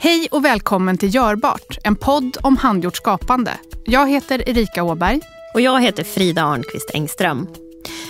[0.00, 3.50] Hej och välkommen till Görbart, en podd om handgjort skapande.
[3.84, 5.20] Jag heter Erika Åberg.
[5.54, 7.46] Och jag heter Frida Arnqvist Engström.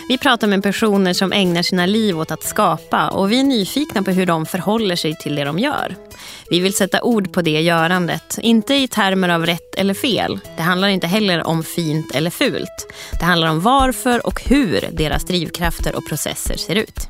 [0.09, 4.03] Vi pratar med personer som ägnar sina liv åt att skapa och vi är nyfikna
[4.03, 5.97] på hur de förhåller sig till det de gör.
[6.51, 10.41] Vi vill sätta ord på det görandet, inte i termer av rätt eller fel.
[10.57, 12.93] Det handlar inte heller om fint eller fult.
[13.19, 17.09] Det handlar om varför och hur deras drivkrafter och processer ser ut.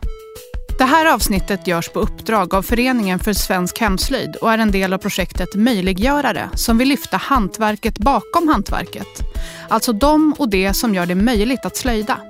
[0.78, 4.92] Det här avsnittet görs på uppdrag av Föreningen för svensk hemslöjd och är en del
[4.92, 9.20] av projektet Möjliggörare som vill lyfta hantverket bakom hantverket.
[9.68, 12.20] Alltså de och det som gör det möjligt att slöjda.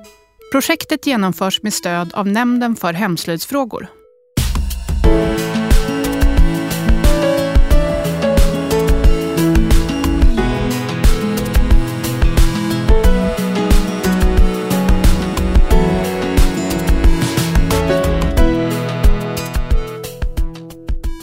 [0.52, 3.88] Projektet genomförs med stöd av Nämnden för hemslöjdsfrågor.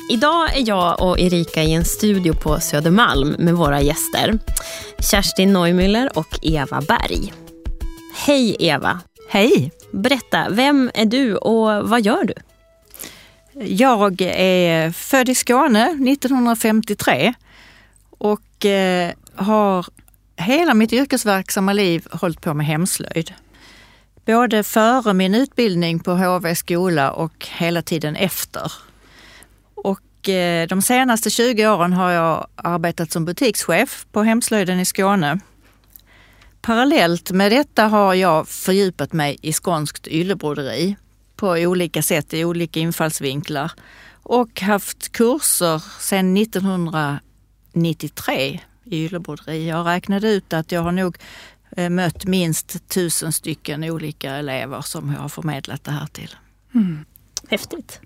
[0.09, 4.39] Idag är jag och Erika i en studio på Södermalm med våra gäster.
[4.99, 7.33] Kerstin Neumüller och Eva Berg.
[8.15, 8.99] Hej Eva!
[9.29, 9.71] Hej!
[9.91, 12.33] Berätta, vem är du och vad gör du?
[13.65, 17.33] Jag är född i Skåne 1953
[18.09, 19.85] och eh, har
[20.35, 23.33] hela mitt yrkesverksamma liv hållit på med hemslöjd.
[24.25, 28.71] Både före min utbildning på HV skola och hela tiden efter.
[30.29, 35.39] Eh, de senaste 20 åren har jag arbetat som butikschef på Hemslöjden i Skåne.
[36.61, 40.95] Parallellt med detta har jag fördjupat mig i skånskt yllebroderi
[41.35, 43.71] på olika sätt, i olika infallsvinklar
[44.23, 49.67] och haft kurser sedan 1993 i yllebroderi.
[49.67, 51.17] Jag räknade ut att jag har nog
[51.77, 56.35] eh, mött minst tusen stycken olika elever som jag har förmedlat det här till.
[56.75, 57.05] Mm.
[57.47, 57.99] Häftigt.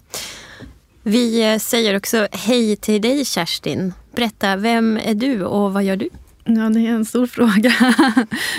[1.10, 3.94] Vi eh, säger också hej till dig Kerstin.
[4.16, 6.10] Berätta, vem är du och vad gör du?
[6.44, 7.70] Ja, det är en stor fråga.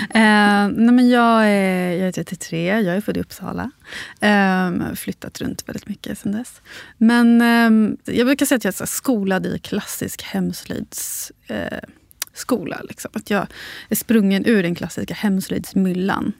[0.09, 3.71] eh, nej, men jag, är, jag är 33, jag är född i Uppsala.
[4.19, 6.61] Eh, flyttat runt väldigt mycket sen dess.
[6.97, 7.71] Men eh,
[8.15, 12.75] jag brukar säga att jag är skolad i klassisk hemslöjdsskola.
[12.75, 13.11] Eh, liksom.
[13.13, 13.47] Att jag
[13.89, 16.33] är sprungen ur den klassiska hemslöjdsmyllan.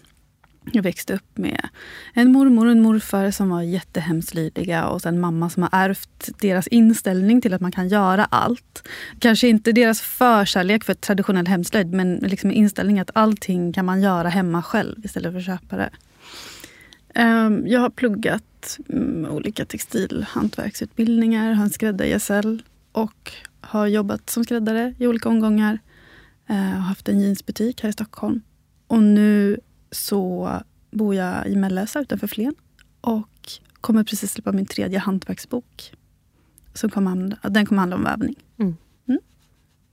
[0.65, 1.69] Jag växte upp med
[2.13, 6.67] en mormor och en morfar som var jättehemslydiga och sen mamma som har ärvt deras
[6.67, 8.87] inställning till att man kan göra allt.
[9.19, 14.29] Kanske inte deras förkärlek för traditionell hemslöjd men liksom inställning att allting kan man göra
[14.29, 15.89] hemma själv istället för att köpa det.
[17.15, 22.63] Ehm, jag har pluggat mm, olika textilhantverksutbildningar, har en skräddargesäll.
[22.91, 25.79] och har jobbat som skräddare i olika omgångar.
[26.47, 28.41] Jag har haft en jeansbutik här i Stockholm.
[28.87, 29.59] Och nu
[29.91, 30.51] så
[30.91, 32.55] bor jag i Mellösa utanför Flen
[33.01, 33.27] och
[33.81, 35.93] kommer precis släppa min tredje hantverksbok.
[36.73, 38.35] Som kommer, den kommer handla om vävning.
[38.59, 38.75] Mm.
[39.07, 39.19] Mm.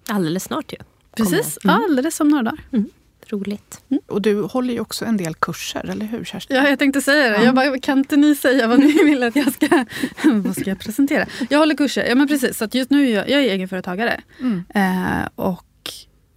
[0.08, 0.76] Alldeles snart ju.
[1.16, 1.76] Precis, mm.
[1.76, 2.60] alldeles om några dagar.
[2.72, 2.90] Mm.
[3.26, 3.82] Roligt.
[3.88, 4.02] Mm.
[4.06, 6.56] Och du håller ju också en del kurser, eller hur Kerstin?
[6.56, 7.36] Ja, jag tänkte säga det.
[7.36, 7.42] Ja.
[7.42, 9.68] Jag bara, kan inte ni säga vad ni vill att jag ska
[10.24, 11.26] vad ska jag presentera?
[11.50, 12.58] Jag håller kurser, ja men precis.
[12.58, 14.20] Så just nu är jag, jag är egenföretagare.
[14.40, 14.64] Mm.
[14.74, 15.64] Eh, och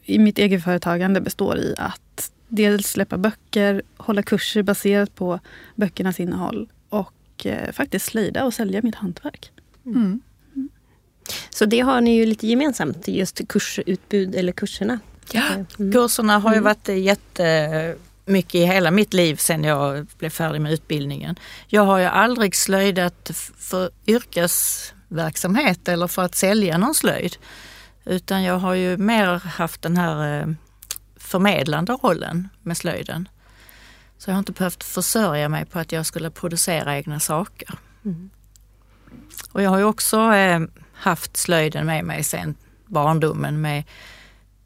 [0.04, 2.11] i mitt egenföretagande består i att
[2.52, 5.40] dels släppa böcker, hålla kurser baserat på
[5.76, 9.52] böckernas innehåll och eh, faktiskt slöjda och sälja mitt hantverk.
[9.86, 10.22] Mm.
[10.56, 10.70] Mm.
[11.50, 15.00] Så det har ni ju lite gemensamt, just kursutbud eller kurserna.
[15.32, 15.44] Ja,
[15.80, 15.92] mm.
[15.92, 16.64] kurserna har ju mm.
[16.64, 21.36] varit jättemycket i hela mitt liv sedan jag blev färdig med utbildningen.
[21.68, 27.36] Jag har ju aldrig slöjdat för yrkesverksamhet eller för att sälja någon slöjd.
[28.06, 30.48] Utan jag har ju mer haft den här eh,
[31.31, 33.30] förmedlande rollen med slöjden.
[34.18, 37.69] Så jag har inte behövt försörja mig på att jag skulle producera egna saker.
[38.06, 38.30] Mm.
[39.52, 40.59] Och jag har ju också eh,
[40.94, 42.56] haft slöjden med mig sedan
[42.86, 43.84] barndomen med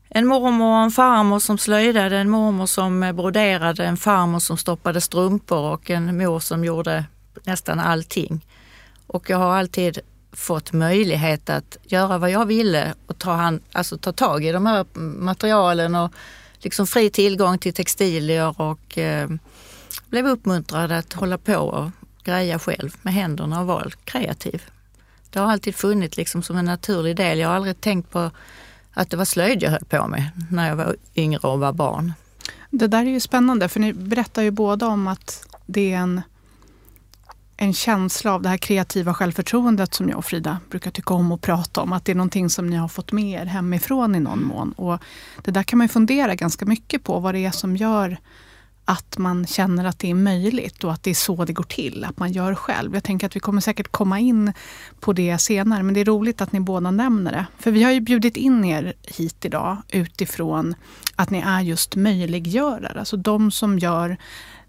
[0.09, 5.01] en mormor och en farmor som slöjdade, en mormor som broderade, en farmor som stoppade
[5.01, 7.05] strumpor och en mor som gjorde
[7.43, 8.45] nästan allting.
[9.07, 9.99] Och jag har alltid
[10.31, 14.65] fått möjlighet att göra vad jag ville och ta, hand, alltså ta tag i de
[14.65, 16.11] här materialen och
[16.65, 19.29] liksom fri tillgång till textilier och eh,
[20.09, 21.91] blev uppmuntrad att hålla på och
[22.23, 24.63] greja själv med händerna och vara kreativ.
[25.29, 27.39] Det har alltid funnits liksom som en naturlig del.
[27.39, 28.31] Jag har aldrig tänkt på
[28.93, 32.13] att det var slöjd jag höll på med när jag var yngre och var barn.
[32.69, 36.21] Det där är ju spännande för ni berättar ju båda om att det är en
[37.57, 41.41] en känsla av det här kreativa självförtroendet som jag och Frida brukar tycka om att
[41.41, 41.93] prata om.
[41.93, 44.71] Att det är någonting som ni har fått med er hemifrån i någon mån.
[44.71, 44.99] Och
[45.43, 48.17] det där kan man ju fundera ganska mycket på vad det är som gör
[48.85, 52.03] att man känner att det är möjligt och att det är så det går till,
[52.03, 52.93] att man gör själv.
[52.93, 54.53] Jag tänker att vi kommer säkert komma in
[54.99, 57.45] på det senare, men det är roligt att ni båda nämner det.
[57.57, 60.75] För vi har ju bjudit in er hit idag utifrån
[61.15, 64.17] att ni är just möjliggörare, alltså de som gör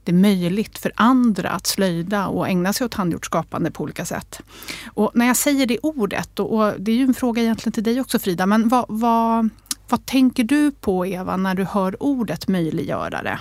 [0.07, 4.41] det möjligt för andra att slöjda och ägna sig åt handgjort skapande på olika sätt.
[4.87, 8.01] Och när jag säger det ordet, och, det är ju en fråga egentligen till dig
[8.01, 9.49] också Frida, men vad, vad,
[9.89, 13.39] vad tänker du på Eva när du hör ordet möjliggörare?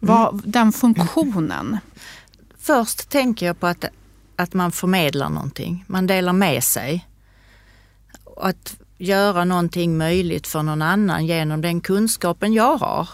[0.00, 0.42] Vad, mm.
[0.46, 1.78] Den funktionen?
[2.58, 3.84] Först tänker jag på att,
[4.36, 7.06] att man förmedlar någonting, man delar med sig.
[8.36, 13.08] Att göra någonting möjligt för någon annan genom den kunskapen jag har.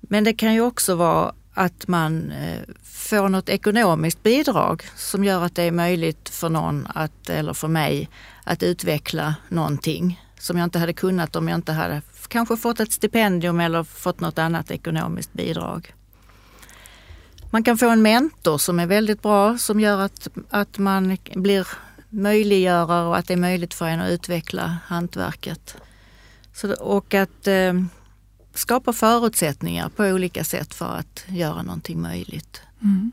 [0.00, 5.44] Men det kan ju också vara att man eh, får något ekonomiskt bidrag som gör
[5.44, 8.08] att det är möjligt för någon att, eller för mig
[8.44, 12.92] att utveckla någonting som jag inte hade kunnat om jag inte hade kanske fått ett
[12.92, 15.94] stipendium eller fått något annat ekonomiskt bidrag.
[17.50, 21.66] Man kan få en mentor som är väldigt bra som gör att, att man blir
[22.08, 25.76] möjliggörare och att det är möjligt för en att utveckla hantverket.
[26.54, 27.72] Så, och att eh,
[28.54, 32.62] skapa förutsättningar på olika sätt för att göra någonting möjligt.
[32.82, 33.12] Mm.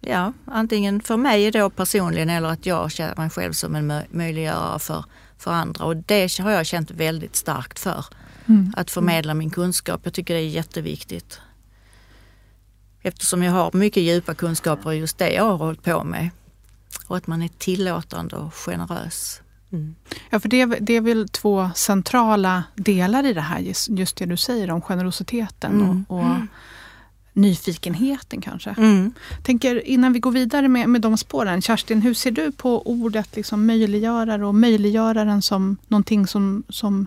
[0.00, 4.78] Ja, antingen för mig då personligen eller att jag känner mig själv som en möjliggörare
[4.78, 5.04] för,
[5.38, 5.84] för andra.
[5.84, 8.04] Och det har jag känt väldigt starkt för.
[8.46, 8.72] Mm.
[8.76, 10.00] Att förmedla min kunskap.
[10.04, 11.40] Jag tycker det är jätteviktigt.
[13.02, 16.30] Eftersom jag har mycket djupa kunskaper i just det jag har hållit på med.
[17.06, 19.42] Och att man är tillåtande och generös.
[19.72, 19.94] Mm.
[20.30, 24.26] Ja, för det, det är väl två centrala delar i det här, just, just det
[24.26, 26.04] du säger om generositeten mm.
[26.08, 26.48] och, och mm.
[27.32, 28.70] nyfikenheten kanske.
[28.70, 29.12] Mm.
[29.42, 33.36] Tänker innan vi går vidare med, med de spåren, Kerstin, hur ser du på ordet
[33.36, 37.06] liksom möjliggörare och möjliggöraren som någonting som, som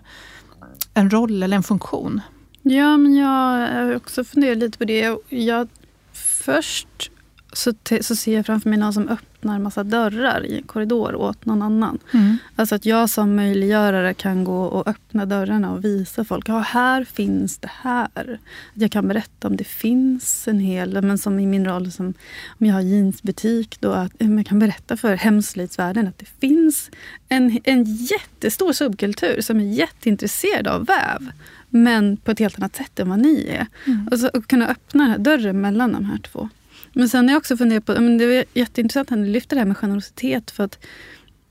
[0.94, 2.22] en roll eller en funktion?
[2.62, 5.18] Ja, men jag har också funderat lite på det.
[5.30, 5.68] Jag,
[6.14, 7.12] först
[7.54, 11.46] så, så ser jag framför mig någon som öppnar massa dörrar i en korridor åt
[11.46, 12.00] någon annan.
[12.14, 12.38] Mm.
[12.56, 16.50] Alltså att jag som möjliggörare kan gå och öppna dörrarna och visa folk.
[16.50, 18.40] Ja, här finns det här.
[18.74, 22.14] Jag kan berätta om det finns en hel, men som i min roll som
[22.60, 26.90] om jag har jeansbutik, då att jag kan berätta för hemslöjdsvärlden att det finns
[27.30, 31.32] en, en jättestor subkultur som är jätteintresserad av väv.
[31.70, 33.68] Men på ett helt annat sätt än vad ni är.
[33.86, 34.08] Mm.
[34.12, 36.50] Och så att kunna öppna den här dörren mellan de här två.
[36.94, 39.60] Men sen har jag också funderat på, men det är jätteintressant att ni lyfter det
[39.60, 40.52] här med generositet.
[40.52, 40.86] För att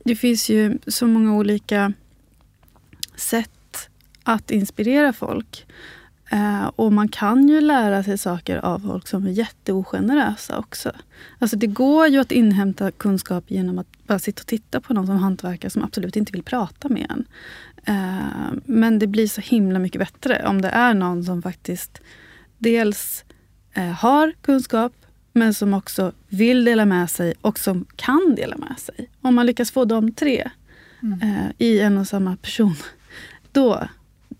[0.05, 1.93] det finns ju så många olika
[3.17, 3.89] sätt
[4.23, 5.67] att inspirera folk.
[6.31, 10.93] Eh, och man kan ju lära sig saker av folk som är jätteogenerösa också.
[11.39, 15.07] Alltså det går ju att inhämta kunskap genom att bara sitta och titta på någon
[15.07, 17.25] som hantverkar som absolut inte vill prata med en.
[17.85, 22.01] Eh, men det blir så himla mycket bättre om det är någon som faktiskt
[22.59, 23.25] dels
[23.73, 24.93] eh, har kunskap
[25.39, 29.11] men som också vill dela med sig och som kan dela med sig.
[29.21, 30.51] Om man lyckas få de tre
[31.03, 31.23] mm.
[31.23, 32.75] eh, i en och samma person,
[33.53, 33.89] då,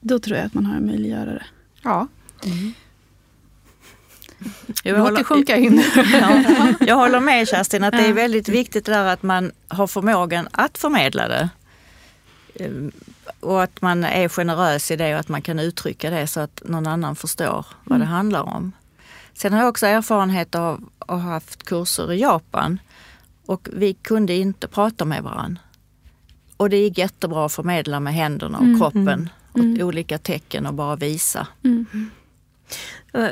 [0.01, 1.47] då tror jag att man har en möjliggörare.
[1.83, 2.09] Ja.
[2.45, 2.73] Mm.
[4.83, 5.83] Jag håller, sjunka in.
[6.13, 6.45] ja,
[6.81, 10.79] jag håller med Kerstin att det är väldigt viktigt där att man har förmågan att
[10.79, 11.49] förmedla det.
[12.55, 12.93] Ehm,
[13.41, 16.63] och att man är generös i det och att man kan uttrycka det så att
[16.65, 18.01] någon annan förstår vad mm.
[18.01, 18.73] det handlar om.
[19.39, 22.79] Sen har jag också erfarenhet av att ha haft kurser i Japan
[23.47, 25.63] och vi kunde inte prata med varandra.
[26.57, 29.87] Och det är jättebra att förmedla med händerna och mm, kroppen mm, och mm.
[29.87, 31.47] olika tecken och bara visa.
[31.65, 31.87] Mm.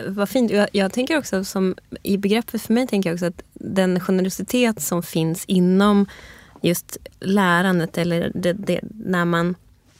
[0.07, 0.51] Vad fint.
[0.51, 4.83] Jag, jag, tänker också som i begreppet för mig tänker jag också att den generositet
[4.83, 6.07] som finns inom
[6.63, 9.55] just lärandet eller det, det, när man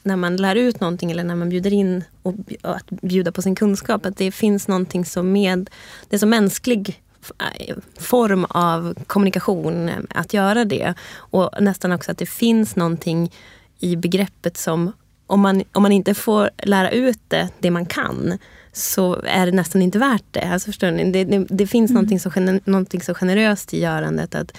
[0.07, 3.55] när man lär ut någonting eller när man bjuder in och att bjuda på sin
[3.55, 5.69] kunskap, att det finns någonting som med,
[6.09, 7.01] det är så mänsklig
[7.39, 10.93] eh, form av kommunikation att göra det.
[11.15, 13.31] Och nästan också att det finns någonting
[13.79, 14.91] i begreppet som
[15.27, 18.37] om man, om man inte får lära ut det, det man kan,
[18.73, 20.41] så är det nästan inte värt det.
[20.41, 21.11] Alltså förstår ni?
[21.11, 21.95] Det, det, det finns mm.
[21.95, 24.35] någonting, så, någonting så generöst i görandet.
[24.35, 24.57] att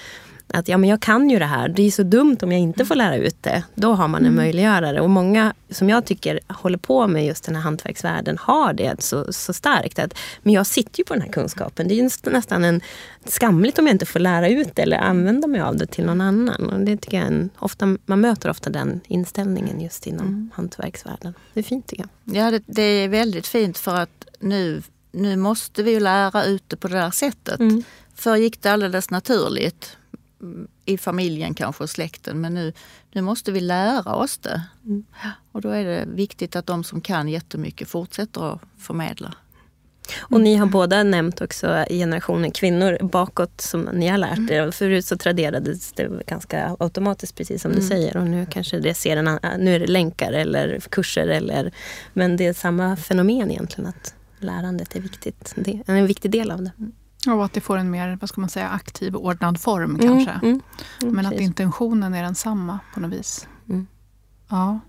[0.55, 1.69] att ja, men jag kan ju det här.
[1.69, 3.63] Det är så dumt om jag inte får lära ut det.
[3.75, 4.37] Då har man en mm.
[4.37, 5.01] möjliggörare.
[5.01, 9.33] Och många som jag tycker håller på med just den här hantverksvärlden har det så,
[9.33, 9.99] så starkt.
[9.99, 11.89] Att, men jag sitter ju på den här kunskapen.
[11.89, 12.81] Det är nästan en
[13.25, 16.21] skamligt om jag inte får lära ut det eller använda mig av det till någon
[16.21, 16.71] annan.
[16.71, 20.51] Och det tycker jag en, ofta, man möter ofta den inställningen just inom mm.
[20.55, 21.35] hantverksvärlden.
[21.55, 22.37] Det är fint tycker jag.
[22.37, 26.77] Ja, det, det, är väldigt fint för att nu, nu måste vi lära ut det
[26.77, 27.61] på det där sättet.
[27.61, 27.83] Mm.
[28.15, 29.97] Förr gick det alldeles naturligt
[30.85, 32.41] i familjen kanske och släkten.
[32.41, 32.73] Men nu,
[33.13, 34.63] nu måste vi lära oss det.
[34.85, 35.05] Mm.
[35.53, 39.35] Och då är det viktigt att de som kan jättemycket fortsätter att förmedla.
[40.19, 44.71] Och ni har båda nämnt också generationen kvinnor bakåt som ni har lärt er.
[44.71, 49.17] Förut så traderades det ganska automatiskt precis som du säger och nu kanske det ser
[49.17, 51.73] en, nu är det länkar eller kurser eller
[52.13, 55.55] men det är samma fenomen egentligen att lärandet är viktigt.
[55.57, 56.73] Det är en viktig del av det.
[57.27, 60.31] Och att det får en mer vad ska man säga, aktiv ordnad form kanske.
[60.31, 60.61] Mm,
[61.03, 61.47] mm, Men att precis.
[61.47, 63.49] intentionen är densamma på något vis.
[63.69, 63.87] Mm.
[64.49, 64.81] Ja.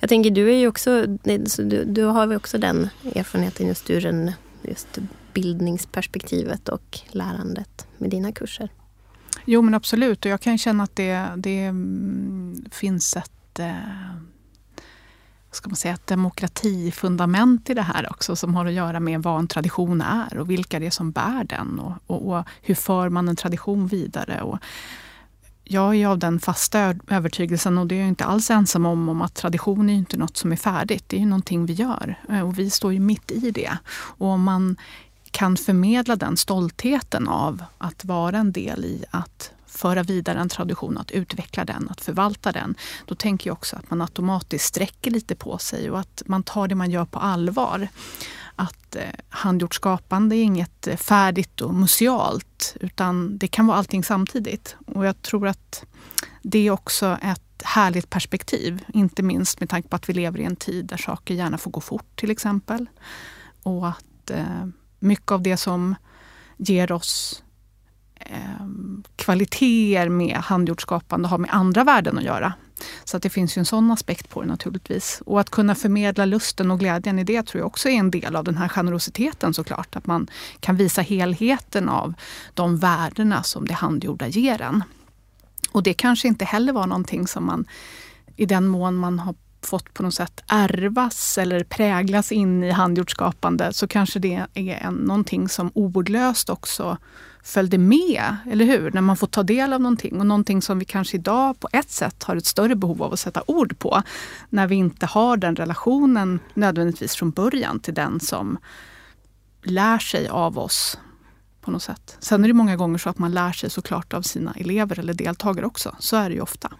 [0.00, 1.04] Jag tänker du är ju också,
[1.46, 4.98] så du, du har väl också den erfarenheten just ur en, just
[5.32, 8.70] bildningsperspektivet och lärandet med dina kurser.
[9.44, 13.74] Jo men absolut och jag kan känna att det, det mm, finns ett eh,
[15.50, 19.38] ska man säga, ett demokratifundament i det här också som har att göra med vad
[19.38, 23.08] en tradition är och vilka det är som bär den och, och, och hur för
[23.08, 24.42] man en tradition vidare.
[24.42, 24.58] Och
[25.64, 29.22] jag är av den fasta övertygelsen och det är jag inte alls ensam om, om
[29.22, 31.04] att tradition är inte något som är färdigt.
[31.06, 33.78] Det är ju någonting vi gör eh, och vi står ju mitt i det.
[33.92, 34.76] Och om man
[35.30, 40.98] kan förmedla den stoltheten av att vara en del i att föra vidare en tradition,
[40.98, 42.74] att utveckla den, att förvalta den.
[43.06, 46.68] Då tänker jag också att man automatiskt sträcker lite på sig och att man tar
[46.68, 47.88] det man gör på allvar.
[48.56, 54.04] Att eh, handgjort skapande är inget eh, färdigt och musealt utan det kan vara allting
[54.04, 54.76] samtidigt.
[54.86, 55.84] Och jag tror att
[56.42, 58.84] det är också ett härligt perspektiv.
[58.94, 61.70] Inte minst med tanke på att vi lever i en tid där saker gärna får
[61.70, 62.86] gå fort till exempel.
[63.62, 64.66] Och att eh,
[64.98, 65.94] mycket av det som
[66.56, 67.42] ger oss
[68.26, 68.66] eh,
[69.16, 72.52] kvaliteter med handgjort skapande har med andra värden att göra.
[73.04, 75.22] Så att det finns ju en sån aspekt på det naturligtvis.
[75.26, 78.36] Och att kunna förmedla lusten och glädjen i det tror jag också är en del
[78.36, 79.96] av den här generositeten såklart.
[79.96, 80.28] Att man
[80.60, 82.14] kan visa helheten av
[82.54, 84.84] de värdena som det handgjorda ger en.
[85.72, 87.64] Och det kanske inte heller var någonting som man
[88.36, 93.10] i den mån man har fått på något sätt ärvas eller präglas in i handgjort
[93.10, 96.98] skapande så kanske det är en, någonting som ordlöst också
[97.42, 98.90] följde med, eller hur?
[98.92, 101.90] När man får ta del av någonting och någonting som vi kanske idag på ett
[101.90, 104.02] sätt har ett större behov av att sätta ord på.
[104.48, 108.58] När vi inte har den relationen nödvändigtvis från början till den som
[109.62, 110.98] lär sig av oss
[111.60, 112.16] på något sätt.
[112.20, 115.14] Sen är det många gånger så att man lär sig såklart av sina elever eller
[115.14, 115.96] deltagare också.
[115.98, 116.72] Så är det ju ofta.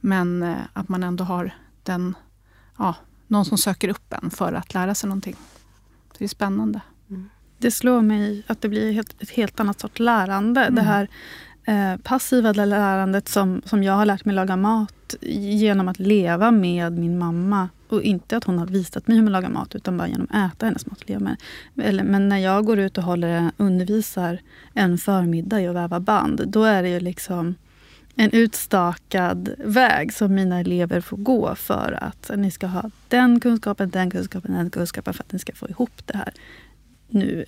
[0.00, 2.14] Men eh, att man ändå har den,
[2.78, 2.94] ja,
[3.26, 5.36] någon som söker upp en för att lära sig någonting.
[6.18, 6.80] Det är spännande.
[7.60, 10.60] Det slår mig att det blir helt, ett helt annat sorts lärande.
[10.60, 10.74] Mm.
[10.74, 11.08] Det här
[11.64, 16.98] eh, passiva lärandet som, som jag har lärt mig laga mat genom att leva med
[16.98, 17.68] min mamma.
[17.88, 20.54] Och inte att hon har visat mig hur man lagar mat utan bara genom att
[20.54, 21.08] äta hennes mat.
[21.08, 21.36] leva med.
[21.82, 24.40] Eller, men när jag går ut och håller, undervisar
[24.74, 26.42] en förmiddag i att väva band.
[26.46, 27.54] Då är det ju liksom
[28.14, 33.90] en utstakad väg som mina elever får gå för att ni ska ha den kunskapen,
[33.90, 36.32] den kunskapen, den kunskapen för att ni ska få ihop det här
[37.12, 37.44] nu.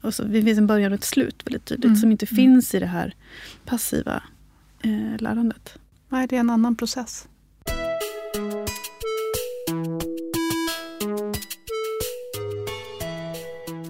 [0.00, 1.96] Och så, det finns en början och ett slut väldigt tydligt Mm.
[1.96, 2.36] som inte Mm.
[2.36, 3.14] finns i det här
[3.64, 4.22] passiva
[4.82, 5.78] eh, lärandet.
[6.08, 7.28] Nej, det är en annan process.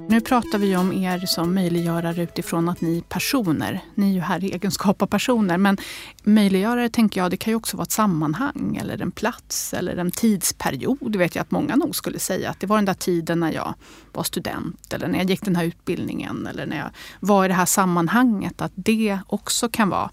[0.09, 3.81] Nu pratar vi om er som möjliggörare utifrån att ni är personer.
[3.95, 5.59] Ni är ju här i egenskap av personer.
[5.59, 5.77] Men
[6.23, 10.11] möjliggörare tänker jag, det kan ju också vara ett sammanhang eller en plats eller en
[10.11, 11.13] tidsperiod.
[11.13, 13.53] Det vet jag att många nog skulle säga att det var den där tiden när
[13.53, 13.75] jag
[14.13, 17.55] var student eller när jag gick den här utbildningen eller när jag var i det
[17.55, 18.63] här sammanhanget.
[18.63, 20.11] Att det också kan vara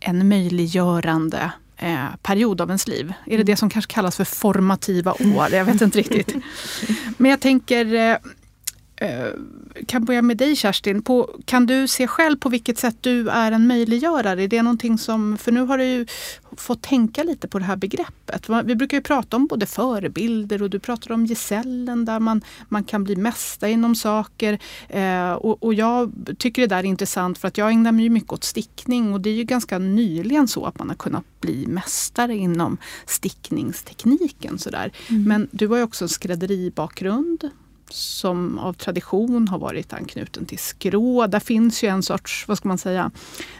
[0.00, 3.12] en möjliggörande eh, period av ens liv.
[3.26, 5.48] Är det det som kanske kallas för formativa år?
[5.52, 6.34] Jag vet inte riktigt.
[7.16, 8.16] Men jag tänker, eh,
[9.86, 11.02] kan börja med dig Kerstin.
[11.02, 14.42] På, kan du se själv på vilket sätt du är en möjliggörare?
[14.42, 16.06] Är det någonting som, för nu har du ju
[16.56, 18.48] fått tänka lite på det här begreppet.
[18.64, 22.84] Vi brukar ju prata om både förebilder och du pratar om gesällen där man, man
[22.84, 24.58] kan bli mästare inom saker.
[24.88, 28.32] Eh, och, och jag tycker det där är intressant för att jag ägnar mig mycket
[28.32, 32.36] åt stickning och det är ju ganska nyligen så att man har kunnat bli mästare
[32.36, 32.76] inom
[33.06, 34.58] stickningstekniken.
[34.58, 34.92] Sådär.
[35.08, 37.50] Men du har ju också en skrädderibakgrund
[37.92, 41.26] som av tradition har varit anknuten till skrå.
[41.26, 43.10] Där finns ju en sorts, vad ska man säga,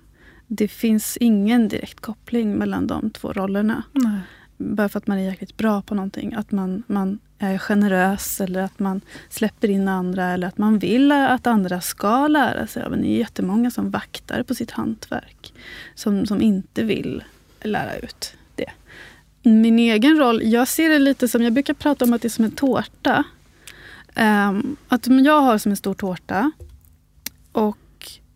[0.47, 3.83] Det finns ingen direkt koppling mellan de två rollerna.
[3.93, 4.21] Nej.
[4.57, 6.35] Bara för att man är jäkligt bra på någonting.
[6.35, 11.13] Att man, man är generös eller att man släpper in andra eller att man vill
[11.13, 12.85] att andra ska lära sig.
[12.91, 15.55] Men det är jättemånga som vaktar på sitt hantverk.
[15.95, 17.25] Som, som inte vill
[17.61, 18.71] lära ut det.
[19.43, 22.31] Min egen roll, jag ser det lite som, jag brukar prata om att det är
[22.31, 23.25] som en tårta.
[24.17, 26.51] Um, att jag har som en stor tårta
[27.53, 27.79] och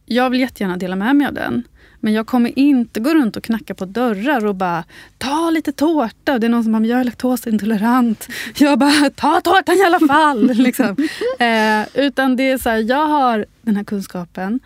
[0.06, 1.64] jag vill jättegärna dela med mig av den.
[2.00, 4.85] Men jag kommer inte gå runt och knacka på dörrar och bara
[5.19, 6.38] ta lite tårta.
[6.38, 8.28] Det är någon som bara, jag är laktosintolerant.
[8.57, 10.47] Jag bara, ta tårtan i alla fall.
[10.54, 10.97] liksom.
[11.38, 14.61] eh, utan det är så här, jag har den här kunskapen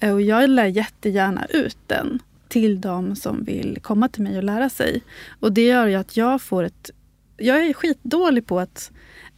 [0.00, 4.44] eh, och jag lär jättegärna ut den till de som vill komma till mig och
[4.44, 5.02] lära sig.
[5.40, 6.90] Och det gör ju att jag får ett...
[7.36, 8.90] Jag är skitdålig på att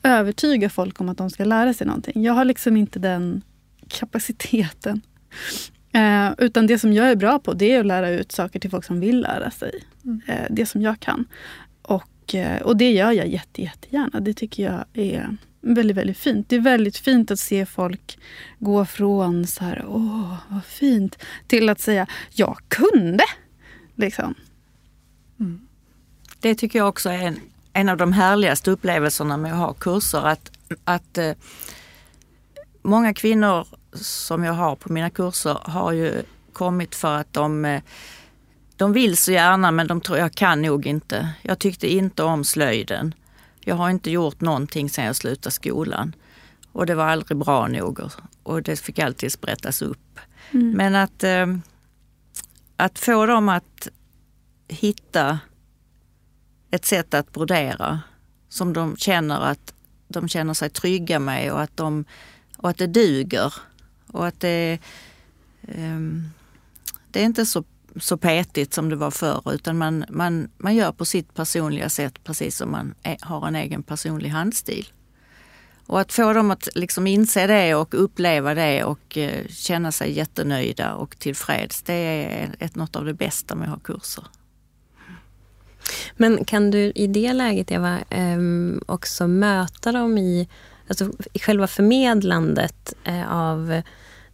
[0.03, 2.23] övertyga folk om att de ska lära sig någonting.
[2.25, 3.43] Jag har liksom inte den
[3.89, 5.01] kapaciteten.
[5.93, 8.71] Eh, utan det som jag är bra på det är att lära ut saker till
[8.71, 9.85] folk som vill lära sig.
[10.05, 10.21] Mm.
[10.27, 11.25] Eh, det som jag kan.
[11.83, 14.21] Och, eh, och det gör jag jätte, jättegärna.
[14.21, 16.49] Det tycker jag är väldigt, väldigt fint.
[16.49, 18.19] Det är väldigt fint att se folk
[18.59, 23.25] gå från så här, åh vad fint, till att säga, jag kunde.
[23.95, 24.35] Liksom.
[25.41, 25.61] Mm.
[26.41, 27.41] Det tycker jag också är en,
[27.73, 30.27] en av de härligaste upplevelserna med att ha kurser.
[30.27, 30.51] Att,
[30.85, 31.33] att eh,
[32.83, 37.83] många kvinnor som jag har på mina kurser har ju kommit för att de, eh,
[38.77, 41.29] de vill så gärna men de tror jag kan nog inte.
[41.43, 43.15] Jag tyckte inte om slöjden.
[43.61, 46.15] Jag har inte gjort någonting sedan jag slutade skolan.
[46.73, 48.01] Och det var aldrig bra nog
[48.43, 50.19] och det fick alltid sprättas upp.
[50.51, 50.71] Mm.
[50.71, 51.47] Men att, eh,
[52.77, 53.89] att få dem att
[54.69, 55.39] hitta
[56.71, 58.01] ett sätt att brodera
[58.49, 59.75] som de känner att
[60.09, 62.05] de känner sig trygga med och att, de,
[62.57, 63.55] och att det duger.
[64.13, 64.79] Och att det,
[65.61, 66.31] um,
[67.11, 67.65] det är inte så,
[68.01, 72.25] så petigt som det var förr utan man, man, man gör på sitt personliga sätt
[72.25, 74.93] precis som man är, har en egen personlig handstil.
[75.87, 80.13] Och att få dem att liksom inse det och uppleva det och eh, känna sig
[80.13, 84.25] jättenöjda och tillfreds, det är ett, något av det bästa med att ha kurser.
[86.17, 90.49] Men kan du i det läget, Eva, ehm, också möta dem i,
[90.89, 93.83] alltså, själva förmedlandet uh, av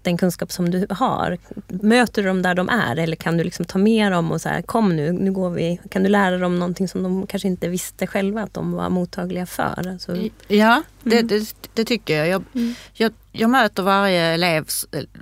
[0.02, 1.38] den kunskap som du har?
[1.68, 4.49] Möter du dem där de är eller kan du liksom ta med dem och så
[4.66, 5.80] kom nu, nu går vi.
[5.90, 9.46] Kan du lära dem någonting som de kanske inte visste själva att de var mottagliga
[9.46, 9.88] för?
[9.88, 10.17] Alltså...
[10.49, 11.28] Ja, det, mm.
[11.28, 12.28] det, det, tycker jag.
[12.28, 12.75] Jag, mm.
[12.93, 13.12] jag.
[13.32, 14.67] jag, möter varje elev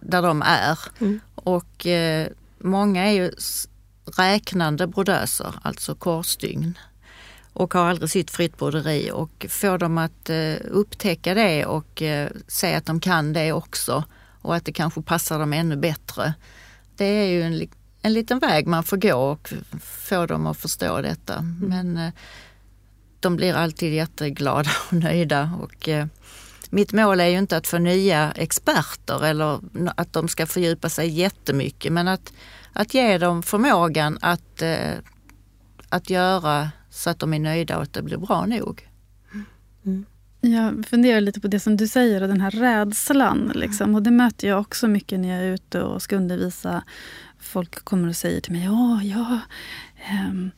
[0.02, 1.20] där de är mm.
[1.34, 3.30] och eh, många är ju
[4.16, 6.78] räknande brodöser, alltså korsstygn
[7.52, 12.30] och har aldrig sitt fritt broderi och få dem att eh, upptäcka det och eh,
[12.48, 14.04] se att de kan det också
[14.42, 16.34] och att det kanske passar dem ännu bättre.
[16.96, 17.68] Det är ju en,
[18.02, 21.34] en liten väg man får gå och få dem att förstå detta.
[21.34, 21.68] Mm.
[21.68, 22.12] Men eh,
[23.20, 25.50] de blir alltid jätteglada och nöjda.
[25.62, 25.88] Och,
[26.70, 29.60] mitt mål är ju inte att få nya experter eller
[29.96, 32.32] att de ska fördjupa sig jättemycket men att,
[32.72, 34.62] att ge dem förmågan att,
[35.88, 38.88] att göra så att de är nöjda och att det blir bra nog.
[39.86, 40.04] Mm.
[40.40, 43.52] Jag funderar lite på det som du säger, och den här rädslan.
[43.54, 43.94] Liksom.
[43.94, 46.84] Och det möter jag också mycket när jag är ute och ska undervisa.
[47.38, 49.40] Folk kommer och säger till mig, ja, ja
[50.28, 50.50] um,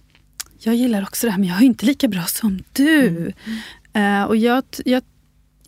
[0.58, 3.32] jag gillar också det här men jag är inte lika bra som du.
[3.92, 4.22] Mm.
[4.22, 5.02] Uh, och jag, jag,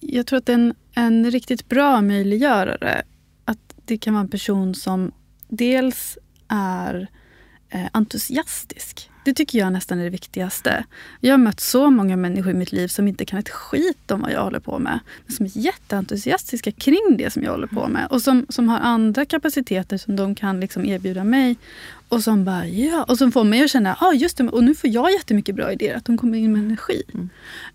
[0.00, 3.02] jag tror att en, en riktigt bra möjliggörare,
[3.44, 5.12] att det kan vara en person som
[5.48, 7.08] dels är
[7.68, 9.10] eh, entusiastisk.
[9.26, 10.84] Det tycker jag nästan är det viktigaste.
[11.20, 14.20] Jag har mött så många människor i mitt liv som inte kan ett skit om
[14.20, 15.00] vad jag håller på med.
[15.26, 18.06] Men som är jätteentusiastiska kring det som jag håller på med.
[18.10, 21.56] Och som, som har andra kapaciteter som de kan liksom erbjuda mig.
[22.08, 23.04] Och som bara, ja.
[23.08, 25.54] Och som får mig att känna, ja ah, just det, och nu får jag jättemycket
[25.54, 25.96] bra idéer.
[25.96, 27.02] Att de kommer in med energi.
[27.14, 27.28] Mm.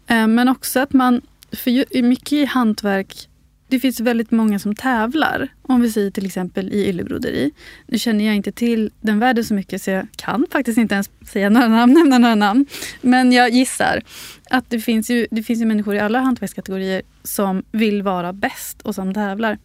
[0.07, 3.29] Eh, men också att man, för mycket i hantverk
[3.71, 5.47] det finns väldigt många som tävlar.
[5.61, 7.51] Om vi säger till exempel i yllebroderi.
[7.87, 11.09] Nu känner jag inte till den världen så mycket så jag kan faktiskt inte ens
[11.31, 12.65] säga några namn, nämna några namn.
[13.01, 14.01] Men jag gissar
[14.49, 18.81] att det finns ju, det finns ju människor i alla hantverkskategorier som vill vara bäst
[18.81, 19.57] och som tävlar.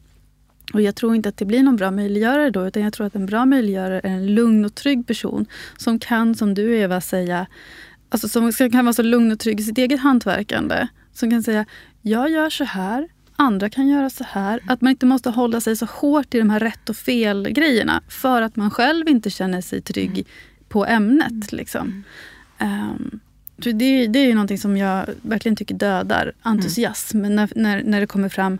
[0.73, 3.15] Och jag tror inte att det blir någon bra möjliggörare då, utan jag tror att
[3.15, 7.47] en bra möjliggörare är en lugn och trygg person som kan, som du Eva, säga
[8.09, 10.87] Alltså som kan vara så lugn och trygg i sitt eget hantverkande.
[11.13, 11.67] Som kan säga,
[12.03, 14.61] jag gör så här, andra kan göra så här.
[14.67, 18.03] Att man inte måste hålla sig så hårt i de här rätt och fel grejerna
[18.09, 20.25] för att man själv inte känner sig trygg mm.
[20.69, 21.53] på ämnet.
[21.53, 22.05] Liksom.
[22.61, 23.21] Um,
[23.57, 27.19] det, det är ju någonting som jag verkligen tycker dödar entusiasm.
[27.19, 27.37] Mm.
[27.37, 28.59] När, när, när det kommer fram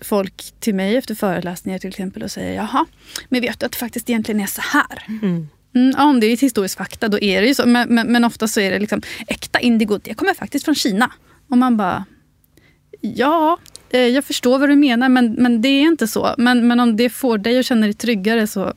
[0.00, 2.86] folk till mig efter föreläsningar till exempel och säger jaha,
[3.28, 5.04] men vet du att det faktiskt egentligen är så här?
[5.22, 5.48] Mm.
[5.74, 7.66] Mm, om det är historisk fakta då är det ju så.
[7.66, 11.12] Men, men, men ofta så är det liksom äkta indigo, det kommer faktiskt från Kina.
[11.48, 12.04] Och man bara,
[13.00, 13.58] ja,
[13.98, 16.34] jag förstår vad du menar men, men det är inte så.
[16.38, 18.72] Men, men om det får dig att känna dig tryggare så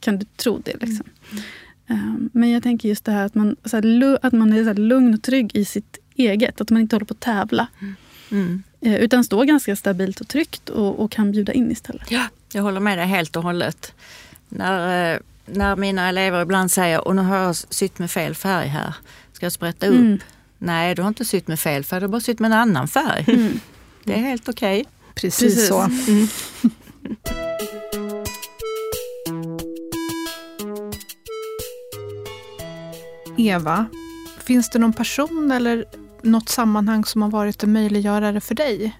[0.00, 0.74] kan du tro det.
[0.80, 1.06] Liksom.
[1.88, 4.72] Um, men jag tänker just det här att man, så här, att man är så
[4.72, 6.60] lugn och trygg i sitt eget.
[6.60, 7.66] Att man inte håller på att tävla.
[8.30, 8.62] Mm.
[8.80, 12.10] Eh, utan står ganska stabilt och tryggt och, och, kan bjuda in istället.
[12.10, 13.94] Ja, jag håller med dig helt och hållet.
[14.48, 18.68] När, eh, när mina elever ibland säger, och nu har jag sytt med fel färg
[18.68, 18.94] här,
[19.32, 20.00] ska jag sprätta upp?
[20.00, 20.18] Mm.
[20.58, 22.88] Nej, du har inte sytt med fel färg, du har bara sytt med en annan
[22.88, 23.24] färg.
[23.28, 23.60] Mm.
[24.06, 24.80] Det är helt okej.
[24.80, 24.92] Okay.
[25.14, 25.80] Precis, Precis, så.
[25.80, 26.28] Mm.
[33.38, 33.86] Eva,
[34.40, 35.84] finns det någon person eller
[36.22, 38.98] något sammanhang som har varit en möjliggörare för dig?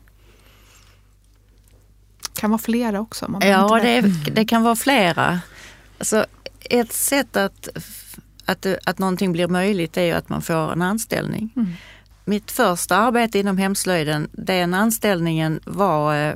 [2.35, 3.31] Det kan vara flera också.
[3.31, 4.01] Man ja, det,
[4.35, 5.41] det, kan vara flera.
[5.99, 6.27] Alltså,
[6.61, 7.69] ett sätt att,
[8.45, 11.53] att, att någonting blir möjligt är ju att man får en anställning.
[11.57, 11.73] Mm.
[12.29, 16.35] Mitt första arbete inom hemslöjden, den anställningen var eh,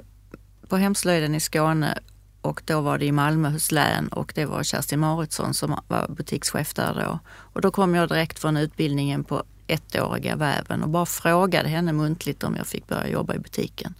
[0.68, 1.98] på hemslöjden i Skåne
[2.40, 6.74] och då var det i Malmöhus län och det var Kerstin Maritsson som var butikschef
[6.74, 7.18] där då.
[7.28, 12.44] Och då kom jag direkt från utbildningen på ettåriga väven och bara frågade henne muntligt
[12.44, 13.94] om jag fick börja jobba i butiken.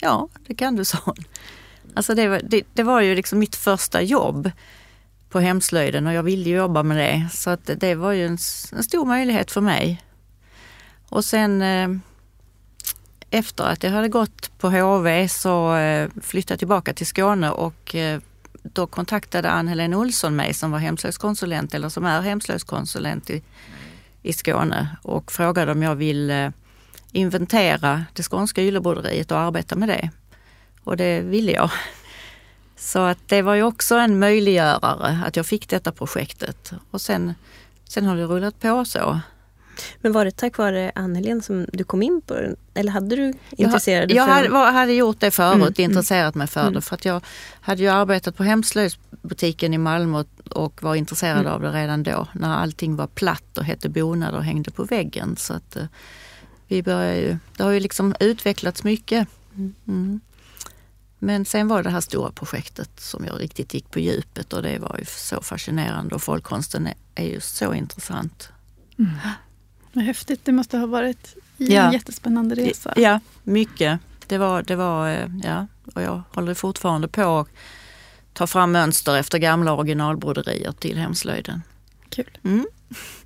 [0.00, 1.24] Ja, det kan du, sa hon.
[1.94, 4.50] Alltså det var, det, det var ju liksom mitt första jobb
[5.30, 7.28] på hemslöjden och jag ville jobba med det.
[7.32, 8.38] Så att det var ju en,
[8.72, 10.02] en stor möjlighet för mig.
[11.16, 11.88] Och sen eh,
[13.30, 17.94] efter att jag hade gått på HV så eh, flyttade jag tillbaka till Skåne och
[17.94, 18.20] eh,
[18.62, 23.42] då kontaktade Ann-Helén Olsson mig som var hemslöjdskonsulent eller som är hemslöjdskonsulent i,
[24.22, 26.52] i Skåne och frågade om jag ville
[27.12, 30.10] inventera det skånska yllebroderiet och arbeta med det.
[30.84, 31.70] Och det ville jag.
[32.76, 36.72] Så att det var ju också en möjliggörare att jag fick detta projektet.
[36.90, 37.34] Och sen,
[37.88, 39.20] sen har det rullat på så.
[40.00, 42.54] Men var det tack vare Ann-Helén som du kom in på det?
[42.74, 45.90] Eller hade du intresserat dig Jag, jag hade, gjort det förut, mm, mm.
[45.90, 46.72] intresserat mig för mm.
[46.74, 46.80] det.
[46.80, 47.20] För att jag
[47.60, 51.52] hade ju arbetat på hemslöjdsbutiken i Malmö och var intresserad mm.
[51.52, 52.28] av det redan då.
[52.32, 55.36] När allting var platt och hette bonad och hängde på väggen.
[55.36, 55.84] Så att, eh,
[56.68, 59.28] vi började ju, det har ju liksom utvecklats mycket.
[59.54, 59.74] Mm.
[59.88, 60.20] mm.
[61.18, 64.78] Men sen var det här stora projektet som jag riktigt gick på djupet och det
[64.78, 68.48] var ju så fascinerande och folkkonsten är, är ju så intressant.
[68.98, 69.10] Mm.
[69.96, 70.40] Vad häftigt.
[70.44, 71.92] Det måste ha varit en ja.
[71.92, 72.92] jättespännande resa.
[72.96, 74.00] Ja, mycket.
[74.26, 77.48] Det var, det var, eh, ja, och jag håller fortfarande på att
[78.32, 81.62] ta fram mönster efter gamla originalbroderier till hemslöjden.
[82.08, 82.38] Kul.
[82.44, 82.66] Mm.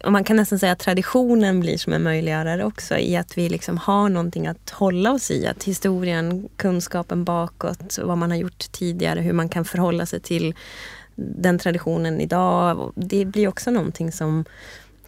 [0.04, 3.48] Och man kan nästan säga att traditionen blir som en möjliggörare också i att vi
[3.48, 5.46] liksom har någonting att hålla oss i.
[5.46, 10.54] Att historien, kunskapen bakåt, vad man har gjort tidigare, hur man kan förhålla sig till
[11.14, 12.92] den traditionen idag.
[12.96, 14.44] Det blir också någonting som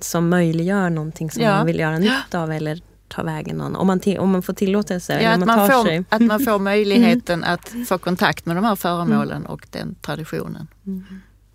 [0.04, 1.56] som möjliggör någonting som ja.
[1.56, 3.76] man vill göra nytta av eller ta vägen någon.
[3.76, 5.22] Om man, till, om man får tillåtelse.
[5.22, 6.04] Ja, att, man, man får, sig.
[6.08, 7.54] att man får möjligheten mm.
[7.54, 9.50] att få kontakt med de här föremålen mm.
[9.50, 10.68] och den traditionen.
[10.86, 11.04] Mm.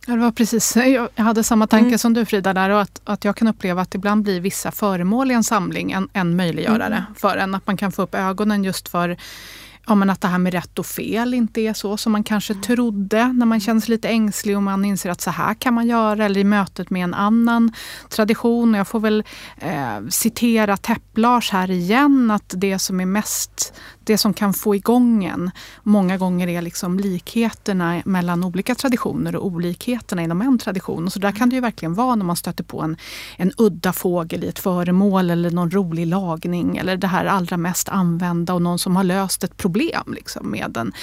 [0.08, 1.98] Ja, det var precis, jag hade samma tanke mm.
[1.98, 5.32] som du Frida där och att, att jag kan uppleva att ibland blir vissa föremål
[5.32, 7.16] i en samling en, en möjliggörare mm.
[7.16, 7.56] för en.
[7.56, 9.18] Att man kan få upp ögonen just för
[9.88, 12.54] ja, men att det här med rätt och fel inte är så som man kanske
[12.54, 12.63] mm.
[12.63, 15.88] trodde när man känner sig lite ängslig och man inser att så här kan man
[15.88, 17.71] göra eller i mötet med en annan
[18.10, 18.73] tradition.
[18.73, 19.23] Jag får väl
[19.58, 23.73] eh, citera Täpp-Lars här igen att det som är mest
[24.08, 25.52] det som kan få igång en
[25.84, 31.06] många gånger är liksom likheterna mellan olika traditioner och olikheterna inom en tradition.
[31.06, 32.98] Och så där kan det ju verkligen vara när man stöter på en,
[33.38, 37.89] en udda fågel i ett föremål eller någon rolig lagning eller det här allra mest
[37.89, 40.93] använda och någon som har löst ett problem liksom med den.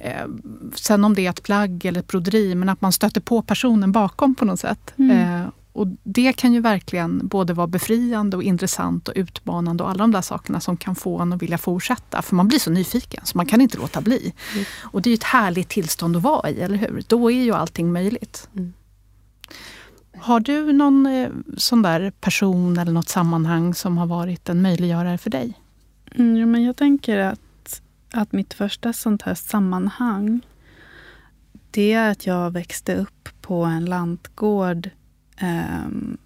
[0.00, 0.26] Eh,
[0.74, 3.92] sen om det är ett plagg eller ett broderi, men att man stöter på personen
[3.92, 4.94] bakom på något sätt.
[4.96, 5.42] Mm.
[5.42, 9.98] Eh, och det kan ju verkligen både vara befriande och intressant och utmanande och alla
[9.98, 12.22] de där sakerna som kan få en att vilja fortsätta.
[12.22, 14.32] För man blir så nyfiken så man kan inte låta bli.
[14.52, 14.64] Mm.
[14.80, 17.04] Och det är ju ett härligt tillstånd att vara i, eller hur?
[17.06, 18.48] Då är ju allting möjligt.
[18.56, 18.72] Mm.
[20.16, 25.18] Har du någon eh, sån där person eller något sammanhang som har varit en möjliggörare
[25.18, 25.52] för dig?
[26.14, 30.40] Mm, ja, men jag tänker att, att mitt första sånt här sammanhang
[31.70, 34.90] det är att jag växte upp på en lantgård
[35.36, 36.18] Ehm, um,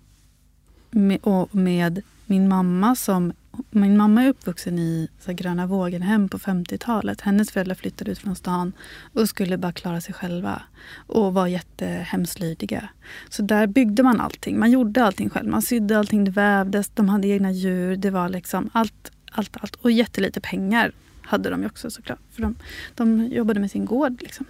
[0.91, 3.33] med, och med min mamma som...
[3.71, 7.21] Min mamma är uppvuxen i så Gröna vågen-hem på 50-talet.
[7.21, 8.73] Hennes föräldrar flyttade ut från stan
[9.13, 10.63] och skulle bara klara sig själva.
[11.07, 12.89] Och var jättehemslydiga.
[13.29, 14.59] Så där byggde man allting.
[14.59, 15.49] Man gjorde allting själv.
[15.49, 17.97] Man sydde allting, det vävdes, de hade egna djur.
[17.97, 19.75] Det var liksom allt, allt, allt.
[19.75, 20.93] Och jättelite pengar
[21.23, 22.21] hade de också såklart.
[22.31, 22.57] För de,
[22.95, 24.47] de jobbade med sin gård liksom.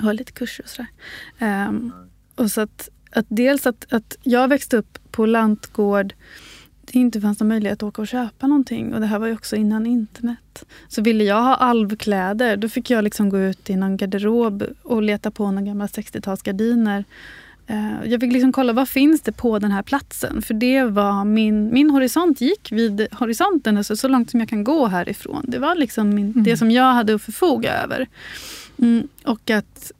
[0.00, 0.88] Höll lite kurser och sådär.
[1.68, 1.92] Um,
[2.34, 6.14] och så att att dels att, att jag växte upp på lantgård
[6.92, 8.94] det inte fanns någon möjlighet att åka och köpa någonting.
[8.94, 10.64] Och det här var ju också innan internet.
[10.88, 15.02] Så ville jag ha alvkläder, då fick jag liksom gå ut i någon garderob och
[15.02, 17.04] leta på några gamla 60-talsgardiner
[17.66, 20.42] Eh, jag fick liksom kolla vad finns det på den här platsen.
[20.42, 24.64] För det var min, min horisont gick vid horisonten, alltså så långt som jag kan
[24.64, 25.44] gå härifrån.
[25.48, 26.44] Det var liksom min, mm.
[26.44, 28.06] det som jag hade att förfoga över.
[28.78, 29.92] Mm, och att,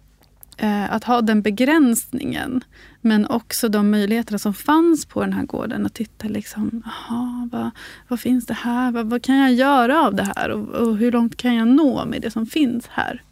[0.57, 2.65] eh, att ha den begränsningen
[3.07, 5.87] men också de möjligheterna som fanns på den här gården.
[5.87, 7.71] Att titta liksom, aha, vad,
[8.09, 8.91] vad finns det här?
[8.91, 10.51] Vad, vad, kan jag göra av det här?
[10.51, 13.23] Och, och, hur långt kan jag nå med det som finns här?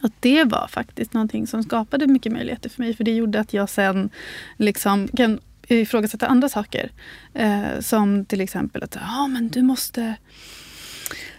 [0.00, 2.96] Att det var faktiskt någonting som skapade mycket möjligheter för mig.
[2.96, 4.10] För det gjorde att jag sen
[4.56, 6.90] liksom kan ifrågasätta andra saker.
[7.34, 10.16] Eh, som till exempel att ah, men du måste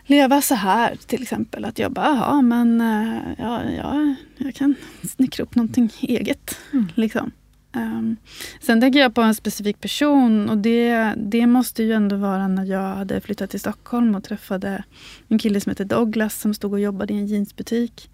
[0.05, 0.95] leva så här.
[1.07, 4.75] Till exempel att jag bara, ja men eh, ja, ja, jag kan
[5.15, 6.57] snickra upp någonting eget.
[6.73, 6.87] Mm.
[6.95, 7.31] Liksom.
[7.75, 8.17] Um,
[8.61, 12.65] sen tänker jag på en specifik person och det, det måste ju ändå vara när
[12.65, 14.83] jag hade flyttat till Stockholm och träffade
[15.27, 18.09] en kille som heter Douglas som stod och jobbade i en jeansbutik.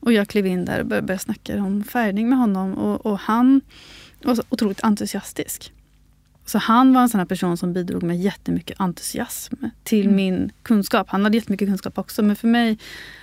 [0.00, 3.60] Och jag klev in där och började, snacka om färgning med honom och, och han
[4.22, 5.72] var så otroligt entusiastisk.
[6.46, 10.16] Så han var en sån här person som bidrog med jättemycket entusiasm till mm.
[10.16, 11.08] min kunskap.
[11.10, 12.78] Han hade jättemycket kunskap också men för mig,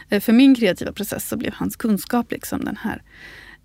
[0.10, 3.02] eh, för min kreativa process så blev hans kunskap liksom den här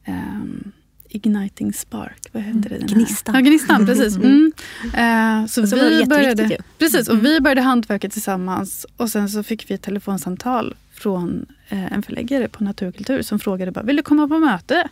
[0.07, 0.73] um,
[1.11, 2.79] Igniting Spark, vad heter det?
[2.79, 3.35] Den gnistan.
[3.35, 4.17] Ja, gnistan, precis.
[4.17, 4.53] Mm.
[4.85, 9.71] Uh, så, så vi började, precis, och vi började hantverket tillsammans och sen så fick
[9.71, 14.29] vi ett telefonsamtal från uh, en förläggare på Naturkultur som frågade bara, vill du komma
[14.29, 14.89] på möte?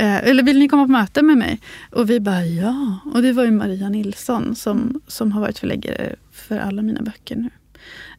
[0.00, 1.60] Uh, eller vill ni komma på möte med mig?
[1.90, 2.98] Och vi bara ja.
[3.14, 7.36] Och det var ju Maria Nilsson som, som har varit förläggare för alla mina böcker
[7.36, 7.50] nu.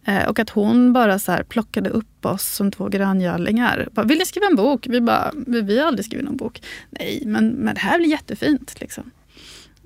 [0.07, 3.89] Eh, och att hon bara så plockade upp oss som två gröngölingar.
[4.05, 4.87] Vill ni skriva en bok?
[4.89, 6.61] Vi bara, vi har aldrig skrivit någon bok.
[6.89, 8.81] Nej, men, men det här blir jättefint.
[8.81, 9.11] Liksom.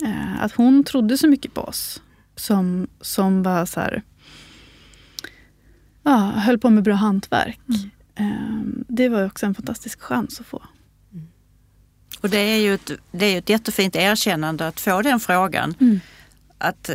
[0.04, 2.02] Eh, att hon trodde så mycket på oss.
[2.36, 4.04] Som, som var så här,
[6.04, 7.60] ja, höll på med bra hantverk.
[7.70, 7.90] Mm.
[8.16, 10.64] Eh, det var också en fantastisk chans att få.
[11.14, 11.28] Mm.
[12.22, 15.76] Och det är ju ett, det är ett jättefint erkännande att få den frågan.
[15.80, 16.00] Mm.
[16.58, 16.90] Att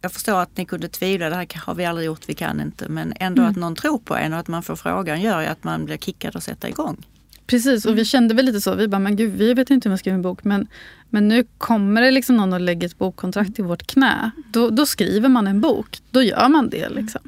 [0.00, 2.88] jag förstår att ni kunde tvivla, det här har vi aldrig gjort, vi kan inte.
[2.88, 3.50] Men ändå mm.
[3.50, 5.96] att någon tror på en och att man får frågan gör ju att man blir
[5.96, 7.06] kickad och sätta igång.
[7.46, 8.04] Precis, och vi mm.
[8.04, 8.74] kände väl lite så.
[8.74, 10.44] Vi bara, men gud, vi vet inte hur man skriver en bok.
[10.44, 10.66] Men,
[11.10, 14.30] men nu kommer det liksom någon och lägger ett bokkontrakt i vårt knä.
[14.52, 16.00] Då, då skriver man en bok.
[16.10, 16.88] Då gör man det.
[16.88, 17.20] Liksom.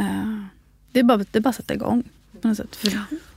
[0.00, 0.44] Uh,
[0.92, 2.02] det, är bara, det är bara att sätta igång.
[2.40, 2.78] På något sätt.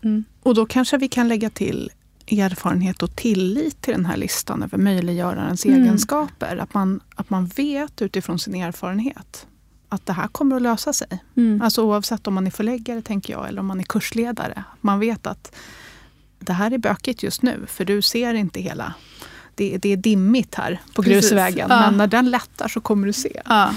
[0.01, 0.23] Mm.
[0.43, 1.91] Och då kanske vi kan lägga till
[2.31, 5.81] erfarenhet och tillit till den här listan över möjliggörarens mm.
[5.81, 6.57] egenskaper.
[6.57, 9.47] Att man, att man vet utifrån sin erfarenhet
[9.89, 11.23] att det här kommer att lösa sig.
[11.37, 11.61] Mm.
[11.61, 14.63] Alltså oavsett om man är förläggare tänker jag eller om man är kursledare.
[14.81, 15.55] Man vet att
[16.39, 18.93] det här är bökigt just nu för du ser inte hela
[19.55, 21.29] det, det är dimmigt här på Precis.
[21.29, 21.67] grusvägen.
[21.69, 21.79] Ja.
[21.79, 23.41] Men när den lättar så kommer du se.
[23.45, 23.73] Ja.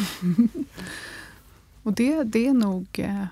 [1.83, 3.25] och det, det är nog eh,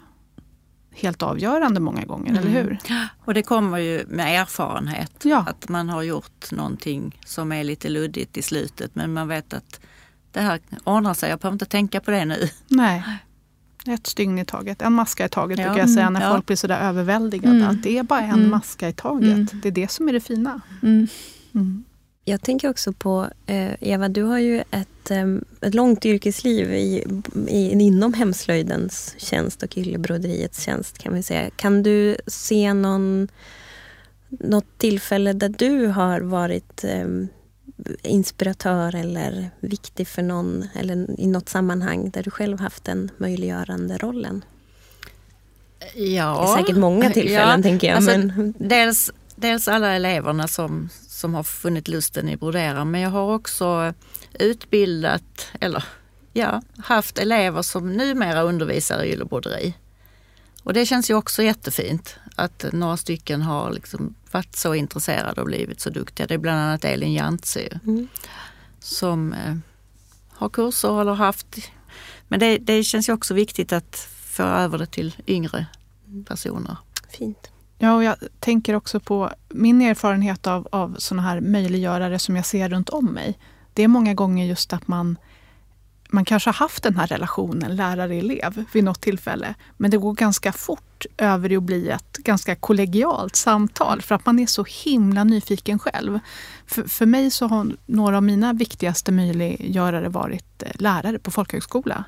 [1.02, 2.42] helt avgörande många gånger, mm.
[2.42, 2.78] eller hur?
[3.24, 5.12] Och det kommer ju med erfarenhet.
[5.22, 5.44] Ja.
[5.48, 9.80] Att man har gjort någonting som är lite luddigt i slutet men man vet att
[10.32, 12.48] det här ordnar sig, jag behöver inte tänka på det nu.
[12.68, 13.02] Nej.
[13.86, 15.64] Ett stygn i taget, en maska i taget ja.
[15.64, 16.32] brukar jag säga när ja.
[16.32, 17.56] folk blir sådär överväldigade.
[17.56, 17.68] Mm.
[17.68, 18.50] Att det är bara en mm.
[18.50, 19.32] maska i taget.
[19.32, 19.46] Mm.
[19.52, 20.60] Det är det som är det fina.
[22.30, 25.26] Jag tänker också på, eh, Eva, du har ju ett, eh,
[25.60, 27.04] ett långt yrkesliv i,
[27.48, 31.50] i, inom hemslöjdens tjänst och yllebroderiets tjänst kan vi säga.
[31.50, 33.28] Kan du se någon,
[34.28, 37.08] något tillfälle där du har varit eh,
[38.02, 43.98] inspiratör eller viktig för någon eller i något sammanhang där du själv haft den möjliggörande
[43.98, 44.44] rollen?
[45.94, 46.40] Ja.
[46.40, 47.96] Det är säkert många tillfällen ja, tänker jag.
[47.96, 48.54] Alltså, men...
[48.58, 50.88] dels, dels alla eleverna som,
[51.20, 53.94] som har funnit lusten i brodera men jag har också
[54.38, 55.84] utbildat, eller
[56.32, 59.74] ja, haft elever som numera undervisar i yllebroderi.
[60.62, 65.46] Och det känns ju också jättefint att några stycken har liksom varit så intresserade och
[65.46, 66.26] blivit så duktiga.
[66.26, 68.08] Det är bland annat Elin Jantzy mm.
[68.80, 69.56] som eh,
[70.28, 71.70] har kurser eller haft.
[72.28, 75.66] Men det, det känns ju också viktigt att få över det till yngre
[76.26, 76.76] personer.
[77.08, 77.50] Fint.
[77.82, 82.46] Ja, och jag tänker också på min erfarenhet av, av sådana här möjliggörare som jag
[82.46, 83.38] ser runt om mig.
[83.74, 85.16] Det är många gånger just att man,
[86.10, 89.54] man kanske har haft den här relationen lärare-elev vid något tillfälle.
[89.76, 94.26] Men det går ganska fort över i att bli ett ganska kollegialt samtal för att
[94.26, 96.18] man är så himla nyfiken själv.
[96.66, 102.04] För, för mig så har några av mina viktigaste möjliggörare varit eh, lärare på folkhögskola.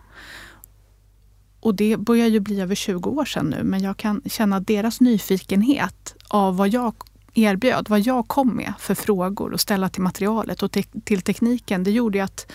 [1.62, 5.01] Och det börjar ju bli över 20 år sedan nu, men jag kan känna deras
[5.01, 6.94] nyfikenhet av vad jag
[7.35, 11.85] erbjöd, vad jag kom med för frågor och ställa till materialet och te till tekniken,
[11.85, 12.53] det gjorde att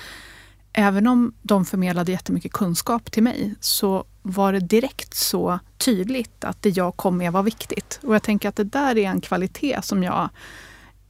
[0.73, 6.61] även om de förmedlade jättemycket kunskap till mig så var det direkt så tydligt att
[6.61, 7.99] det jag kom med var viktigt.
[8.03, 10.29] Och jag tänker att det där är en kvalitet som jag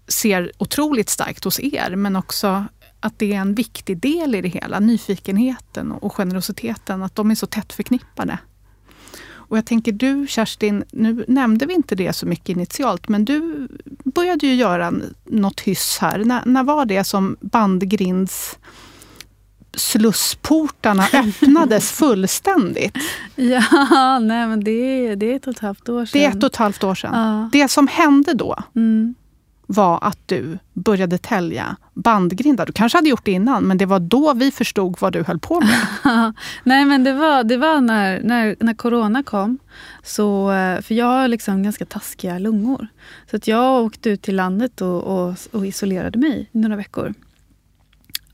[0.07, 2.65] ser otroligt starkt hos er, men också
[2.99, 4.79] att det är en viktig del i det hela.
[4.79, 8.37] Nyfikenheten och generositeten, att de är så tätt förknippade.
[9.49, 13.67] Och jag tänker du Kerstin, nu nämnde vi inte det så mycket initialt, men du
[14.03, 14.93] började ju göra
[15.25, 16.23] något hyss här.
[16.25, 18.57] När, när var det som bandgrinds
[19.73, 22.97] slussportarna öppnades fullständigt.
[23.35, 26.21] Ja, nej men det, det är ett och ett halvt år sedan.
[26.21, 27.11] Det är ett och ett halvt år sedan.
[27.13, 27.49] Ja.
[27.51, 29.15] Det som hände då Mm
[29.67, 32.65] var att du började tälja bandgrindar.
[32.65, 35.39] Du kanske hade gjort det innan, men det var då vi förstod vad du höll
[35.39, 36.33] på med.
[36.63, 39.59] Nej men det var, det var när, när, när corona kom.
[40.03, 42.87] Så, eh, för jag har liksom ganska taskiga lungor.
[43.29, 47.13] Så att jag åkte ut till landet och, och, och isolerade mig i några veckor.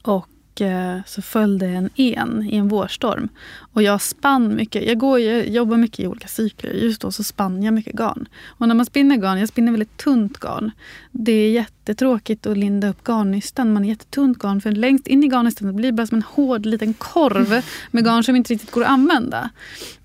[0.01, 0.27] Och
[0.61, 3.29] eh, så följde en en i en vårstorm.
[3.73, 4.87] Och jag spann mycket.
[4.87, 6.71] Jag, går, jag jobbar mycket i olika cykler.
[6.71, 8.27] Just då så spann jag mycket garn.
[8.45, 10.71] Och när man spinner garn, jag spinner väldigt tunt garn.
[11.11, 13.73] Det är jättetråkigt att linda upp garnnystan.
[13.73, 14.61] Man är jättetunt garn.
[14.61, 18.23] För längst in i garnnystan blir det bara som en hård liten korv med garn
[18.23, 19.49] som inte riktigt går att använda.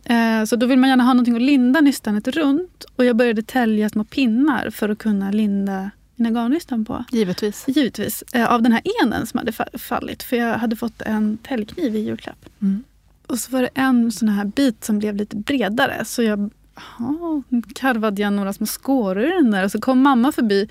[0.04, 2.84] Eh, Så då vill man gärna ha någonting att linda nystanet runt.
[2.96, 7.04] Och jag började tälja små pinnar för att kunna linda mina garnnystan på.
[7.11, 7.64] Givetvis.
[7.68, 8.24] Givetvis.
[8.33, 10.22] Eh, Av den här enen som hade fa- fallit.
[10.22, 12.46] För jag hade fått en täljkniv i julklapp.
[12.62, 12.85] Mm.
[13.26, 16.04] Och så var det en sån här bit som blev lite bredare.
[16.04, 16.50] Så jag
[16.98, 17.42] ja,
[17.74, 19.64] karvade jag några små skåror i den där.
[19.64, 20.68] Och så kom mamma förbi.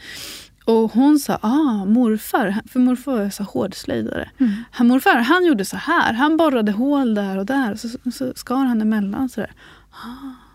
[0.66, 4.30] Och hon sa, ah, morfar, för morfar var så hårdslöjdare.
[4.40, 4.52] Mm.
[4.72, 6.14] Han, morfar, han gjorde så här.
[6.14, 7.72] Han borrade hål där och där.
[7.72, 9.52] Och så, så skar han emellan sådär.
[9.92, 10.47] Ah.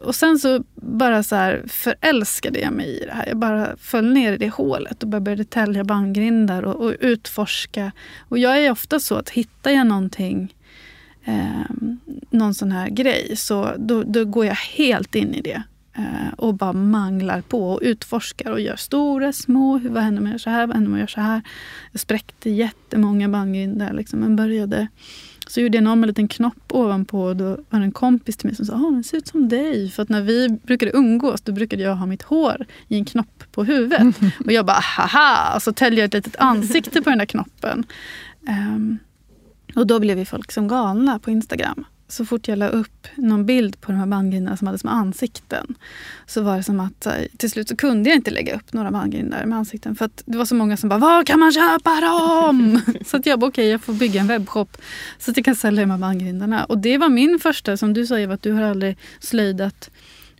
[0.00, 3.26] Och sen så bara så här förälskade jag mig i det här.
[3.28, 7.92] Jag bara föll ner i det hålet och började tälja bandgrindar och, och utforska.
[8.28, 10.54] Och jag är ofta så att hittar jag någonting,
[11.24, 11.70] eh,
[12.30, 15.62] någon sån här grej, så då, då går jag helt in i det.
[15.96, 19.78] Eh, och bara manglar på och utforskar och gör stora, små.
[19.78, 20.66] Hur- Vad händer om jag gör så här?
[20.66, 21.42] Vad händer om jag gör så här?
[21.92, 23.92] Jag spräckte jättemånga bandgrindar.
[23.92, 24.88] Liksom, men började
[25.50, 28.36] så gjorde jag någon med en liten knopp ovanpå och då var det en kompis
[28.36, 29.90] till mig som sa att den ser ut som dig.
[29.90, 33.44] För att när vi brukade umgås då brukade jag ha mitt hår i en knopp
[33.52, 34.16] på huvudet.
[34.44, 35.54] Och jag bara haha!
[35.54, 37.84] Och så täljde jag ett litet ansikte på den där knoppen.
[38.48, 38.98] Ehm,
[39.74, 41.84] och då blev ju folk som galna på Instagram.
[42.10, 45.74] Så fort jag la upp någon bild på de här bandgrindarna som hade som ansikten
[46.26, 49.46] så var det som att till slut så kunde jag inte lägga upp några bandgrindar
[49.46, 52.80] med ansikten för att det var så många som bara “Var kan man köpa dem?”
[53.06, 54.76] Så att jag bara okej, jag får bygga en webbshop
[55.18, 56.64] så att jag kan sälja de här bandgrindarna.
[56.64, 59.90] Och det var min första, som du sa Eva, att du har aldrig slöjdat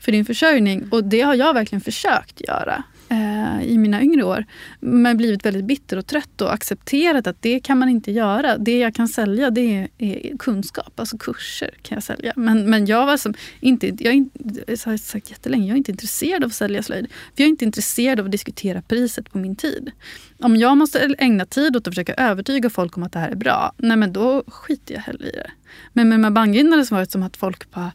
[0.00, 0.88] för din försörjning.
[0.90, 4.44] Och det har jag verkligen försökt göra eh, i mina yngre år.
[4.80, 8.58] Men blivit väldigt bitter och trött och accepterat att det kan man inte göra.
[8.58, 12.32] Det jag kan sälja det är, är kunskap, alltså kurser kan jag sälja.
[12.36, 14.24] Men, men jag var som inte, jag, är
[14.66, 17.06] jag har sagt jättelänge, jag är inte intresserad av att sälja slöjd.
[17.10, 19.90] För jag är inte intresserad av att diskutera priset på min tid.
[20.38, 23.36] Om jag måste ägna tid åt att försöka övertyga folk om att det här är
[23.36, 25.50] bra, nej men då skiter jag hellre i det.
[25.92, 27.92] Men med de här bandgrindarna har det varit som att folk bara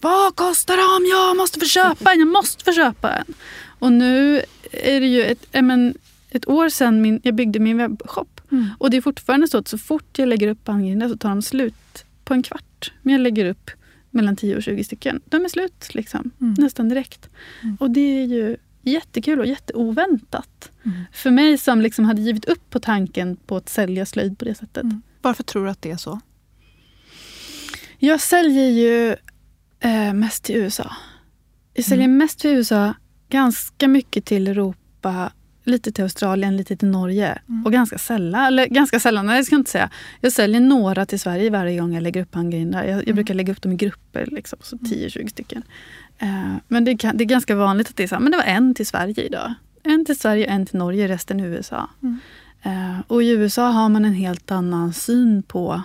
[0.00, 1.10] vad kostar de?
[1.10, 3.34] Jag måste få köpa en, jag måste få köpa en.
[3.80, 5.94] Och nu är det ju ett, men,
[6.30, 8.40] ett år sedan min, jag byggde min webbshop.
[8.52, 8.66] Mm.
[8.78, 11.42] Och det är fortfarande så att så fort jag lägger upp bandgrindar så tar de
[11.42, 12.92] slut på en kvart.
[13.02, 13.70] Men jag lägger upp
[14.10, 15.20] mellan 10 och 20 stycken.
[15.24, 16.54] De är slut liksom, Mm.
[16.58, 17.28] nästan direkt.
[17.62, 17.76] Mm.
[17.80, 20.70] Och det är ju jättekul och jätteoväntat.
[20.84, 20.98] Mm.
[21.12, 24.54] För mig som liksom hade givit upp på tanken på att sälja slöjd på det
[24.54, 24.82] sättet.
[24.82, 25.02] Mm.
[25.22, 26.20] Varför tror du att det är så?
[27.98, 29.16] Jag säljer ju
[29.80, 30.92] eh, mest till USA.
[31.74, 32.94] Jag säljer mest till USA,
[33.30, 35.32] ganska mycket till Europa,
[35.64, 37.38] lite till Australien, lite till Norge.
[37.48, 37.66] Mm.
[37.66, 39.90] Och ganska sällan, eller ganska sällan, nej, jag ska inte säga.
[40.20, 42.84] Jag säljer några till Sverige varje gång jag lägger upp handgrindar.
[42.84, 43.14] Jag, jag Mm.
[43.14, 45.62] brukar lägga upp dem i grupper, liksom, så 10-20 stycken.
[46.18, 48.38] Eh, men det, kan, det är ganska vanligt att det är så här, men det
[48.38, 49.54] var en till Sverige idag.
[49.82, 51.90] En till Sverige, en till Norge, resten i USA.
[52.02, 52.18] Mm.
[52.62, 55.82] Eh, och i USA har man en helt annan syn på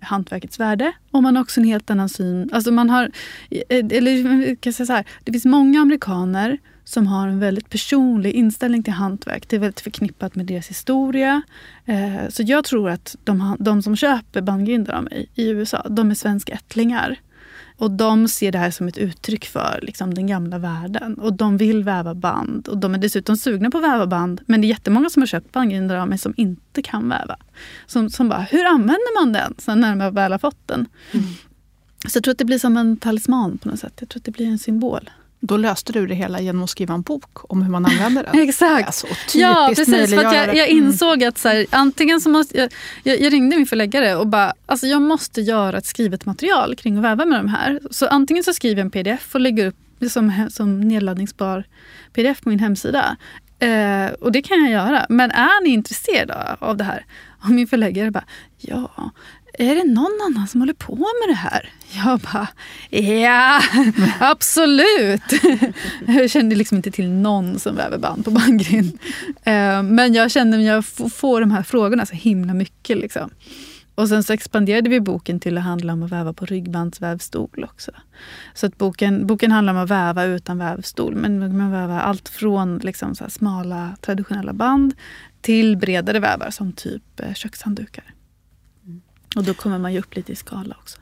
[0.00, 0.92] hantverkets värde.
[1.10, 2.50] Och man har också en helt annan syn.
[2.52, 3.10] Alltså man har,
[3.50, 8.32] eh, eller kan säga så här, det finns många amerikaner som har en väldigt personlig
[8.32, 9.48] inställning till hantverk.
[9.48, 11.42] Det är väldigt förknippat med deras historia.
[11.84, 16.10] Eh, så jag tror att de, de som köper bandgrindar av mig i USA, de
[16.10, 17.18] är svenskättlingar.
[17.80, 21.14] Och de ser det här som ett uttryck för liksom, den gamla världen.
[21.14, 22.68] Och de vill väva band.
[22.68, 24.40] Och de är dessutom sugna på att väva band.
[24.46, 27.36] Men det är jättemånga som har köpt bandgrindar av mig som inte kan väva.
[27.86, 29.54] Som, som bara, hur använder man den?
[29.58, 30.86] Sen när man väl har fått den.
[32.08, 33.92] Så jag tror att det blir som en talisman på något sätt.
[34.00, 35.10] Jag tror att det blir en symbol.
[35.42, 38.40] Då löste du det hela genom att skriva en bok om hur man använder den.
[38.48, 38.86] Exakt.
[38.86, 40.10] Alltså, Ja, precis.
[40.14, 40.84] För jag, jag Mm.
[40.84, 42.72] insåg att så här, antingen så måste jag,
[43.02, 46.96] jag, jag ringde min förläggare och bara, alltså jag måste göra ett skrivet material kring
[46.96, 47.80] att väva med de här.
[47.90, 49.76] Så antingen så skriver jag en pdf och lägger upp
[50.10, 51.64] som, som nedladdningsbar
[52.12, 53.16] pdf på min hemsida.
[53.58, 55.06] Eh, och det kan jag göra.
[55.08, 57.04] Men är ni intresserade av det här?
[57.44, 58.24] Och min förläggare bara,
[58.58, 59.10] ja,
[59.60, 61.72] är det någon annan som håller på med det här?
[61.92, 62.48] Jag bara,
[63.22, 63.62] ja,
[64.20, 65.22] absolut.
[66.06, 68.98] Jag kände liksom inte till någon som väver band på bandgrind.
[69.44, 72.98] Eh, men jag kände att jag får de här frågorna så himla mycket.
[72.98, 73.30] Liksom.
[73.94, 77.90] Och sen så expanderade vi boken till att handla om att väva på ryggbandsvävstol också.
[78.54, 81.14] Så att boken, boken handlar om att väva utan vävstol.
[81.14, 84.94] Men man väver allt från liksom så smala traditionella band
[85.40, 88.14] till bredare vävar som typ eh, kökshanddukar.
[89.36, 90.98] Och då kommer man ju upp lite i skala också.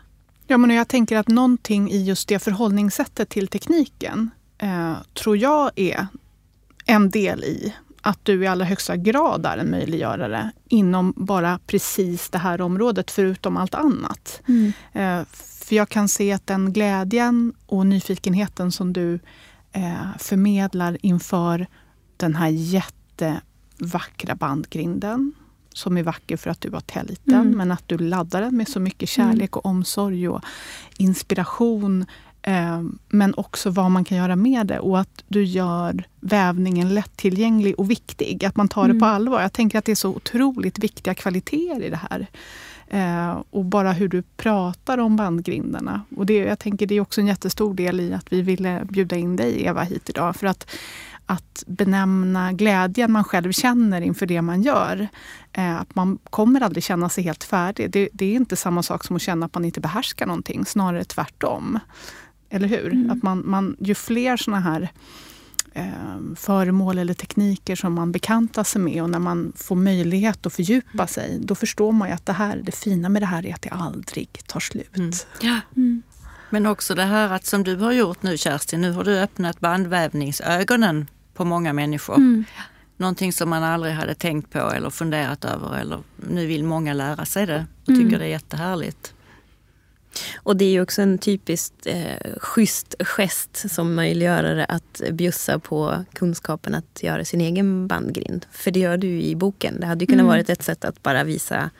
[0.46, 5.70] Ja, men jag tänker att någonting i just det förhållningssättet till tekniken eh, tror jag
[5.76, 6.06] är
[6.86, 12.30] en del i att du i allra högsta grad är en möjliggörare inom bara precis
[12.30, 14.40] det här området, förutom allt annat.
[14.48, 14.72] Mm.
[14.92, 15.24] Eh,
[15.68, 19.20] för jag kan se att den glädjen och nyfikenheten som du
[19.72, 21.66] eh, förmedlar inför
[22.16, 25.32] den här jättevackra bandgrinden
[25.78, 27.56] som är vacker för att du var tälten, mm.
[27.56, 30.42] men att du laddar den med så mycket kärlek och omsorg och
[30.96, 32.06] inspiration
[32.42, 37.74] Eh, men också vad man kan göra med det och att du gör vävningen lättillgänglig
[37.78, 38.44] och viktig.
[38.44, 38.96] Att man tar mm.
[38.96, 39.16] det på mm.
[39.16, 39.42] allvar.
[39.42, 42.26] Jag tänker att det är så otroligt viktiga kvaliteter i det här.
[42.88, 46.02] Eh, och bara hur du pratar om bandgrindarna.
[46.16, 49.16] Och det, jag tänker det är också en jättestor del i att vi ville bjuda
[49.16, 50.36] in dig Eva hit idag.
[50.36, 50.70] För att,
[51.30, 55.08] att benämna glädjen man själv känner inför det man gör.
[55.52, 57.90] Eh, att man kommer aldrig känna sig helt färdig.
[57.90, 61.04] Det, det, är inte samma sak som att känna att man inte behärskar någonting, snarare
[61.04, 61.78] tvärtom.
[62.50, 62.92] Eller hur?
[62.92, 63.10] Mm.
[63.10, 64.88] Att man, man, ju fler såna här
[65.72, 70.52] eh, föremål eller tekniker som man bekantar sig med och när man får möjlighet att
[70.52, 71.08] fördjupa mm.
[71.08, 73.62] sig, då förstår man ju att det, här, det fina med det här är att
[73.62, 74.96] det aldrig tar slut.
[74.96, 75.12] Mm.
[75.40, 75.60] Ja.
[75.76, 76.02] Mm.
[76.50, 79.60] Men också det här att som du har gjort nu Kerstin, nu har du öppnat
[79.60, 81.06] bandvävningsögonen
[81.38, 82.16] på många människor.
[82.16, 82.44] Mm.
[82.96, 87.24] Någonting som man aldrig hade tänkt på eller funderat över eller nu vill många lära
[87.24, 88.18] sig det och tycker mm.
[88.18, 89.14] det är jättehärligt.
[90.36, 96.04] Och det är ju också en typiskt eh, schysst gest som möjliggörare att bjussa på
[96.12, 98.46] kunskapen att göra sin egen bandgrind.
[98.50, 99.80] För det gör du i boken.
[99.80, 100.26] Det hade ju kunnat mm.
[100.26, 101.70] vara ett sätt att bara visa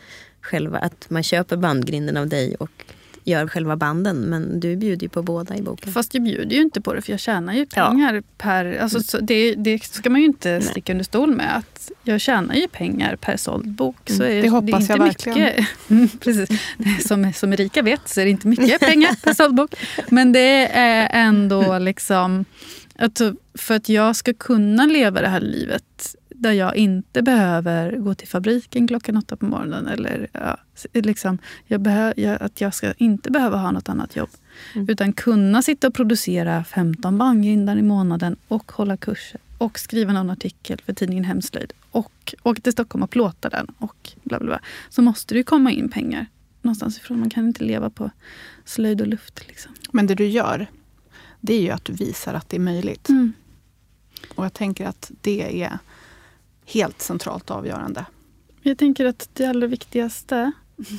[0.40, 2.84] själva att man köper bandgrinden av dig och
[3.25, 4.16] gör själva banden.
[4.16, 5.93] Men du bjuder ju på båda i boken.
[5.93, 8.23] Fast jag bjuder ju inte på det för jag tjänar ju pengar ja.
[8.39, 8.79] per...
[8.79, 10.62] Alltså, det, det, ska man ju inte Nej.
[10.62, 11.57] sticka under stol med.
[11.57, 13.97] Att jag tjänar ju pengar per såld bok.
[14.07, 15.39] Så mm, det hoppas det jag verkligen.
[15.39, 16.49] Mycket, mm, precis.
[17.09, 19.75] Som, som Erika vet så är det inte mycket pengar per såld bok.
[20.09, 22.45] Men det är ändå liksom...
[23.01, 23.21] Att
[23.55, 28.28] för att jag ska kunna leva det här livet där jag inte behöver gå till
[28.28, 29.86] fabriken klockan åtta på morgonen.
[29.86, 30.57] Eller ja,
[30.93, 34.30] liksom, jag behö, jag, att jag ska inte behöva ha något annat jobb.
[34.74, 34.89] Mm.
[34.89, 40.30] Utan kunna sitta och producera 15 bandgrindar i månaden och hålla kurser och skriva någon
[40.30, 44.61] artikel för tidningen Hemslöjd och åka till Stockholm och plåta den och bla bla bla.
[44.89, 46.26] Så måste det komma in pengar
[46.62, 47.20] någonstans ifrån.
[47.20, 48.11] Man kan inte leva på
[48.64, 49.49] slöjd och luft.
[49.49, 49.72] Liksom.
[49.93, 50.66] Men det du gör,
[51.41, 53.09] det är ju att du visar att det är möjligt.
[53.09, 53.32] Mm.
[54.34, 55.78] Och jag tänker att det är
[56.69, 58.05] helt centralt avgörande.
[58.62, 60.53] Jag tänker att det allra viktigaste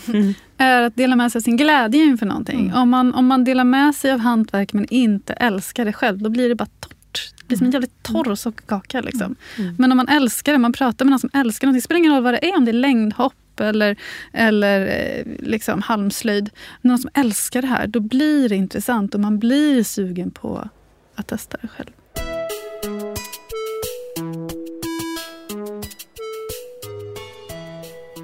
[0.08, 0.34] mm.
[0.58, 2.60] är att dela med sig av sin glädje inför någonting.
[2.60, 2.82] Mm.
[2.82, 6.30] Om, man, om man delar med sig av hantverk men inte älskar det själv, då
[6.30, 7.34] blir det bara torrt.
[7.40, 9.02] Det blir som en jävligt torr sockerkaka.
[9.02, 9.22] Liksom.
[9.22, 9.36] Mm.
[9.58, 9.76] mm.
[9.80, 12.14] Men om man älskar det, man pratar med någon som älskar någonting, det spelar ingen
[12.14, 13.96] roll vad det är, om det är längdhopp eller,
[14.34, 16.50] eller eh, liksom halmslöjd.
[16.82, 20.70] Någon som älskar det här, då blir det intressant och man blir sugen på
[21.16, 21.90] att testa det själv.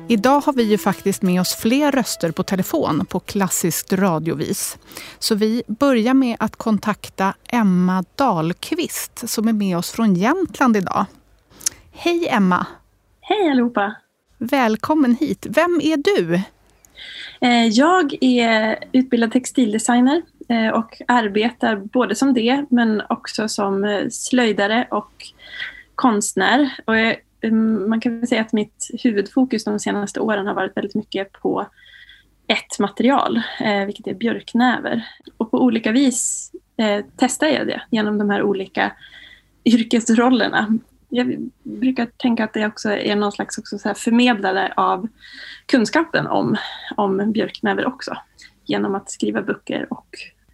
[0.09, 4.77] Idag har vi ju faktiskt med oss fler röster på telefon på klassiskt radiovis.
[5.19, 11.05] Så vi börjar med att kontakta Emma Dahlqvist som är med oss från Jämtland idag.
[11.91, 12.65] Hej Emma!
[13.21, 13.95] Hej allihopa!
[14.37, 15.47] Välkommen hit.
[15.49, 16.41] Vem är du?
[17.41, 24.09] Eh, jag är utbildad textildesigner eh, och arbetar både som det men också som eh,
[24.09, 25.11] slöjdare och
[25.95, 26.69] konstnär.
[26.85, 27.15] Och jag
[27.45, 31.31] Ehm, man kan väl säga att mitt huvudfokus de senaste åren har varit väldigt mycket
[31.31, 31.67] på
[32.47, 35.07] ett material, eh, vilket är björknäver.
[35.37, 38.91] Och på olika vis eh, testar jag det genom de här olika
[39.65, 40.77] yrkesrollerna.
[41.09, 45.07] Jag brukar tänka att det också är någon slags också så förmedlare av
[45.65, 46.55] kunskapen om,
[46.95, 48.17] om björknäver också.
[48.65, 50.07] Genom att skriva böcker och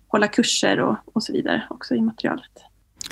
[0.07, 2.51] hålla kurser och, och så vidare också i materialet.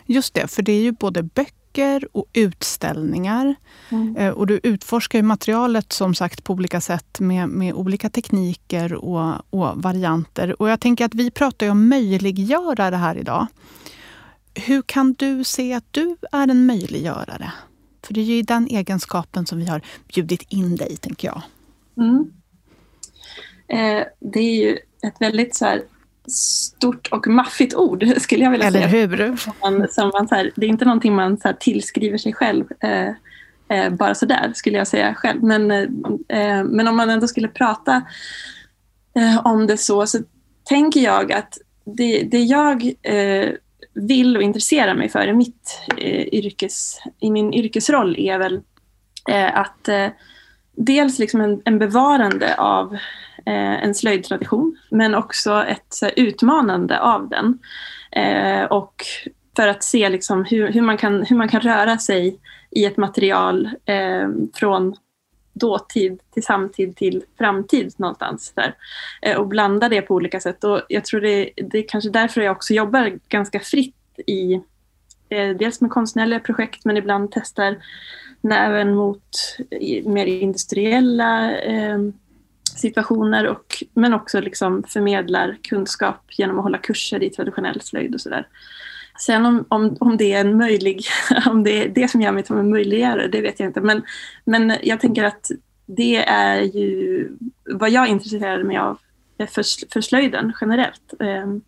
[0.06, 3.56] Just det, för det är ju både böcker böcker och utställningar.
[3.90, 4.16] Mm.
[4.16, 9.34] Eh, och du utforskar materialet som sagt på olika sätt med, med olika tekniker och,
[9.50, 10.62] och, varianter.
[10.62, 13.48] Och jag tänker att vi pratar ju om möjliggörare här idag.
[14.56, 17.52] Hur kan du se att du är en möjliggörare?
[18.04, 19.82] För det är ju den egenskapen som vi har
[20.14, 21.42] bjudit in dig, tänker jag.
[21.98, 22.32] Mm.
[23.68, 25.82] Eh, det är ju ett väldigt så här,
[26.30, 29.08] stort och maffigt ord, skulle jag vilja Eller säga.
[29.08, 29.38] hur?
[29.38, 32.66] Som man, som man, så här, det är inte någonting man så tillskriver sig själv.
[32.80, 33.10] Eh,
[33.70, 35.44] eh, bara sådär, skulle jag säga själv.
[35.44, 35.82] Men, eh,
[36.28, 38.02] eh, men om man ändå skulle prata
[39.16, 40.18] eh, om det så, så
[40.64, 43.50] tänker jag att det, det jag eh,
[43.94, 45.82] vill och intresserar mig för i, mitt,
[46.32, 48.62] yrkes, i min yrkesroll är väl
[49.54, 49.90] att
[50.76, 52.98] dels liksom en, en bevarande av
[53.46, 57.60] Eh, en slöjdtradition men också ett så här, utmanande av den.
[58.12, 59.06] Eh, och
[59.56, 62.40] för att se liksom hur, hur, man kan, hur man kan röra sig
[62.72, 64.96] i ett material eh, från
[65.54, 68.52] dåtid till samtid till framtid någonstans.
[68.56, 68.76] Där.
[69.22, 70.64] Eh, och blanda det på olika sätt.
[70.64, 73.96] Och jag tror det, det är kanske därför jag också jobbar ganska fritt
[74.28, 74.54] i
[75.30, 77.78] eh, dels med konstnärliga projekt men ibland testar
[78.42, 79.58] näven mot
[80.06, 81.98] mer industriella eh,
[82.78, 88.22] situationer och, men också liksom förmedlar kunskap genom att hålla kurser i traditionell slöjd och
[88.22, 88.48] sådär.
[89.20, 91.04] Sen om, om, om det är en möjlig,
[91.46, 93.82] om det är det som gör mig till en möjliggörare, det vet jag inte.
[93.82, 94.04] Men,
[94.46, 95.52] men jag tänker att
[95.86, 97.28] det är ju
[97.66, 99.00] vad jag intresserar mig av
[99.40, 101.14] för, för slöjden generellt.
[101.20, 101.62] Ehm,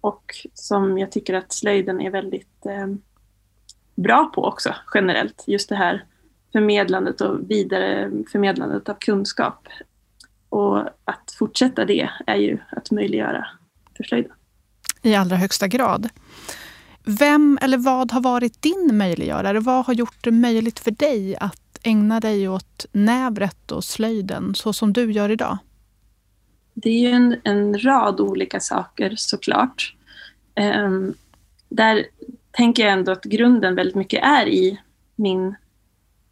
[0.00, 0.24] och
[0.54, 3.02] som jag tycker att slöjden är väldigt ehm,
[3.94, 5.44] bra på också generellt.
[5.46, 6.04] Just det här
[6.52, 9.68] förmedlandet och vidare förmedlandet av kunskap.
[10.48, 13.46] Och att fortsätta det är ju att möjliggöra
[13.96, 14.32] för slöjden.
[15.02, 16.08] I allra högsta grad.
[17.04, 19.60] Vem eller vad har varit din möjliggörare?
[19.60, 24.72] Vad har gjort det möjligt för dig att ägna dig åt nävret och slöjden så
[24.72, 25.58] som du gör idag?
[26.74, 29.96] Det är ju en, en rad olika saker såklart.
[30.84, 31.14] Um,
[31.68, 32.06] där
[32.50, 34.80] tänker jag ändå att grunden väldigt mycket är i
[35.16, 35.54] min,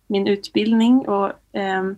[0.06, 1.96] min utbildning och ehm,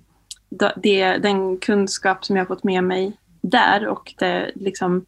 [0.76, 5.07] det, den kunskap som jag har fått med mig där och det liksom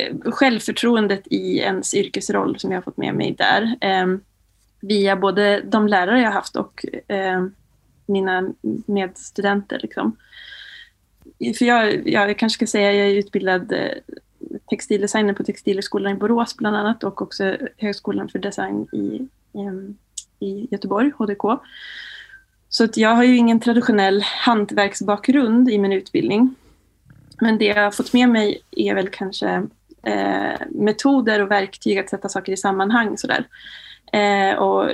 [0.00, 3.76] eh, självförtroendet i ens yrkesroll som jag har fått med mig där.
[3.80, 4.06] Eh,
[4.80, 7.46] via både de lärare jag haft och eh,
[8.06, 8.52] mina
[8.86, 9.78] medstudenter.
[9.82, 10.16] Liksom.
[11.58, 14.18] För jag, jag kanske ska säga, jag är utbildad eh,
[14.70, 19.28] textildesigner på Textilhögskolan i Borås bland annat och också Högskolan för design i,
[19.58, 19.66] i
[20.40, 21.42] i Göteborg, HDK.
[22.68, 26.54] Så att jag har ju ingen traditionell hantverksbakgrund i min utbildning.
[27.40, 29.66] Men det jag har fått med mig är väl kanske
[30.02, 33.18] eh, metoder och verktyg att sätta saker i sammanhang.
[33.18, 33.46] Sådär.
[34.12, 34.90] Eh, och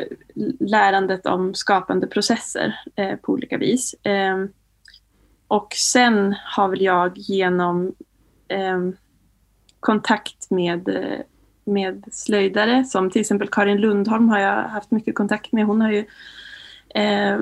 [0.60, 3.94] lärandet om skapande processer eh, på olika vis.
[3.94, 4.44] Eh,
[5.48, 7.94] och sen har väl jag genom
[8.48, 8.80] eh,
[9.80, 11.20] kontakt med, eh,
[11.66, 15.66] med slöjdare som till exempel Karin Lundholm har jag haft mycket kontakt med.
[15.66, 16.04] Hon har ju
[16.94, 17.38] eh,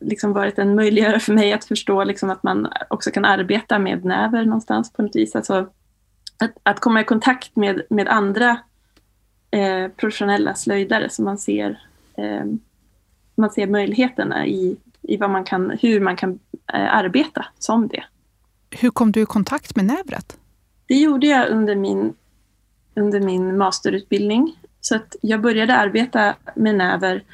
[0.00, 4.04] liksom varit en möjliggörare för mig att förstå liksom att man också kan arbeta med
[4.04, 5.36] näver någonstans på något vis.
[5.36, 5.66] Alltså,
[6.38, 8.58] att, att komma i kontakt med, med andra
[9.50, 11.80] eh, professionella slöjdare så man ser,
[12.16, 12.44] eh,
[13.34, 16.38] man ser möjligheterna i, i vad man kan, hur man kan
[16.72, 18.04] eh, arbeta som det.
[18.70, 20.38] Hur kom du i kontakt med nävret?
[20.86, 22.14] Det gjorde jag under min,
[22.98, 24.58] under min masterutbildning.
[24.80, 27.24] Så att jag började arbeta med näver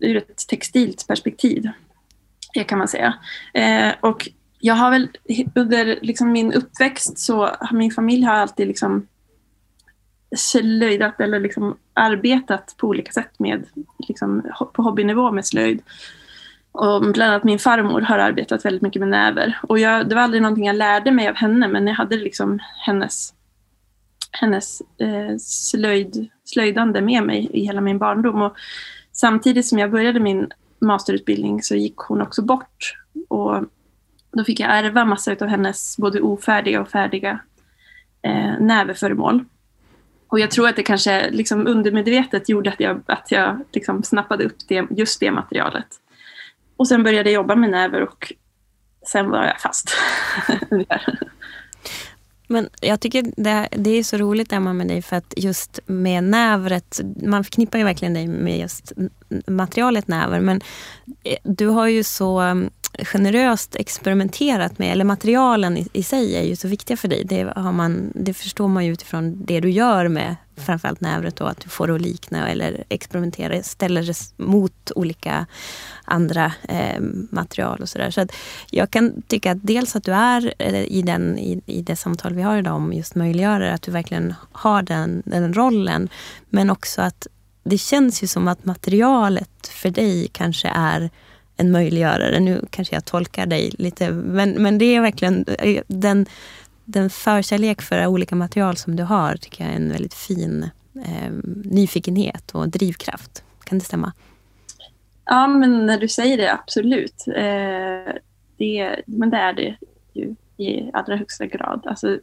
[0.00, 1.70] ur ett textilt perspektiv,
[2.54, 3.14] det kan man säga.
[3.54, 5.08] Eh, och jag har väl
[5.54, 9.06] under liksom min uppväxt så har min familj har alltid liksom
[10.36, 13.66] slöjdat eller liksom arbetat på olika sätt med,
[13.98, 15.82] liksom, på hobbynivå med slöjd.
[16.72, 19.58] Och bland annat min farmor har arbetat väldigt mycket med näver.
[19.62, 22.58] Och jag, det var aldrig någonting jag lärde mig av henne men jag hade liksom
[22.86, 23.34] hennes,
[24.40, 28.42] hennes eh, slöjd, slöjdande med mig i hela min barndom.
[28.42, 28.56] Och
[29.12, 32.94] samtidigt som jag började min masterutbildning så gick hon också bort.
[33.28, 33.64] Och
[34.32, 37.40] då fick jag ärva massa av hennes både ofärdiga och färdiga
[38.22, 39.44] eh, näverföremål.
[40.28, 44.44] Och jag tror att det kanske liksom undermedvetet gjorde att jag, att jag liksom snappade
[44.44, 45.86] upp det, just det materialet.
[46.76, 48.32] Och sen började jag jobba med näver och
[49.06, 49.96] sen var jag fast.
[52.46, 56.24] Men jag tycker det, det är så roligt Emma med dig för att just med
[56.24, 58.92] nävret, man förknippar ju verkligen dig med just
[59.46, 60.60] materialet näver men
[61.24, 66.42] eh, du har ju så mm, generöst experimenterat med, eller materialen i, i sig är
[66.42, 67.24] ju så viktiga för dig.
[67.24, 71.50] Det, har man, det förstår man ju utifrån det du gör med framförallt nävret och
[71.50, 75.46] att du får det att likna eller experimentera, ställer det mot olika
[76.06, 77.00] andra eh,
[77.30, 78.10] material och sådär.
[78.10, 78.26] Så
[78.70, 82.34] jag kan tycka att dels att du är eh, i, den, i, i det samtal
[82.34, 86.08] vi har idag om just möjliggörare, att du verkligen har den, den rollen.
[86.48, 87.26] Men också att
[87.64, 91.10] det känns ju som att materialet för dig kanske är
[91.56, 92.40] en möjliggörare.
[92.40, 96.26] Nu kanske jag tolkar dig lite, men, men det är verkligen eh, den,
[96.84, 100.70] den förkärlek för olika material som du har tycker jag är en väldigt fin
[101.04, 101.32] eh,
[101.64, 103.42] nyfikenhet och drivkraft.
[103.64, 104.12] Kan det stämma?
[105.26, 107.24] Ja, men när du säger det, absolut.
[107.26, 108.14] Eh,
[108.56, 109.76] det, men det är det
[110.12, 111.86] ju i allra högsta grad.
[111.86, 112.18] Alltså,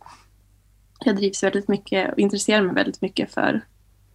[1.05, 3.61] jag drivs väldigt mycket och intresserar mig väldigt mycket för,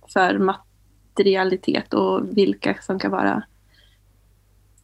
[0.09, 3.43] för materialitet och vilka som kan vara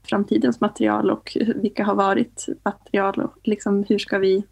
[0.02, 4.44] framtidens material och vilka har varit material och liksom hur ska vi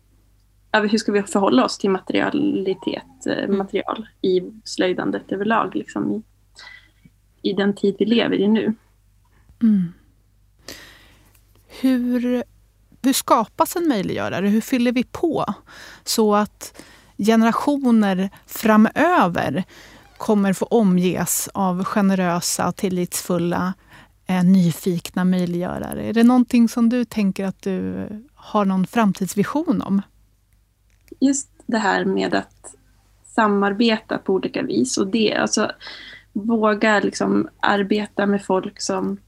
[0.73, 3.59] hur ska vi förhålla oss till materialitet, eh, mm.
[3.59, 6.23] material i slöjdandet överlag liksom i,
[7.51, 8.75] i den tid vi lever i nu.
[9.63, 9.93] Mm.
[11.81, 12.45] Hur,
[13.03, 14.49] hur skapas en möjliggörare?
[14.49, 15.55] Hur fyller vi på
[16.05, 16.83] så att
[17.19, 19.65] generationer framöver
[20.19, 23.75] kommer få omges av generösa, tillitsfulla,
[24.27, 26.03] eh, nyfikna möjliggörare?
[26.03, 30.03] Är det någonting som du tänker att du har någon framtidsvision om?
[31.21, 32.75] Just det här med att
[33.25, 35.71] samarbeta på olika vis och det, alltså
[36.33, 39.19] våga liksom arbeta med folk som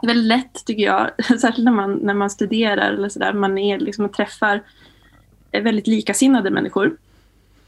[0.00, 3.58] det är väldigt lätt tycker jag, särskilt när man, när man studerar eller sådär, man
[3.58, 4.62] är liksom och träffar
[5.50, 6.96] eh, väldigt likasinnade människor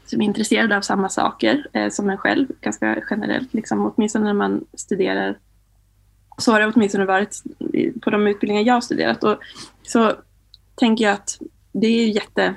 [0.09, 3.53] som är intresserade av samma saker eh, som en själv, ganska generellt.
[3.53, 5.37] Liksom, åtminstone när man studerar.
[6.37, 7.43] Så har det åtminstone varit
[8.01, 9.23] på de utbildningar jag har studerat.
[9.23, 9.37] Och
[9.83, 10.13] så
[10.75, 11.39] tänker jag att
[11.71, 12.55] det är jätte,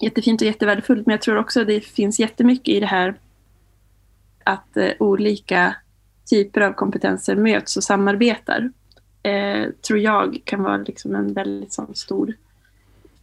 [0.00, 3.14] jättefint och jättevärdefullt, men jag tror också att det finns jättemycket i det här
[4.44, 5.76] att eh, olika
[6.30, 8.72] typer av kompetenser möts och samarbetar.
[9.22, 12.34] Eh, tror jag kan vara liksom en väldigt sån stor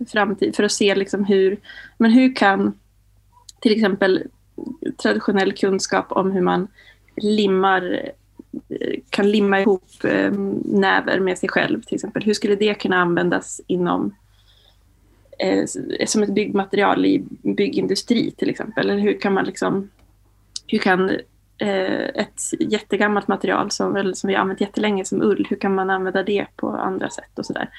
[0.08, 1.58] framtid för att se liksom hur,
[1.98, 2.80] men hur kan
[3.60, 4.24] till exempel
[4.98, 6.68] traditionell kunskap om hur man
[7.16, 8.12] limmar
[8.70, 10.32] eh, kan limma ihop eh,
[10.66, 12.24] näver med sig själv till exempel.
[12.24, 14.16] Hur skulle det kunna användas inom
[15.40, 15.66] eh,
[16.06, 18.90] som ett byggmaterial i byggindustri till exempel?
[18.90, 19.90] Eller hur kan man liksom
[20.68, 21.12] hur kan
[21.62, 25.90] Eh, ett jättegammalt material som, som vi har använt jättelänge som ull, hur kan man
[25.90, 27.70] använda det på andra sätt och sådär.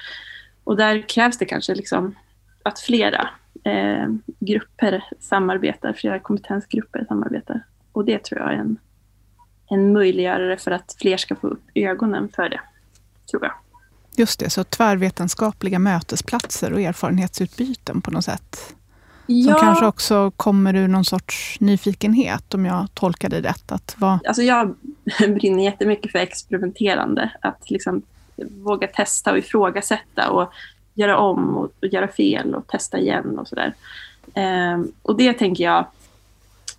[0.64, 2.14] Och där krävs det kanske liksom
[2.62, 3.28] att flera
[3.64, 4.08] eh,
[4.40, 7.62] grupper samarbetar, flera kompetensgrupper samarbetar.
[7.92, 8.78] Och det tror jag är en,
[9.70, 12.60] en möjliggörare för att fler ska få upp ögonen för det,
[13.30, 13.52] tror jag.
[14.16, 18.74] Just det, så tvärvetenskapliga mötesplatser och erfarenhetsutbyten på något sätt.
[19.32, 19.52] Ja.
[19.52, 23.72] Som kanske också kommer ur någon sorts nyfikenhet, om jag tolkar dig rätt.
[23.72, 24.26] Att vad...
[24.26, 24.74] alltså jag
[25.18, 27.30] brinner jättemycket för experimenterande.
[27.40, 28.02] Att liksom
[28.36, 30.52] våga testa och ifrågasätta och
[30.94, 33.74] göra om och, och göra fel och testa igen och sådär.
[34.34, 35.86] Um, och det tänker jag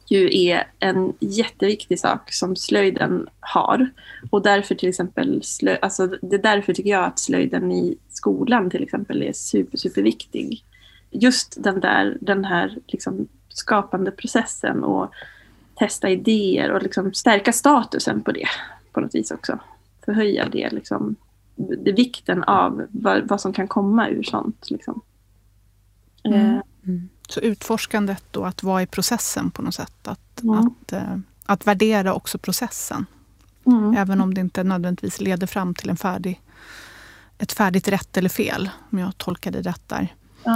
[0.08, 3.90] ju är en jätteviktig sak som slöjden har.
[4.30, 8.70] Och därför till exempel, slö, alltså det är därför tycker jag att slöjden i skolan
[8.70, 10.64] till exempel är super, superviktig.
[11.12, 15.14] Just den där, den här liksom skapande processen och
[15.76, 18.48] testa idéer och liksom stärka statusen på det
[18.92, 19.60] på något vis också.
[20.06, 21.16] Förhöja det liksom
[21.56, 24.70] det, vikten av vad, vad, som kan komma ur sånt.
[24.70, 25.02] Liksom.
[26.24, 26.40] Mm.
[26.40, 26.62] Eh.
[26.86, 27.10] Mm.
[27.30, 30.08] Så utforskandet då, att vara i processen på något sätt.
[30.08, 30.58] Att, mm.
[30.58, 33.06] att, äh, att värdera också processen.
[33.66, 33.98] Mm.
[33.98, 36.42] Även om det inte nödvändigtvis leder fram till en färdig,
[37.38, 40.16] ett färdigt rätt eller fel, om jag tolkar det rätt där.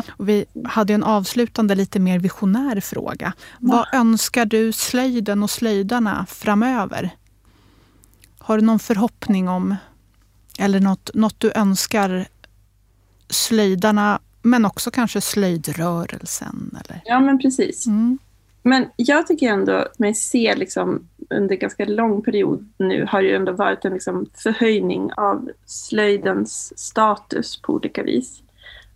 [0.10, 3.34] Och vi hade en avslutande, lite mer visionär fråga.
[3.60, 7.10] Vad önskar du slöjden och slöjdarna framöver?
[8.40, 9.76] Har du någon förhoppning om
[10.60, 12.28] eller något, något du önskar
[13.30, 16.80] slöjdarna, men också kanske slöjdrörelsen?
[16.86, 17.02] Eller?
[17.06, 17.88] Ja, men precis.
[17.88, 18.18] Mm.
[18.64, 23.52] Men jag tycker ändå, mig se liksom, under ganska lång period nu, har ju ändå
[23.52, 28.42] varit en liksom, förhöjning av slöjdens status på olika vis.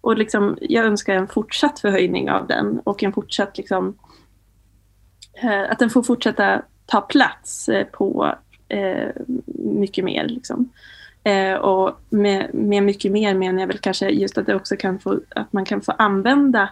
[0.01, 3.97] Och liksom, jag önskar en fortsatt förhöjning av den och en fortsatt, liksom,
[5.43, 8.35] eh, att den får fortsätta ta plats eh, på
[8.67, 9.09] eh,
[9.55, 10.27] mycket mer.
[10.27, 10.69] Liksom.
[11.23, 14.99] Eh, och med, med mycket mer menar jag väl kanske just att, det också kan
[14.99, 16.69] få, att man kan få använda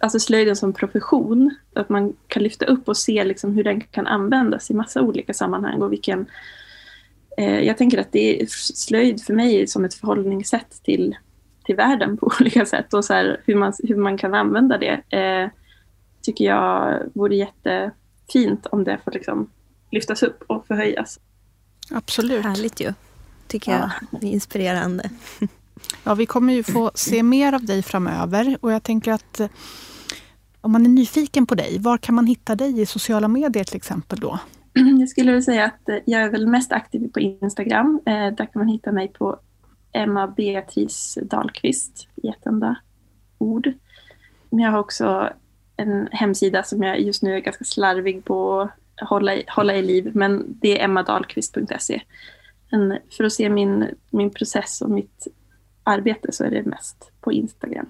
[0.00, 1.54] alltså slöjden som profession.
[1.74, 5.34] Att man kan lyfta upp och se liksom hur den kan användas i massa olika
[5.34, 5.82] sammanhang.
[5.82, 6.26] Och vilken,
[7.36, 11.16] eh, jag tänker att det är slöjd för mig som ett förhållningssätt till,
[11.68, 12.94] till världen på olika sätt.
[12.94, 15.50] Och så här, hur, man, hur man kan använda det eh,
[16.22, 19.50] tycker jag vore jättefint om det får liksom
[19.90, 21.20] lyftas upp och förhöjas.
[21.90, 22.44] Absolut.
[22.44, 22.92] Härligt ju
[23.46, 23.90] tycker jag.
[24.10, 24.18] Ja.
[24.20, 25.10] Inspirerande.
[26.04, 29.48] Ja, vi kommer ju få se mer av dig framöver och jag tänker att eh,
[30.60, 33.76] om man är nyfiken på dig, var kan man hitta dig i sociala medier till
[33.76, 34.38] exempel då?
[34.98, 38.00] jag skulle vilja säga att jag är väl mest aktiv på Instagram.
[38.04, 39.38] Där kan man hitta mig på
[39.92, 42.76] Emma Beatrice Dahlqvist i ett enda
[43.38, 43.72] ord.
[44.50, 45.30] Men jag har också
[45.76, 49.82] en hemsida som jag just nu är ganska slarvig på att hålla i, hålla i
[49.82, 52.02] liv, men det är emmadalqvist.se.
[52.70, 55.26] Men för att se min, min process och mitt
[55.84, 57.86] arbete så är det mest på Instagram.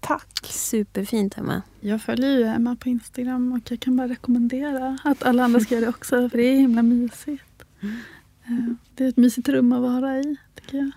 [0.00, 0.40] Tack!
[0.44, 1.62] Superfint Emma.
[1.80, 5.74] Jag följer ju Emma på Instagram och jag kan bara rekommendera att alla andra ska
[5.74, 7.64] göra det också för det är himla mysigt.
[8.46, 8.78] Mm.
[8.94, 10.90] Det är ett mysigt rum att vara i tycker jag.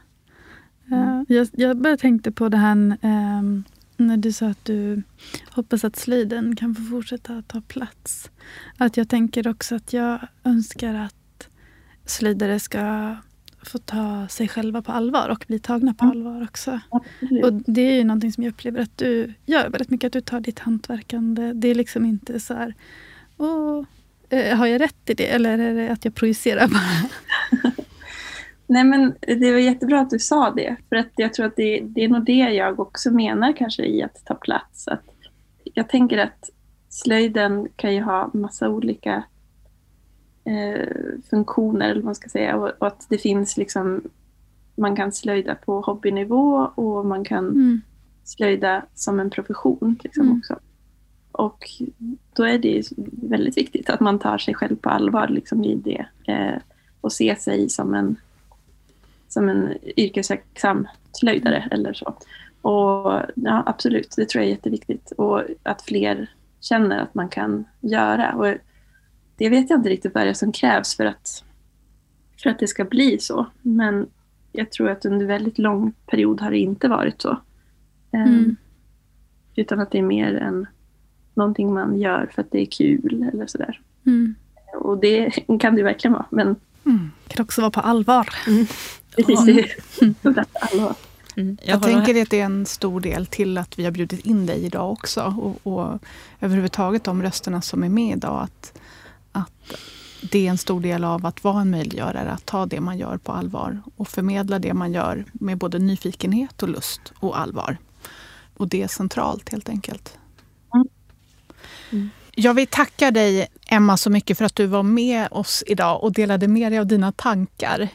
[0.91, 1.25] Mm.
[1.29, 3.63] Jag, jag bara tänkte på det här um,
[3.97, 5.03] när du sa att du
[5.49, 8.31] hoppas att slöjden kan få fortsätta att ta plats.
[8.77, 11.49] Att jag tänker också att jag önskar att
[12.05, 13.15] slöjdare ska
[13.65, 16.79] få ta sig själva på allvar och bli tagna på allvar också.
[16.89, 17.45] Absolut.
[17.45, 20.07] Och Det är ju någonting som jag upplever att du gör väldigt mycket.
[20.07, 21.53] Att du tar ditt hantverkande.
[21.53, 22.73] Det är liksom inte så här...
[23.37, 23.85] Åh,
[24.29, 27.71] eh, har jag rätt i det eller är det att jag projicerar bara?
[28.67, 30.75] Nej men det var jättebra att du sa det.
[30.89, 34.03] För att jag tror att det, det är nog det jag också menar kanske i
[34.03, 34.87] att ta plats.
[34.87, 35.03] Att
[35.63, 36.49] jag tänker att
[36.89, 39.23] slöjden kan ju ha massa olika
[40.45, 40.87] eh,
[41.29, 42.57] funktioner, eller vad man ska säga.
[42.57, 44.01] Och, och, att det finns liksom,
[44.75, 47.81] man kan slöjda på hobbynivå och man kan mm.
[48.23, 50.37] slöjda som en profession liksom mm.
[50.37, 50.59] också.
[51.31, 51.69] Och
[52.33, 52.83] då är det
[53.29, 56.61] väldigt viktigt att man tar sig själv på allvar liksom i det eh,
[57.01, 58.15] och ser sig som en
[59.33, 61.69] som en yrkesverksam slöjdare mm.
[61.71, 62.15] eller så.
[62.61, 65.11] Och ja, absolut, det tror jag är jätteviktigt.
[65.11, 66.31] Och att fler
[66.61, 68.33] känner att man kan göra.
[68.35, 68.55] Och
[69.37, 71.43] det vet jag inte riktigt vad det är som krävs för att,
[72.43, 73.45] för att det ska bli så.
[73.61, 74.07] Men
[74.51, 77.37] jag tror att under väldigt lång period har det inte varit så.
[78.11, 78.55] Ehm, mm.
[79.55, 80.67] utan att det är mer än
[81.33, 83.81] någonting man gör för att det är kul eller sådär.
[84.05, 84.35] Mm.
[84.73, 85.29] Och det
[85.59, 86.25] kan det verkligen vara.
[86.29, 86.55] Men...
[86.85, 87.11] Mm.
[87.27, 88.29] Det kan också vara på allvar.
[89.15, 89.89] Precis,
[90.21, 90.45] det.
[91.35, 91.57] Mm.
[91.61, 94.45] Jag, jag tänker att det är en stor del till att vi har bjudit in
[94.45, 95.21] dig idag också.
[95.21, 95.99] Och, och
[96.39, 98.43] överhuvudtaget de rösterna som är med idag.
[98.43, 98.79] Att,
[99.31, 99.73] att
[100.31, 102.31] det är en stor del av att vara en möjliggörare.
[102.31, 106.63] Att ta det man gör på allvar och förmedla det man gör med både nyfikenhet
[106.63, 107.77] och lust och allvar.
[108.57, 110.17] Och det är centralt helt enkelt.
[110.73, 110.87] Mm.
[111.91, 112.09] Mm.
[112.35, 116.13] Jag vill tacka dig, Emma, så mycket för att du var med oss idag och
[116.13, 117.89] delade med dig av dina tankar.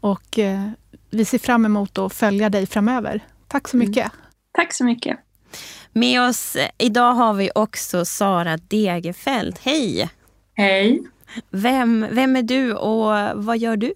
[0.00, 0.68] Och eh,
[1.10, 3.20] vi ser fram emot att följa dig framöver.
[3.48, 3.88] Tack så mm.
[3.88, 4.04] mycket.
[4.04, 4.26] Mm.
[4.52, 5.18] Tack så mycket.
[5.92, 9.58] Med oss eh, idag har vi också Sara Degerfeld.
[9.62, 10.10] Hej!
[10.54, 11.02] Hej!
[11.50, 13.94] Vem, vem är du och vad gör du?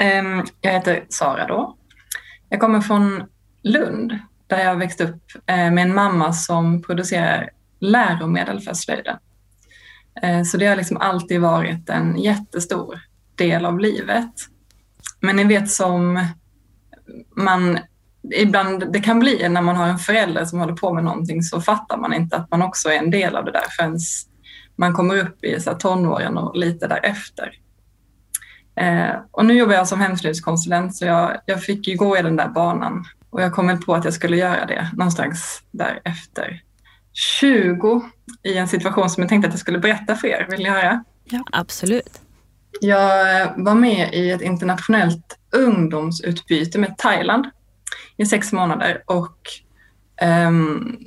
[0.00, 1.76] Um, jag heter Sara då.
[2.48, 3.24] Jag kommer från
[3.62, 7.50] Lund där jag växte upp eh, med en mamma som producerar
[7.80, 9.18] läromedel för slöjden.
[10.46, 13.00] Så det har liksom alltid varit en jättestor
[13.36, 14.32] del av livet.
[15.20, 16.26] Men ni vet som
[17.36, 17.78] man
[18.34, 21.60] ibland det kan bli när man har en förälder som håller på med någonting så
[21.60, 23.98] fattar man inte att man också är en del av det där förrän
[24.76, 27.52] man kommer upp i så tonåren och lite därefter.
[28.76, 32.36] Eh, och nu jobbar jag som hemslöjdskonsulent så jag, jag fick ju gå i den
[32.36, 36.62] där banan och jag kom på att jag skulle göra det någonstans därefter.
[37.12, 38.02] 20
[38.42, 40.46] i en situation som jag tänkte att jag skulle berätta för er.
[40.50, 41.04] Vill ni höra?
[41.24, 42.20] Ja, absolut.
[42.80, 47.46] Jag var med i ett internationellt ungdomsutbyte med Thailand
[48.16, 49.38] i sex månader och
[50.48, 50.98] um,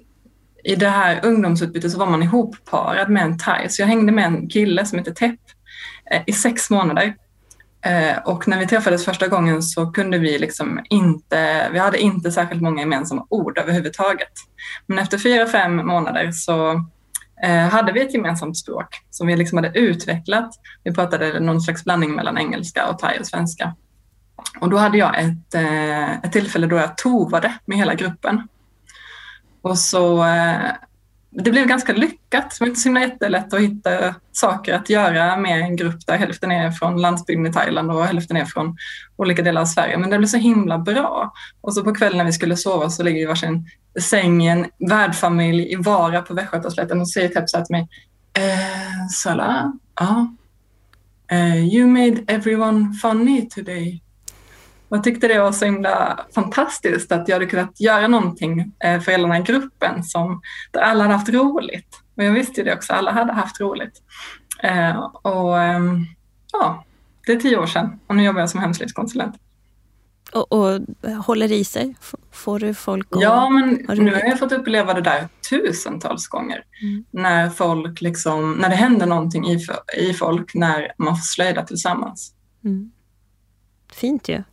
[0.64, 3.70] i det här ungdomsutbytet så var man ihopparad med en thai.
[3.70, 5.40] Så jag hängde med en kille som heter Tepp
[6.12, 7.16] eh, i sex månader.
[7.86, 12.32] Eh, och när vi träffades första gången så kunde vi liksom inte, vi hade inte
[12.32, 14.34] särskilt många gemensamma ord överhuvudtaget.
[14.86, 16.86] Men efter fyra, fem månader så
[17.44, 20.50] Eh, hade vi ett gemensamt språk som vi liksom hade utvecklat.
[20.84, 23.76] Vi pratade någon slags blandning mellan engelska och thai och svenska.
[24.62, 28.48] Och då hade jag ett, eh, ett tillfälle då jag tovade med hela gruppen.
[29.62, 30.72] Och så eh,
[31.32, 32.50] det blev ganska lyckat.
[32.50, 36.18] Det var inte så himla jättelätt att hitta saker att göra med en grupp där
[36.18, 38.78] hälften är från landsbygden i Thailand och hälften är från
[39.16, 39.98] olika delar av Sverige.
[39.98, 41.34] Men det blev så himla bra.
[41.62, 43.70] Och så på kvällen när vi skulle sova så ligger vi i varsin
[44.02, 47.88] säng i en värdfamilj i Vara på Västgötaslätten och säger Tepsa till mig.
[48.34, 50.36] Eh, Sala, ja.
[51.32, 54.02] Uh, you made everyone funny today.
[54.90, 59.12] Jag tyckte det var så himla fantastiskt att jag hade kunnat göra någonting eh, för
[59.12, 62.02] hela den här gruppen som, där alla hade haft roligt.
[62.18, 64.02] Och jag visste ju det också, alla hade haft roligt.
[64.64, 66.06] Eh, och ehm,
[66.52, 66.86] ja,
[67.26, 69.36] det är tio år sedan och nu jobbar jag som hemslöjdskonsulent.
[70.32, 70.82] Och, och
[71.26, 71.96] håller i sig?
[72.32, 73.22] Får du folk att...
[73.22, 73.70] Ja, men
[74.04, 76.64] nu har jag fått uppleva det där tusentals gånger.
[76.82, 77.06] Mm.
[77.12, 79.68] När, folk liksom, när det händer någonting i,
[79.98, 82.34] i folk när man får slöjda tillsammans.
[82.64, 82.92] Mm.
[83.94, 84.44] Fint ju.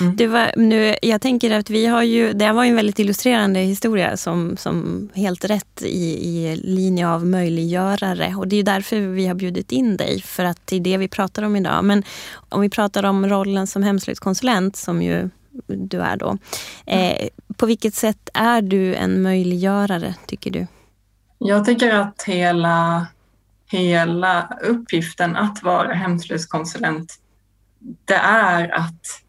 [0.00, 0.16] Mm.
[0.16, 3.60] Det var, nu, jag tänker att vi har ju, det var ju en väldigt illustrerande
[3.60, 8.34] historia som, som helt rätt i, i linje av möjliggörare.
[8.36, 11.08] Och det är därför vi har bjudit in dig, för att det är det vi
[11.08, 11.84] pratar om idag.
[11.84, 12.02] Men
[12.48, 15.30] om vi pratar om rollen som hemslöjdskonsulent, som ju
[15.66, 16.38] du är då.
[16.86, 20.66] Eh, på vilket sätt är du en möjliggörare, tycker du?
[21.38, 23.06] Jag tycker att hela,
[23.70, 27.14] hela uppgiften att vara hemslöjdskonsulent,
[28.04, 29.23] det är att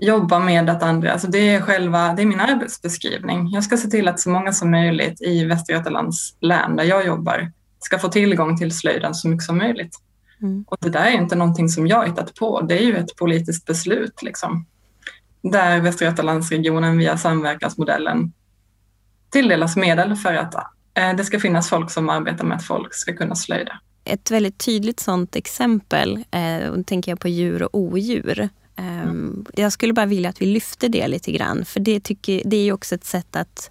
[0.00, 3.50] jobba med att andra, alltså det är själva, det är min arbetsbeskrivning.
[3.50, 7.06] Jag ska se till att så många som möjligt i Västra Götalands län där jag
[7.06, 9.96] jobbar ska få tillgång till slöjden så mycket som möjligt.
[10.42, 10.64] Mm.
[10.68, 13.66] Och det där är inte någonting som jag hittat på, det är ju ett politiskt
[13.66, 14.66] beslut liksom.
[15.42, 18.32] Där Västra Götalandsregionen via samverkansmodellen
[19.30, 20.54] tilldelas medel för att
[20.94, 23.80] eh, det ska finnas folk som arbetar med att folk ska kunna slöjda.
[24.04, 28.48] Ett väldigt tydligt sådant exempel, eh, tänker jag på djur och odjur.
[28.80, 29.46] Mm.
[29.54, 31.64] Jag skulle bara vilja att vi lyfter det lite grann.
[31.64, 33.70] För det, tycker, det är ju också ett sätt att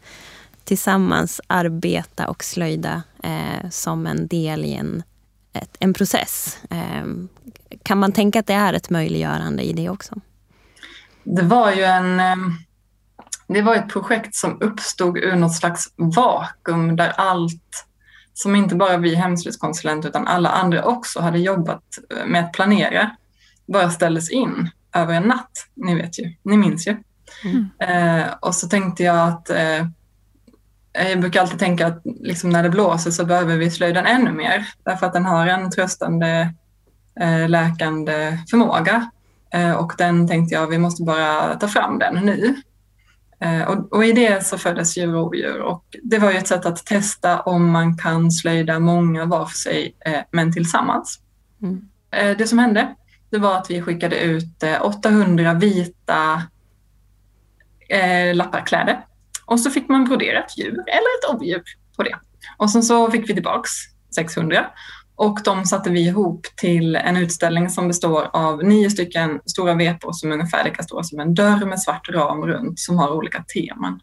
[0.64, 5.04] tillsammans arbeta och slöjda eh, som en del i en,
[5.54, 6.58] ett, en process.
[6.70, 7.08] Eh,
[7.84, 10.16] kan man tänka att det är ett möjliggörande i det också?
[11.24, 12.54] Det var ju en, ehm,
[13.48, 17.86] det var ett projekt som uppstod ur något slags vakuum där allt
[18.34, 21.84] som inte bara vi hemslöjdskonsulenter utan alla andra också hade jobbat
[22.26, 23.16] med att planera
[23.66, 25.52] bara ställdes in över en natt.
[25.74, 26.98] Ni vet ju, ni minns ju.
[27.44, 27.70] Mm.
[27.80, 29.86] Eh, och så tänkte jag att eh,
[30.94, 34.68] jag brukar alltid tänka att liksom när det blåser så behöver vi slöjden ännu mer
[34.86, 36.54] därför att den har en tröstande,
[37.20, 39.12] eh, läkande förmåga.
[39.54, 42.56] Eh, och den tänkte jag, vi måste bara ta fram den nu.
[43.40, 46.48] Eh, och, och, i det så föddes djur och odjur och det var ju ett
[46.48, 51.20] sätt att testa om man kan slöjda många var för sig eh, men tillsammans.
[51.62, 51.82] Mm.
[52.38, 52.96] det som hände
[53.32, 56.44] det var att vi skickade ut eh, 800 vita
[57.90, 59.06] eh, lappar kläder.
[59.46, 61.64] Och så fick man brodera ett djur eller ett odjur
[61.98, 62.16] på det.
[62.58, 63.70] Och sen så fick vi tillbaks
[64.16, 64.66] 600
[65.16, 70.12] och de satte vi ihop till en utställning som består av nio stycken stora vepor
[70.12, 73.44] som är ungefär lika stora som en dörr med svart ram runt som har olika
[73.44, 74.00] teman.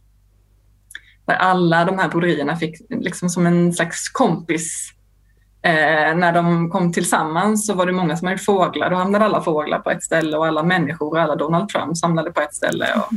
[1.27, 4.93] Där alla de här broderierna fick liksom som en slags kompis
[5.63, 8.91] Eh, när de kom tillsammans så var det många som hade fåglar.
[8.91, 12.31] Då hamnade alla fåglar på ett ställe och alla människor och alla Donald Trump samlade
[12.31, 12.87] på ett ställe.
[12.97, 13.15] Och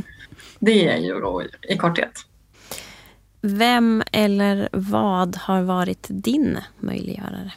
[0.58, 2.12] det är ju då i korthet.
[3.40, 7.52] Vem eller vad har varit din möjliggörare?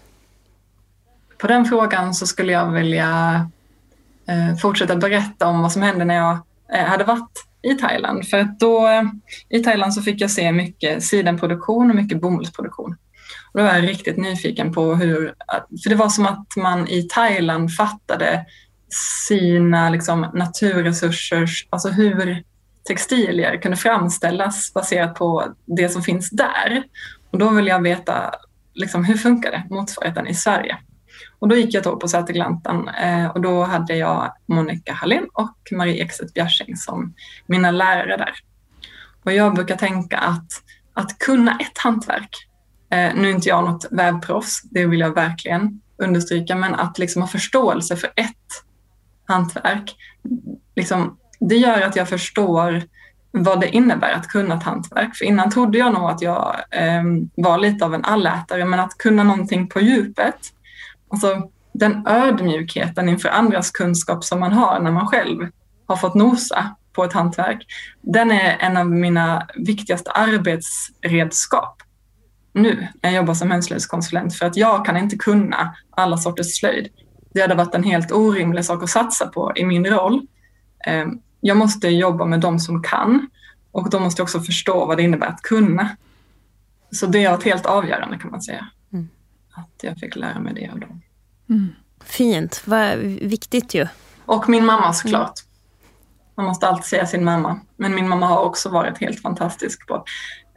[1.37, 3.09] På den frågan så skulle jag vilja
[4.27, 6.37] eh, fortsätta berätta om vad som hände när jag
[6.73, 8.27] eh, hade varit i Thailand.
[8.27, 8.89] För då,
[9.49, 12.95] i Thailand så fick jag se mycket sidenproduktion och mycket bomullsproduktion.
[13.53, 15.33] Och då var jag riktigt nyfiken på hur,
[15.83, 18.45] för det var som att man i Thailand fattade
[19.27, 22.43] sina liksom, naturresurser, alltså hur
[22.87, 26.83] textilier kunde framställas baserat på det som finns där.
[27.31, 28.35] Och då vill jag veta
[28.73, 30.77] liksom, hur funkar det, motsvarigheten i Sverige.
[31.39, 35.57] Och då gick jag då på Sätergläntan eh, och då hade jag Monica Hallin och
[35.71, 37.13] Marie Ekstedt Bjärsing som
[37.45, 38.33] mina lärare där.
[39.23, 40.47] Och jag brukar tänka att,
[40.93, 42.47] att kunna ett hantverk
[42.93, 47.21] Eh, nu är inte jag något vävproffs, det vill jag verkligen understryka, men att liksom
[47.21, 48.63] ha förståelse för ett
[49.25, 49.95] hantverk,
[50.75, 52.83] liksom, det gör att jag förstår
[53.31, 55.15] vad det innebär att kunna ett hantverk.
[55.15, 57.03] För innan trodde jag nog att jag eh,
[57.35, 60.39] var lite av en allätare, men att kunna någonting på djupet,
[61.09, 65.47] alltså den ödmjukheten inför andras kunskap som man har när man själv
[65.85, 67.65] har fått nosa på ett hantverk,
[68.01, 71.83] den är en av mina viktigaste arbetsredskap
[72.53, 76.87] nu när jag jobbar som hemslöjdskonsulent för att jag kan inte kunna alla sorters slöjd.
[77.33, 80.27] Det hade varit en helt orimlig sak att satsa på i min roll.
[80.85, 83.29] Ehm, jag måste jobba med de som kan
[83.71, 85.89] och de måste också förstå vad det innebär att kunna.
[86.91, 88.67] Så det har varit helt avgörande kan man säga.
[88.93, 89.09] Mm.
[89.51, 91.01] Att jag fick lära mig det av dem.
[91.49, 91.69] Mm.
[92.03, 93.87] Fint, vad viktigt ju.
[94.25, 95.39] Och min mamma såklart.
[95.39, 95.53] Mm.
[96.35, 97.59] Man måste alltid säga sin mamma.
[97.77, 100.05] Men min mamma har också varit helt fantastisk på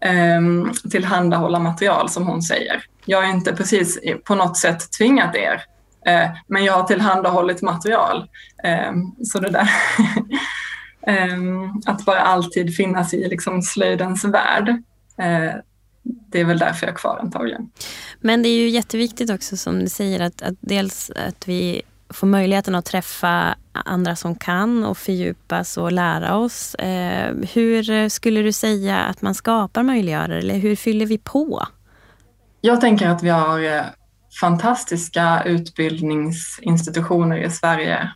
[0.01, 2.85] eh, tillhandahålla material som hon säger.
[3.05, 5.63] Jag har inte precis på något sätt tvingat er,
[6.07, 8.29] eh, men jag har tillhandahållit material.
[8.65, 8.93] Eh,
[9.25, 9.69] så det där
[11.07, 14.69] ehm, att bara alltid finnas i liksom slöjdens värld.
[15.19, 15.53] Eh,
[16.03, 17.71] det är väl därför jag är kvar antagligen.
[18.21, 22.27] Men det är ju jätteviktigt också som du säger att, att dels att vi få
[22.27, 26.75] möjligheten att träffa andra som kan och fördjupas och lära oss.
[26.75, 31.67] Eh, hur skulle du säga att man skapar möjliggörare eller hur fyller vi på?
[32.61, 33.83] Jag tänker att vi har eh,
[34.41, 38.11] fantastiska utbildningsinstitutioner i Sverige.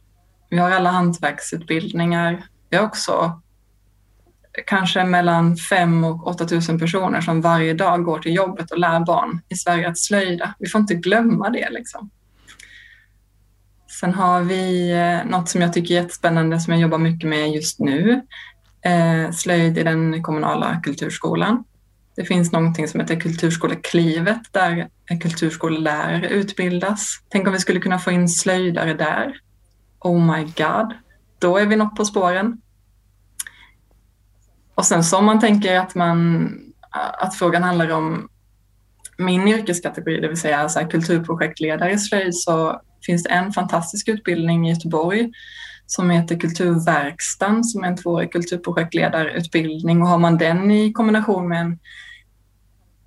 [0.51, 2.45] Vi har alla hantverksutbildningar.
[2.70, 3.41] Vi har också
[4.66, 9.01] kanske mellan 5 och 8 000 personer som varje dag går till jobbet och lär
[9.01, 10.55] barn i Sverige att slöjda.
[10.59, 11.68] Vi får inte glömma det.
[11.70, 12.11] Liksom.
[14.01, 17.51] Sen har vi eh, något som jag tycker är jättespännande som jag jobbar mycket med
[17.51, 18.22] just nu.
[18.84, 21.64] Eh, slöjd i den kommunala kulturskolan.
[22.16, 24.88] Det finns någonting som heter Kulturskoleklivet där
[25.20, 27.20] kulturskolelärare utbildas.
[27.28, 29.34] Tänk om vi skulle kunna få in slöjdare där.
[30.01, 30.94] Oh my god,
[31.38, 32.61] då är vi något på spåren.
[34.74, 36.51] Och sen så om man tänker att, man,
[37.18, 38.28] att frågan handlar om
[39.18, 44.68] min yrkeskategori, det vill säga så kulturprojektledare i slöjd, så finns det en fantastisk utbildning
[44.68, 45.30] i Göteborg
[45.86, 51.61] som heter Kulturverkstan som är en tvåårig kulturprojektledarutbildning och har man den i kombination med
[51.61, 51.78] en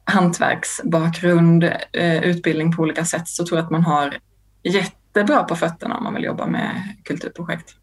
[0.05, 1.63] hantverksbakgrund,
[1.93, 4.17] eh, utbildning på olika sätt så tror jag att man har
[4.63, 7.75] jättebra på fötterna om man vill jobba med kulturprojekt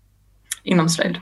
[0.63, 1.21] inom slöjd.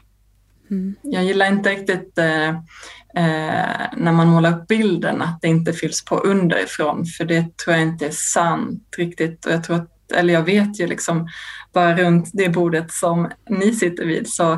[0.70, 0.97] Mm.
[1.03, 6.05] Jag gillar inte riktigt eh, eh, när man målar upp bilden att det inte fylls
[6.05, 10.35] på underifrån för det tror jag inte är sant riktigt och jag tror att eller
[10.35, 11.29] jag vet ju liksom
[11.73, 14.53] bara runt det bordet som ni sitter vid så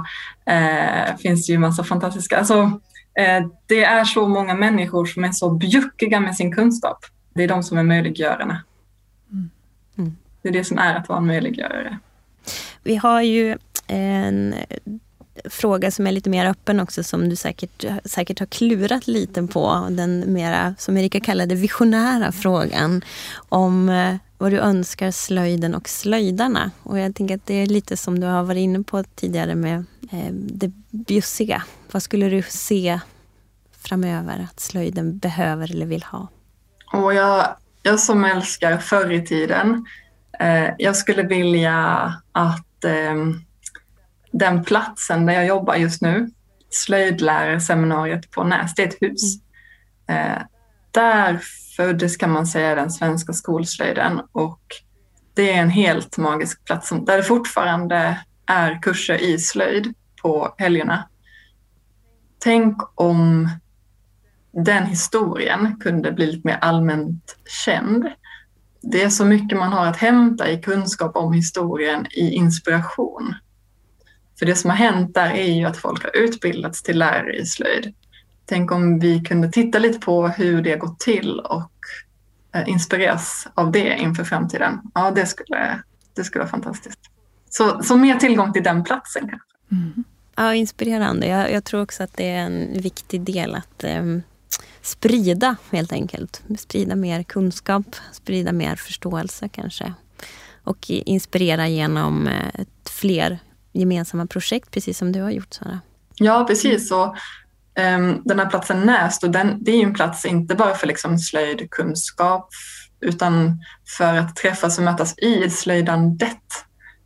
[0.46, 2.80] eh, finns det ju massa fantastiska, alltså
[3.18, 7.04] eh, det är så många människor som är så bjuckiga med sin kunskap.
[7.34, 8.62] Det är de som är möjliggörarna.
[9.32, 9.50] Mm.
[9.98, 10.16] Mm.
[10.42, 11.98] Det är det som är att vara en möjliggörare.
[12.82, 14.54] Vi har ju en
[15.44, 19.86] fråga som är lite mer öppen också som du säkert, säkert har klurat lite på.
[19.90, 23.02] Den mera, som Erika kallade, visionära frågan
[23.48, 26.70] om eh, vad du önskar slöjden och slöjdarna.
[26.82, 29.84] Och jag tänker att det är lite som du har varit inne på tidigare med
[30.12, 31.62] eh, det bjussiga.
[31.92, 33.00] Vad skulle du se
[33.82, 36.28] framöver att slöjden behöver eller vill ha?
[36.92, 39.86] Och jag, jag som älskar förr i tiden,
[40.40, 41.76] eh, jag skulle vilja
[42.32, 43.14] att eh,
[44.32, 46.30] den platsen där jag jobbar just nu,
[46.70, 49.22] slöjdlärarseminariet på Näs, det är ett hus.
[50.06, 50.32] Mm.
[50.32, 50.42] Eh,
[50.90, 51.40] där
[51.80, 54.60] föddes kan man säga den svenska skolslöjden och
[55.34, 61.08] det är en helt magisk plats där det fortfarande är kurser i slöjd på helgerna.
[62.38, 63.48] Tänk om
[64.52, 68.06] den historien kunde bli lite mer allmänt känd.
[68.82, 73.34] Det är så mycket man har att hämta i kunskap om historien i inspiration.
[74.38, 77.46] För det som har hänt där är ju att folk har utbildats till lärare i
[77.46, 77.94] slöjd.
[78.50, 81.72] Tänk om vi kunde titta lite på hur det gått till och
[82.54, 84.80] eh, inspireras av det inför framtiden.
[84.94, 85.82] Ja, det skulle,
[86.14, 87.00] det skulle vara fantastiskt.
[87.50, 89.48] Så, så mer tillgång till den platsen kanske.
[89.72, 90.04] Mm.
[90.36, 91.26] Ja, inspirerande.
[91.26, 94.18] Jag, jag, tror också att det är en viktig del att eh,
[94.82, 96.42] sprida helt enkelt.
[96.58, 99.94] Sprida mer kunskap, sprida mer förståelse kanske.
[100.64, 103.38] Och inspirera genom eh, fler
[103.72, 105.80] gemensamma projekt, precis som du har gjort Sara.
[106.14, 106.90] Ja, precis.
[106.90, 107.16] Och,
[107.80, 110.86] Ehm, den här platsen Näst, och den, det är ju en plats inte bara för
[110.86, 112.48] liksom slöjdkunskap
[113.00, 113.60] utan
[113.98, 116.36] för att träffas och mötas i slöjdandet.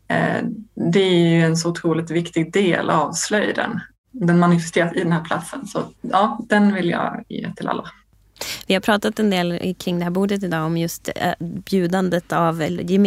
[0.09, 0.45] Ehm,
[0.93, 3.81] det är ju en så otroligt viktig del av slöjden.
[4.13, 5.67] Den manifesteras i den här platsen.
[5.67, 7.85] Så ja, den vill jag ge till alla.
[8.67, 12.59] Vi har pratat en del kring det här bordet idag om just eh, bjudandet av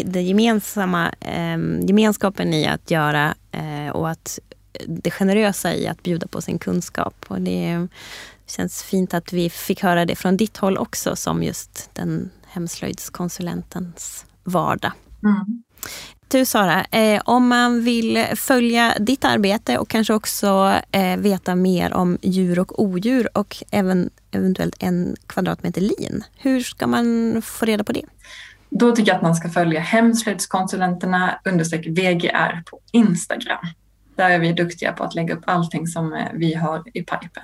[0.05, 4.39] den gemensamma eh, gemenskapen i att göra eh, och att
[4.87, 7.25] det generösa i att bjuda på sin kunskap.
[7.27, 7.87] Och det
[8.47, 14.25] känns fint att vi fick höra det från ditt håll också som just den hemslöjdskonsulentens
[14.43, 14.91] vardag.
[15.23, 15.63] Mm.
[16.29, 21.93] Du Sara, eh, om man vill följa ditt arbete och kanske också eh, veta mer
[21.93, 27.83] om djur och odjur och även eventuellt en kvadratmeter lin, hur ska man få reda
[27.83, 28.05] på det?
[28.69, 31.39] Då tycker jag att man ska följa Hemslöjdskonsulenterna
[31.85, 33.67] VGR på Instagram.
[34.17, 37.43] Där är vi duktiga på att lägga upp allting som eh, vi har i pipen.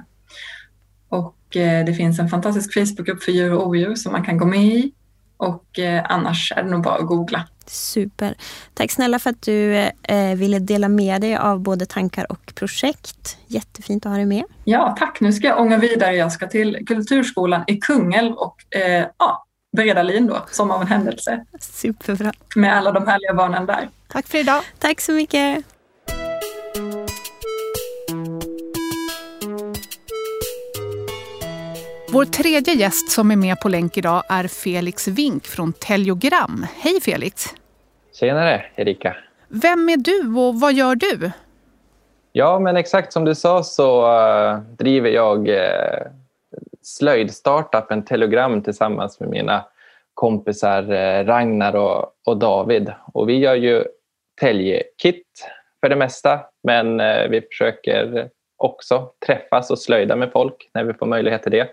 [1.10, 4.46] Och eh, det finns en fantastisk Facebookgrupp för djur och odjur som man kan gå
[4.46, 4.92] med i.
[5.38, 7.48] Och eh, annars är det nog bara att googla.
[7.66, 8.36] Super.
[8.74, 13.38] Tack snälla för att du eh, ville dela med dig av både tankar och projekt.
[13.48, 14.44] Jättefint att ha dig med.
[14.64, 15.22] Ja, tack.
[15.22, 16.16] Nu ska jag ånga vidare.
[16.16, 19.46] Jag ska till Kulturskolan i Kungälv och eh, ja,
[19.78, 21.46] bereda lin då, som av en händelse.
[21.60, 22.34] Superbra.
[22.56, 23.90] Med alla de härliga barnen där.
[24.08, 24.64] Tack för idag.
[24.80, 25.66] Tack så mycket.
[32.14, 36.66] Vår tredje gäst som är med på länk idag är Felix Wink från Teliogram.
[36.82, 37.46] Hej Felix!
[38.20, 39.16] Tjenare Erika!
[39.48, 41.32] Vem är du och vad gör du?
[42.32, 45.58] Ja, men exakt som du sa så uh, driver jag uh,
[46.82, 49.66] slöjdstartupen Telegram tillsammans med mina
[50.14, 52.94] kompisar uh, Ragnar och, och, David.
[53.14, 53.84] Och vi gör ju
[54.42, 55.50] täljekit
[55.82, 60.94] för det mesta, men uh, vi försöker också träffas och slöjda med folk när vi
[60.94, 61.70] får möjlighet till det.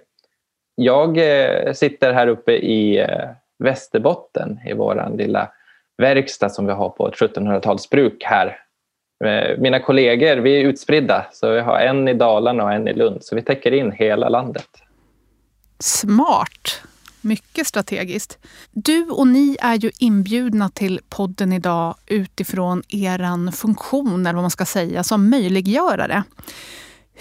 [0.83, 3.28] Jag eh, sitter här uppe i eh,
[3.59, 5.51] Västerbotten i vår lilla
[5.99, 8.59] verkstad som vi har på ett 1700-talsbruk här.
[9.24, 12.93] Eh, mina kollegor, vi är utspridda, så vi har en i Dalarna och en i
[12.93, 14.68] Lund, så vi täcker in hela landet.
[15.78, 16.83] Smart!
[17.20, 18.39] Mycket strategiskt.
[18.70, 24.51] Du och ni är ju inbjudna till podden idag utifrån er funktion, eller vad man
[24.51, 26.22] ska säga, som möjliggörare.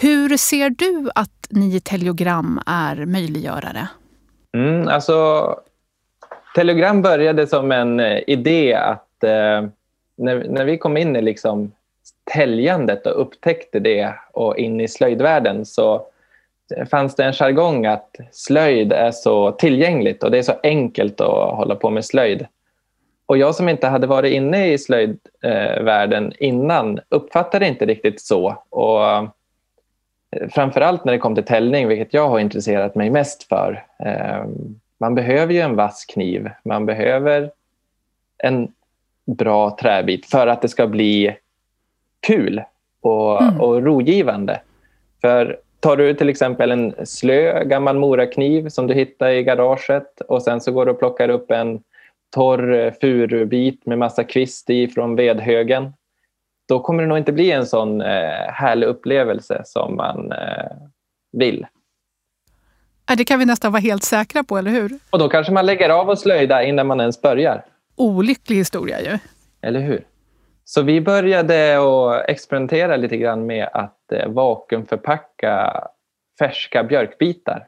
[0.02, 3.88] Hur ser du att ni i Telegram är möjliggörare?
[4.54, 5.56] Mm, alltså,
[6.56, 9.68] Telegram började som en eh, idé att eh,
[10.16, 11.72] när, när vi kom in i liksom
[12.34, 16.08] täljandet och upptäckte det och in i slöjdvärlden så
[16.92, 21.56] fanns det en jargong att slöjd är så tillgängligt och det är så enkelt att
[21.56, 22.46] hålla på med slöjd.
[23.26, 28.64] Och jag som inte hade varit inne i slöjdvärlden innan uppfattade inte riktigt så.
[28.70, 29.30] Och
[30.52, 33.86] framförallt när det kom till täljning, vilket jag har intresserat mig mest för.
[35.00, 36.50] Man behöver ju en vass kniv.
[36.64, 37.52] Man behöver
[38.38, 38.72] en
[39.26, 41.36] bra träbit för att det ska bli
[42.28, 42.62] kul
[43.02, 43.62] och, mm.
[43.62, 44.62] och rogivande.
[45.22, 50.44] För tar du till exempel en slö gammal morakniv som du hittar i garaget och
[50.44, 51.84] sen så går du och plockar upp en
[52.30, 55.94] torr furubit med massa kvist i från vedhögen.
[56.70, 58.08] Då kommer det nog inte bli en sån eh,
[58.48, 60.72] härlig upplevelse som man eh,
[61.32, 61.68] vill.
[63.18, 64.92] Det kan vi nästan vara helt säkra på, eller hur?
[65.10, 67.66] Och då kanske man lägger av och slöjda innan man ens börjar.
[67.96, 69.18] Olycklig historia ju.
[69.62, 70.04] Eller hur?
[70.64, 75.84] Så vi började att experimentera lite grann med att eh, vakuumförpacka
[76.40, 77.68] färska björkbitar.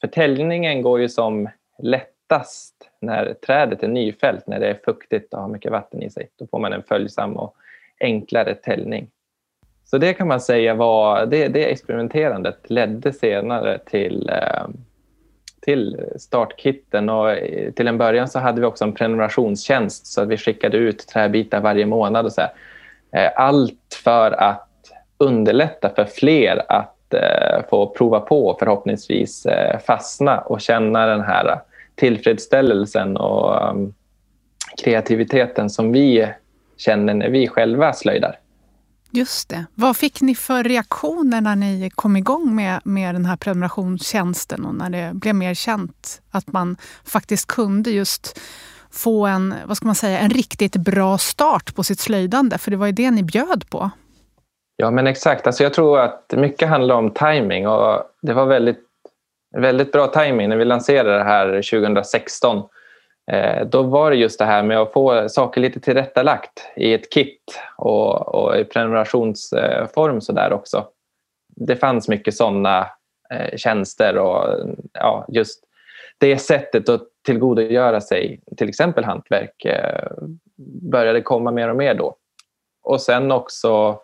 [0.00, 1.48] För täljningen går ju som
[1.82, 6.28] lättast när trädet är nyfällt, när det är fuktigt och har mycket vatten i sig.
[6.38, 7.56] Då får man en följsam och
[8.00, 9.10] enklare täljning.
[9.84, 14.66] Så det kan man säga var, det, det experimenterandet ledde senare till, eh,
[15.62, 17.36] till startkitten och
[17.76, 21.60] till en början så hade vi också en prenumerationstjänst så att vi skickade ut träbitar
[21.60, 22.52] varje månad och så här.
[23.12, 24.68] Eh, allt för att
[25.18, 29.46] underlätta för fler att eh, få prova på och förhoppningsvis
[29.86, 31.60] fastna och känna den här
[31.94, 33.94] tillfredsställelsen och ehm,
[34.84, 36.28] kreativiteten som vi
[36.76, 38.38] känner när vi själva slöjdar.
[39.10, 39.66] Just det.
[39.74, 44.74] Vad fick ni för reaktioner när ni kom igång med, med den här prenumerationstjänsten och
[44.74, 48.40] när det blev mer känt att man faktiskt kunde just
[48.90, 52.58] få en, vad ska man säga, en riktigt bra start på sitt slöjdande?
[52.58, 53.90] För det var ju det ni bjöd på.
[54.76, 55.46] Ja, men exakt.
[55.46, 58.84] Alltså jag tror att mycket handlar om timing och det var väldigt,
[59.56, 62.62] väldigt bra timing när vi lanserade det här 2016 Eh,
[63.32, 67.12] Eh, då var det just det här med att få saker lite tillrättalagt i ett
[67.12, 70.88] kit och, och i prenumerationsform så där också.
[71.56, 72.86] Det fanns mycket sådana
[73.30, 75.64] eh, tjänster och ja, just
[76.18, 80.08] det sättet att tillgodogöra sig till exempel hantverk eh,
[80.90, 82.16] började komma mer och mer då.
[82.82, 84.00] Och sen också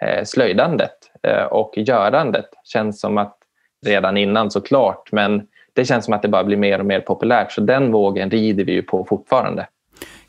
[0.00, 3.38] eh, slöjdandet eh, och görandet känns som att
[3.86, 7.52] redan innan såklart men det känns som att det bara blir mer och mer populärt.
[7.52, 9.66] Så den vågen rider vi ju på fortfarande.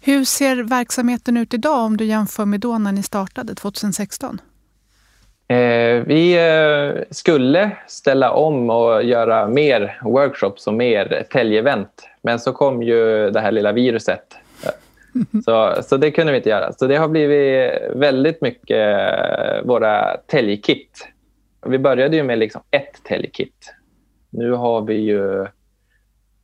[0.01, 4.41] Hur ser verksamheten ut idag om du jämför med då när ni startade 2016?
[5.47, 5.57] Eh,
[6.05, 12.09] vi eh, skulle ställa om och göra mer workshops och mer täljevent.
[12.21, 14.23] Men så kom ju det här lilla viruset.
[15.45, 16.73] Så, så det kunde vi inte göra.
[16.73, 21.07] Så det har blivit väldigt mycket eh, våra täljkit.
[21.65, 23.73] Vi började ju med liksom ett täljkit
[24.33, 25.47] nu har vi ju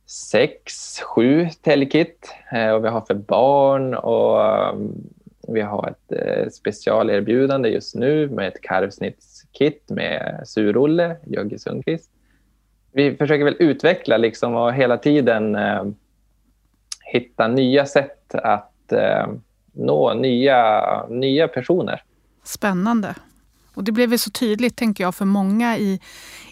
[0.06, 4.92] sex, sju telekit eh, och vi har för barn och ehm,
[5.48, 12.10] vi har ett eh, specialerbjudande just nu med ett karvsnittskit med Surolle, Jögge Sundqvist.
[12.92, 15.94] Vi försöker väl utveckla liksom och hela tiden ehm,
[17.12, 19.40] hitta nya sätt att ehm,
[19.72, 22.02] nå nya, nya personer.
[22.44, 23.14] Spännande.
[23.74, 26.00] Och det blev ju så tydligt, tänker jag, för många i,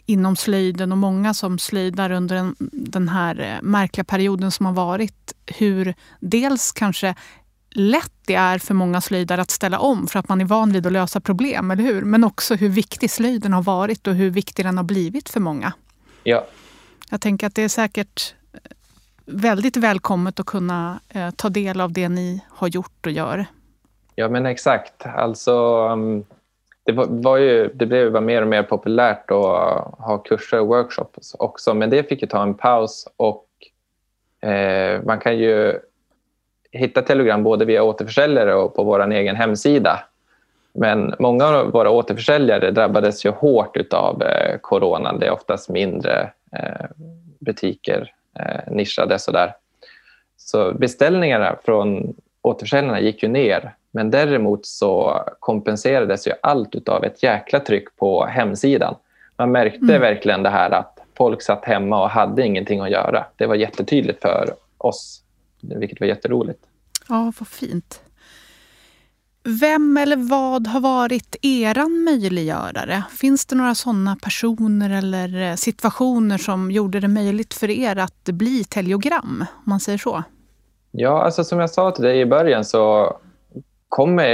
[0.08, 4.72] inom slöjden och många som slöjdar under en, den här eh, märkliga perioden som har
[4.72, 5.34] varit.
[5.46, 7.14] Hur dels kanske
[7.70, 10.86] lätt det är för många slöjdare att ställa om för att man är van vid
[10.86, 12.02] att lösa problem, eller hur?
[12.02, 15.72] Men också hur viktig slöjden har varit och hur viktig den har blivit för många.
[16.22, 16.46] Ja.
[17.10, 18.60] Jag tänker att det är säkert eh,
[19.26, 23.46] väldigt välkommet att kunna eh, ta del av det ni har gjort och gör.
[24.14, 25.06] Ja, men exakt.
[25.06, 26.24] Alltså, um,
[26.88, 30.66] det, var, var ju, det blev bara mer och mer populärt att ha kurser och
[30.66, 33.46] workshops också, men det fick ju ta en paus och
[34.48, 35.78] eh, man kan ju
[36.72, 40.00] hitta Telegram både via återförsäljare och på vår egen hemsida.
[40.72, 45.18] Men många av våra återförsäljare drabbades ju hårt av eh, coronan.
[45.18, 46.86] Det är oftast mindre eh,
[47.38, 49.54] butiker, eh, nischade sådär.
[50.36, 53.74] Så beställningarna från återförsäljarna gick ju ner.
[53.98, 58.94] Men däremot så kompenserades ju allt av ett jäkla tryck på hemsidan.
[59.36, 60.00] Man märkte mm.
[60.00, 63.26] verkligen det här att folk satt hemma och hade ingenting att göra.
[63.36, 65.22] Det var jättetydligt för oss,
[65.60, 66.60] vilket var jätteroligt.
[67.08, 68.00] Ja, vad fint.
[69.60, 73.02] Vem eller vad har varit eran möjliggörare?
[73.10, 78.24] Finns det några sådana personer eller eh, situationer som gjorde det möjligt för er att
[78.24, 80.22] bli teleogram, om man säger så?
[80.90, 83.16] Ja, alltså som jag sa till dig i början så
[83.88, 84.28] kommer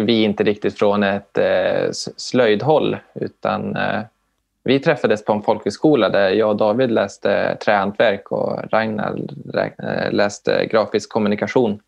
[0.00, 4.00] vi inte riktigt från ett eh, slöjdhåll utan eh,
[4.62, 9.16] vi träffades på en folkhögskola där jag och David läste trähantverk och Ragnar
[9.54, 11.80] eh, läste grafisk kommunikation.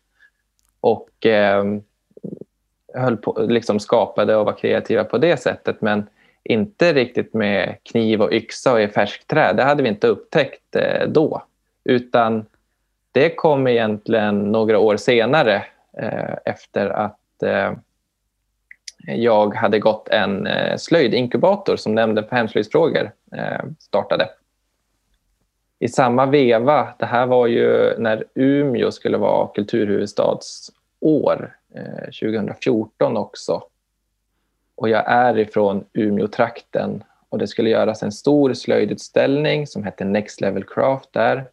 [0.79, 1.63] Och eh,
[2.93, 6.07] höll på, liksom skapade och var kreativa på det sättet men
[6.43, 10.75] inte riktigt med kniv och yxa och i färskt Det hade vi inte upptäckt
[11.07, 11.43] då.
[11.83, 12.45] Utan
[13.11, 15.65] det kom egentligen några år senare
[15.97, 17.73] Eh, efter att eh,
[19.07, 24.29] jag hade gått en eh, slöjdinkubator som Nämnden för hemslöjdsfrågor eh, startade.
[25.79, 31.55] I samma veva, det här var ju när Umeå skulle vara kulturhuvudstadsår
[32.05, 33.63] 2014 eh, också.
[34.75, 40.41] Och jag är ifrån Umeå-trakten och det skulle göras en stor slöjdutställning som hette Next
[40.41, 41.45] Level Craft där.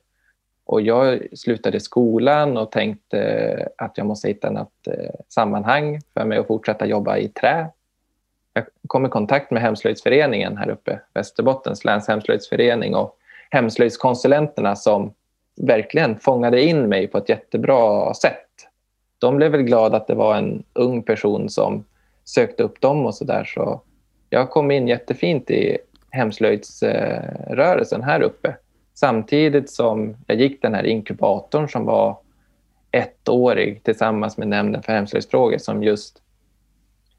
[0.71, 6.39] Och jag slutade skolan och tänkte att jag måste hitta något eh, sammanhang för mig
[6.39, 7.67] att fortsätta jobba i trä.
[8.53, 13.17] Jag kom i kontakt med Hemslöjdsföreningen här uppe, Västerbottens läns hemslöjdsförening och
[13.51, 15.15] hemslöjdskonsulenterna som
[15.57, 18.51] verkligen fångade in mig på ett jättebra sätt
[19.21, 21.85] de blev väl glada att det var en ung person som
[22.25, 23.45] sökte upp dem och så där.
[23.45, 23.81] Så
[24.31, 25.79] jag kom in jättefint i
[26.11, 28.57] hemslöjdsrörelsen här uppe.
[29.01, 32.19] Samtidigt som jag gick den här inkubatorn som var
[32.91, 36.23] ettårig tillsammans med Nämnden för hemslöjdsfrågor som just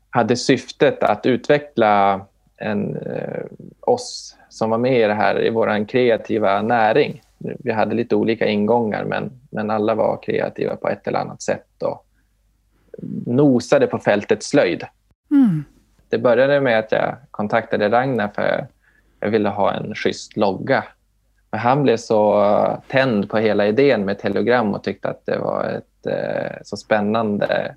[0.10, 2.26] hade syftet att utveckla
[2.58, 3.44] en, eh,
[3.80, 8.48] oss som var med i det här i vår kreativa näring vi hade lite olika
[8.48, 12.06] ingångar men, men alla var kreativa på ett eller annat sätt och
[13.26, 14.84] nosade på fältet slöjd.
[15.32, 15.64] Mm.
[16.10, 18.68] Det började med att jag kontaktade Ragnar för
[19.20, 20.84] jag ville ha en schysst logga.
[21.52, 25.38] Men han blev så eh, tänd på hela idén med telegram och tyckte att det
[25.38, 27.76] var ett eh, så spännande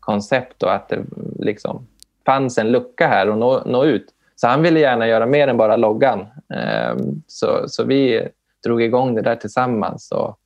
[0.00, 1.04] koncept och att det
[1.38, 1.86] liksom
[2.26, 4.06] fanns en lucka här att nå, nå ut.
[4.36, 6.20] Så han ville gärna göra mer än bara loggan.
[6.54, 6.96] Eh,
[7.26, 8.28] så, så vi
[8.64, 10.12] drog igång det där tillsammans.
[10.12, 10.38] Och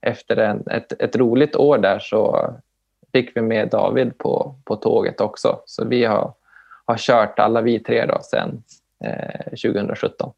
[0.00, 2.50] efter en, ett, ett roligt år där så
[3.12, 5.60] fick vi med David på, på tåget också.
[5.66, 6.34] Så vi har,
[6.84, 8.62] har kört alla vi tre då sedan
[9.04, 10.32] eh, 2017.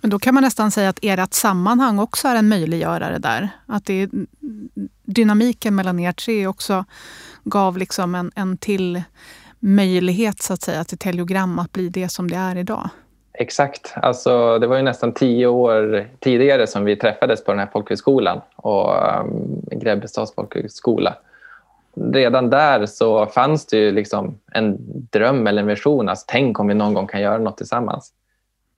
[0.00, 3.48] Men då kan man nästan säga att ert sammanhang också är en möjliggörare där.
[3.66, 4.08] Att det är
[5.04, 6.84] dynamiken mellan er tre också
[7.44, 9.02] gav liksom en, en till
[9.60, 12.88] möjlighet så att säga till Telegram att bli det som det är idag.
[13.38, 13.94] Exakt.
[13.96, 18.40] Alltså, det var ju nästan tio år tidigare som vi träffades på den här folkhögskolan
[18.56, 21.14] och ehm, um, Grebbestads folkhögskola.
[22.12, 24.76] Redan där så fanns det ju liksom en
[25.10, 26.08] dröm eller en vision.
[26.08, 28.12] Alltså, tänk om vi någon gång kan göra något tillsammans.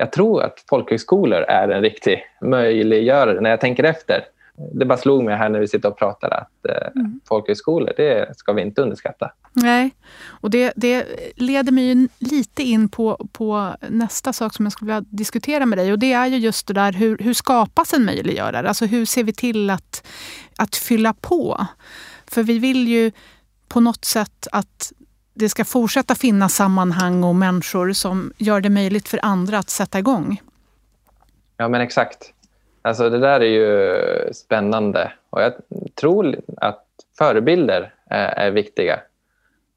[0.01, 4.25] Jag tror att folkhögskolor är en riktig möjliggörare när jag tänker efter.
[4.73, 7.20] Det bara slog mig här när vi sitter och pratar att eh, mm.
[7.29, 9.33] folkhögskolor, det ska vi inte underskatta.
[9.53, 9.91] Nej,
[10.41, 11.07] och det, det
[11.37, 15.93] leder mig lite in på, på nästa sak som jag skulle vilja diskutera med dig.
[15.93, 18.69] Och Det är ju just det där, hur, hur skapas en möjliggörare?
[18.69, 20.07] Alltså hur ser vi till att,
[20.59, 21.66] att fylla på?
[22.27, 23.12] För vi vill ju
[23.69, 24.93] på något sätt att
[25.39, 29.98] det ska fortsätta finnas sammanhang och människor som gör det möjligt för andra att sätta
[29.98, 30.40] igång.
[31.56, 32.32] Ja, men exakt.
[32.82, 35.52] Alltså det där är ju spännande och jag
[35.94, 36.85] tror att
[37.19, 39.01] förebilder eh, är, viktiga.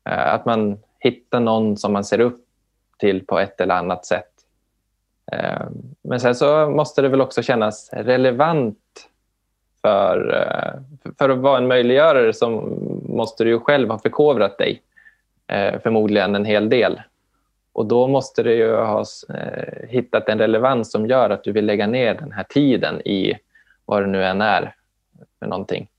[0.10, 2.46] Eh, att man hittar någon som man ser upp
[2.98, 4.32] till på ett eller annat sätt.
[5.32, 5.66] Eh,
[6.02, 8.78] men sen så måste det väl också kännas relevant
[9.82, 10.44] för,
[11.18, 12.50] för att vara en möjliggörare så
[13.06, 14.82] måste du ju själv ha förkovrat dig
[15.84, 17.02] förmodligen en hel del.
[17.74, 19.06] Och då måste du ju ha
[19.88, 23.34] hittat en relevans som gör att du vill lägga ner den här tiden i
[23.86, 24.76] vad det nu än är
[25.40, 25.90] för någonting.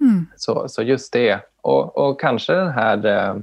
[0.00, 0.26] Mm.
[0.36, 3.36] Så, så just det och, och kanske den här eh,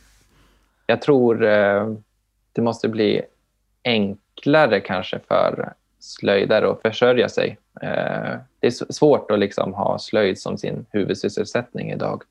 [0.85, 1.93] Jag tror eh,
[2.53, 3.21] det måste bli
[3.87, 7.57] enklare kanske för slöjdare att försörja sig.
[7.81, 12.23] Eh, det är svårt att liksom ha slöjd som sin huvudsysselsättning idag.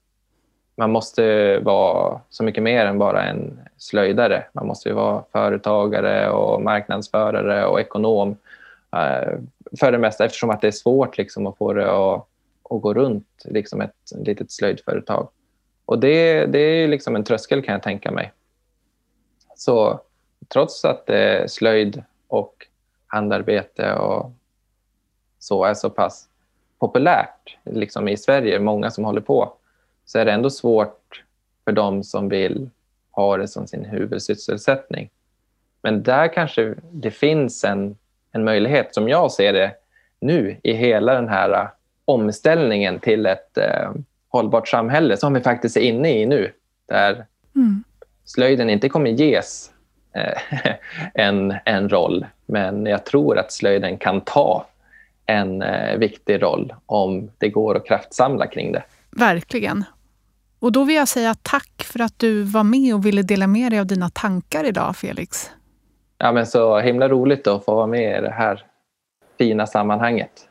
[0.76, 4.44] Man måste vara så mycket mer än bara en slöjdare.
[4.52, 8.36] Man måste vara företagare och marknadsförare och ekonom
[8.96, 9.38] eh,
[9.80, 12.26] för det mesta eftersom att det är svårt liksom, att få det att,
[12.70, 15.28] att gå runt liksom ett litet slöjdföretag.
[15.84, 18.32] Och det, det är liksom en tröskel kan jag tänka mig.
[19.56, 20.00] Så
[20.48, 22.66] trots att eh, slöjd och
[23.06, 24.32] handarbete och
[25.38, 26.28] så är så pass
[26.78, 29.52] populärt liksom i Sverige, många som håller på,
[30.04, 31.24] så är det ändå svårt
[31.64, 32.70] för dem som vill
[33.10, 35.10] ha det som sin huvudsysselsättning.
[35.82, 37.96] Men där kanske det finns en
[38.36, 39.74] en möjlighet som jag ser det
[40.20, 41.68] nu i hela den här uh,
[42.04, 43.90] omställningen till ett uh,
[44.28, 46.52] hållbart samhälle som vi faktiskt är inne i nu.
[46.86, 47.84] Där mm.
[48.24, 49.70] slöjden inte kommer ges
[51.14, 54.66] en, en roll, men jag tror att slöjden kan ta
[55.26, 58.82] en uh, viktig roll om det går att kraftsamla kring det.
[59.10, 59.84] Verkligen.
[60.58, 63.72] Och då vill jag säga tack för att du var med och ville dela med
[63.72, 65.50] dig av dina tankar idag, Felix.
[66.18, 68.64] Ja, men så himla roligt att få vara med i det här
[69.38, 70.48] fina sammanhanget.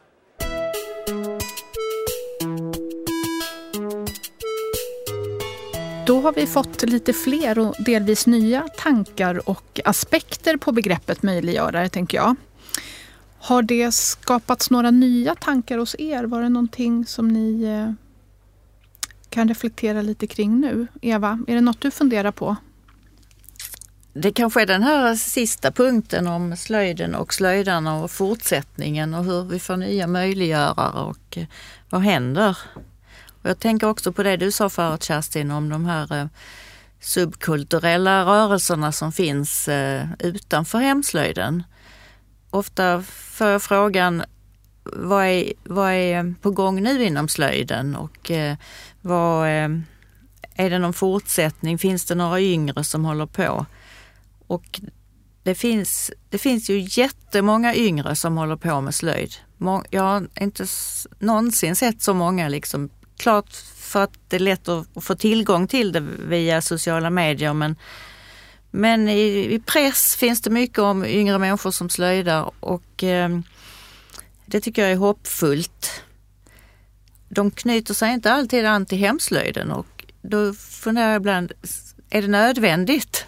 [6.05, 11.89] Då har vi fått lite fler och delvis nya tankar och aspekter på begreppet möjliggörare,
[11.89, 12.35] tänker jag.
[13.39, 16.23] Har det skapats några nya tankar hos er?
[16.23, 17.91] Var det någonting som ni eh,
[19.29, 20.87] kan reflektera lite kring nu?
[21.01, 22.55] Eva, är det något du funderar på?
[24.13, 29.43] Det kanske är den här sista punkten om slöjden och slöjdarna och fortsättningen och hur
[29.43, 31.45] vi får nya möjliggörare och eh,
[31.89, 32.57] vad händer?
[33.45, 36.27] Och jag tänker också på det du sa förut Kerstin om de här eh,
[36.99, 41.63] subkulturella rörelserna som finns eh, utanför hemslöjden.
[42.49, 44.23] Ofta får jag frågan
[44.83, 48.57] vad är, vad är på gång nu inom slöjden och eh,
[49.01, 49.47] vad,
[50.55, 51.77] är det någon fortsättning?
[51.77, 53.65] Finns det några yngre som håller på?
[54.47, 54.81] Och
[55.43, 59.33] det finns, det finns ju jättemånga yngre som håller på med slöjd.
[59.89, 60.65] Jag har inte
[61.19, 62.49] någonsin sett så många.
[62.49, 62.89] Liksom.
[63.17, 67.75] Klart för att det är lätt att få tillgång till det via sociala medier men,
[68.71, 73.29] men i, i press finns det mycket om yngre människor som slöjdar och eh,
[74.45, 76.03] det tycker jag är hoppfullt.
[77.29, 81.51] De knyter sig inte alltid an till hemslöjden och då funderar jag ibland,
[82.09, 83.25] är det nödvändigt?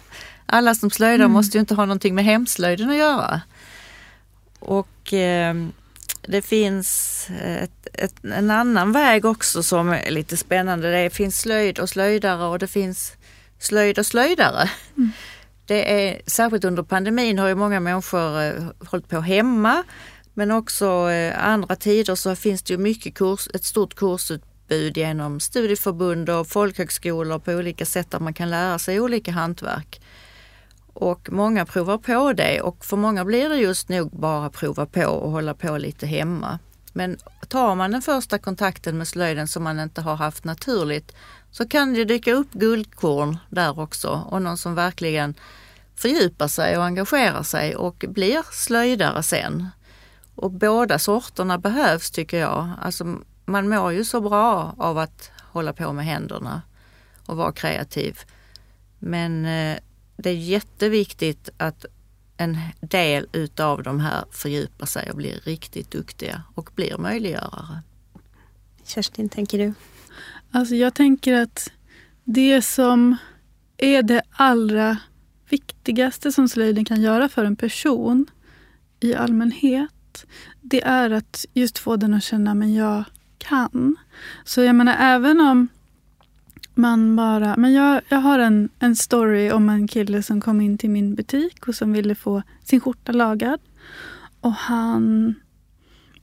[0.48, 1.32] alla som slöjdar mm.
[1.32, 3.40] måste ju inte ha någonting med hemslöjden att göra.
[4.58, 5.54] Och eh,
[6.22, 11.02] det finns ett, ett, en annan väg också som är lite spännande.
[11.02, 13.12] Det finns slöjd och slöjdare och det finns
[13.58, 14.70] slöjd och slöjdare.
[14.96, 15.10] Mm.
[15.66, 18.52] Det är, särskilt under pandemin har ju många människor eh,
[18.90, 19.84] hållit på hemma
[20.34, 25.40] men också eh, andra tider så finns det ju mycket kurs, ett stort kursutbud genom
[25.40, 30.00] studieförbund och folkhögskolor på olika sätt där man kan lära sig olika hantverk.
[31.00, 35.06] Och många provar på det och för många blir det just nog bara prova på
[35.06, 36.58] och hålla på lite hemma.
[36.92, 37.18] Men
[37.48, 41.14] tar man den första kontakten med slöjden som man inte har haft naturligt
[41.50, 45.34] så kan det dyka upp guldkorn där också och någon som verkligen
[45.96, 49.66] fördjupar sig och engagerar sig och blir slöjdare sen.
[50.34, 52.70] Och båda sorterna behövs tycker jag.
[52.82, 56.62] Alltså, man mår ju så bra av att hålla på med händerna
[57.26, 58.18] och vara kreativ.
[58.98, 59.78] Men eh,
[60.22, 61.84] det är jätteviktigt att
[62.36, 67.82] en del utav de här fördjupar sig och blir riktigt duktiga och blir möjliggörare.
[68.84, 69.74] Kerstin, tänker du?
[70.50, 71.72] Alltså jag tänker att
[72.24, 73.16] det som
[73.76, 74.96] är det allra
[75.48, 78.26] viktigaste som slöjden kan göra för en person
[79.00, 80.26] i allmänhet,
[80.60, 83.04] det är att just få den att känna men jag
[83.38, 83.96] kan.
[84.44, 85.68] Så jag menar även om
[86.78, 87.56] man bara...
[87.56, 91.14] Men jag, jag har en, en story om en kille som kom in till min
[91.14, 93.60] butik och som ville få sin skjorta lagad.
[94.40, 95.34] Och han...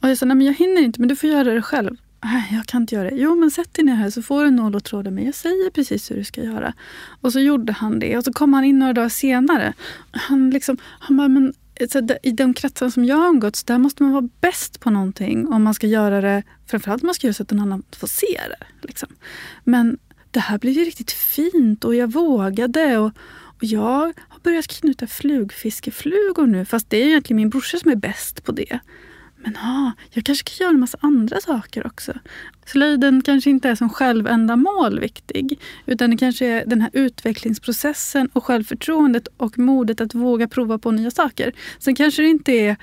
[0.02, 1.98] Och jag sa, nej men jag hinner inte, men du får göra det själv.
[2.24, 3.16] Nej, jag kan inte göra det.
[3.16, 5.70] Jo, men sätt dig ner här så får du nål och tråd Men jag säger
[5.70, 6.74] precis hur du ska göra.
[7.22, 8.18] Och så gjorde han det.
[8.18, 9.74] Och så kom han in några dagar senare.
[10.12, 11.54] Han liksom, han bara, men
[11.90, 15.48] så I de kretsar som jag har umgåtts, där måste man vara bäst på någonting
[15.48, 18.08] om man ska göra det, framförallt om man ska göra så att någon annan får
[18.08, 18.88] se det.
[18.88, 19.10] Liksom.
[19.64, 19.98] Men
[20.36, 22.98] det här blev ju riktigt fint och jag vågade.
[22.98, 23.12] Och,
[23.46, 27.96] och jag har börjat knyta flugfiskeflugor nu, fast det är egentligen min brorsa som är
[27.96, 28.80] bäst på det.
[29.36, 32.14] Men ah, jag kanske kan göra en massa andra saker också.
[32.66, 35.60] Slöjden kanske inte är som självändamål viktig.
[35.86, 40.92] Utan det kanske är den här utvecklingsprocessen och självförtroendet och modet att våga prova på
[40.92, 41.54] nya saker.
[41.80, 42.76] Sen kanske det inte är,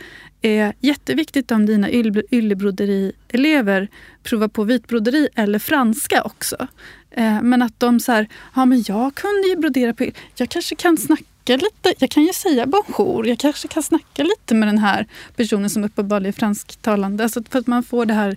[0.42, 1.90] är jätteviktigt om dina
[2.30, 3.88] yllebroderi-elever
[4.22, 6.68] provar på vitbroderi eller franska också.
[7.14, 10.74] Eh, men att de så här, ja men jag kunde ju brodera på Jag kanske
[10.74, 11.94] kan snacka lite.
[11.98, 13.26] Jag kan ju säga bonjour.
[13.26, 15.06] Jag kanske kan snacka lite med den här
[15.36, 17.24] personen som uppenbarligen är fransktalande.
[17.24, 18.36] Alltså för att man får det här,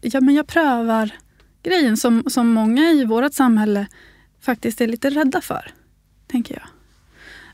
[0.00, 1.10] ja men jag prövar
[1.62, 3.86] grejen som, som många i vårt samhälle
[4.40, 5.72] faktiskt är lite rädda för.
[6.26, 6.66] Tänker jag.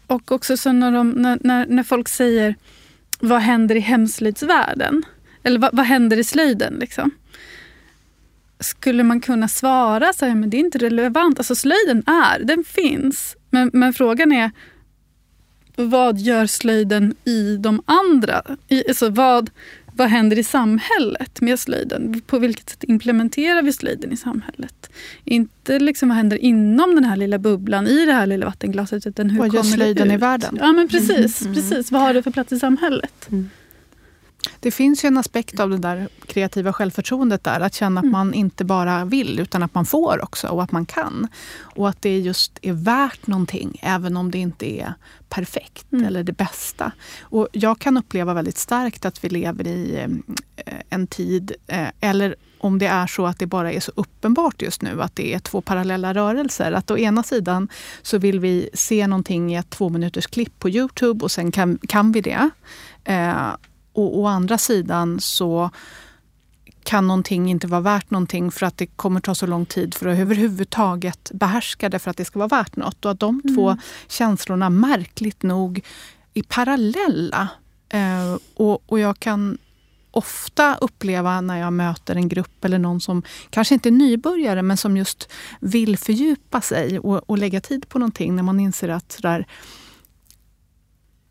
[0.06, 2.54] Och också så när, de, när, när, när folk säger
[3.20, 5.02] vad händer i hemslöjdsvärlden?
[5.42, 6.74] Eller vad, vad händer i slöjden?
[6.74, 7.10] Liksom?
[8.60, 11.38] Skulle man kunna svara så här, men det är inte relevant.
[11.38, 13.36] Alltså slöjden är, den finns.
[13.50, 14.50] Men, men frågan är,
[15.76, 18.42] vad gör slöjden i de andra?
[18.68, 19.50] I, alltså vad,
[19.96, 22.20] vad händer i samhället med slöjden?
[22.26, 24.90] På vilket sätt implementerar vi slöjden i samhället?
[25.24, 29.06] Inte liksom vad händer inom den här lilla bubblan, i det här lilla vattenglaset.
[29.06, 30.58] Utan hur vad gör slöjden i världen?
[30.60, 31.54] Ja, men precis, mm.
[31.54, 31.92] precis.
[31.92, 33.28] Vad har det för plats i samhället?
[33.30, 33.50] Mm.
[34.60, 37.60] Det finns ju en aspekt av det där kreativa självförtroendet där.
[37.60, 38.12] Att känna att mm.
[38.12, 41.28] man inte bara vill utan att man får också och att man kan.
[41.58, 44.94] Och att det just är värt någonting även om det inte är
[45.28, 46.04] perfekt mm.
[46.04, 46.92] eller det bästa.
[47.20, 50.06] Och jag kan uppleva väldigt starkt att vi lever i
[50.56, 54.62] eh, en tid, eh, eller om det är så att det bara är så uppenbart
[54.62, 56.72] just nu att det är två parallella rörelser.
[56.72, 57.68] Att å ena sidan
[58.02, 61.78] så vill vi se någonting i ett två minuters klipp på Youtube och sen kan,
[61.88, 62.50] kan vi det.
[63.04, 63.54] Eh,
[63.98, 65.70] och å andra sidan så
[66.86, 70.06] kan någonting inte vara värt någonting för att det kommer ta så lång tid för
[70.06, 73.04] att överhuvudtaget behärska det för att det ska vara värt något.
[73.04, 73.56] Och att de mm.
[73.56, 73.76] två
[74.08, 75.84] känslorna märkligt nog
[76.34, 77.48] är parallella.
[77.88, 79.58] Eh, och, och jag kan
[80.10, 84.76] ofta uppleva när jag möter en grupp eller någon som kanske inte är nybörjare men
[84.76, 89.18] som just vill fördjupa sig och, och lägga tid på någonting när man inser att
[89.22, 89.46] där,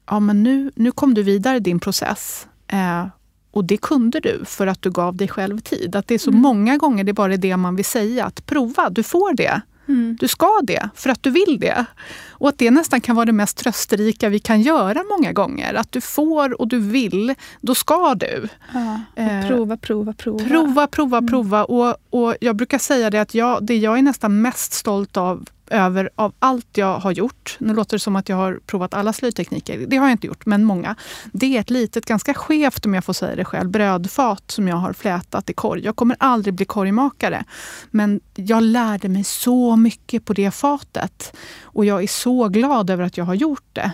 [0.06, 2.48] ja, men nu, nu kom du vidare i din process.
[2.68, 3.08] Eh,
[3.52, 5.96] och det kunde du för att du gav dig själv tid.
[5.96, 6.42] Att det är så mm.
[6.42, 8.26] många gånger det är bara det man vill säga.
[8.26, 9.62] Att prova, du får det.
[9.88, 10.18] Mm.
[10.20, 11.86] Du ska det, för att du vill det.
[12.30, 15.74] Och att det nästan kan vara det mest trösterika vi kan göra många gånger.
[15.74, 18.48] Att du får och du vill, då ska du.
[18.74, 20.46] Ja, eh, prova, prova, prova.
[20.46, 21.30] Prova, prova, mm.
[21.30, 21.64] prova.
[21.64, 25.46] Och, och jag brukar säga det att jag, det jag är nästan mest stolt av
[25.70, 27.58] över av allt jag har gjort.
[27.60, 29.86] Nu låter det som att jag har provat alla slöjtekniker.
[29.88, 30.96] Det har jag inte gjort, men många.
[31.32, 34.76] Det är ett litet, ganska skevt om jag får säga det själv, brödfat som jag
[34.76, 35.86] har flätat i korg.
[35.86, 37.44] Jag kommer aldrig bli korgmakare.
[37.92, 41.38] Men jag lärde mig så mycket på det fatet.
[41.64, 43.92] Och jag är så glad över att jag har gjort det.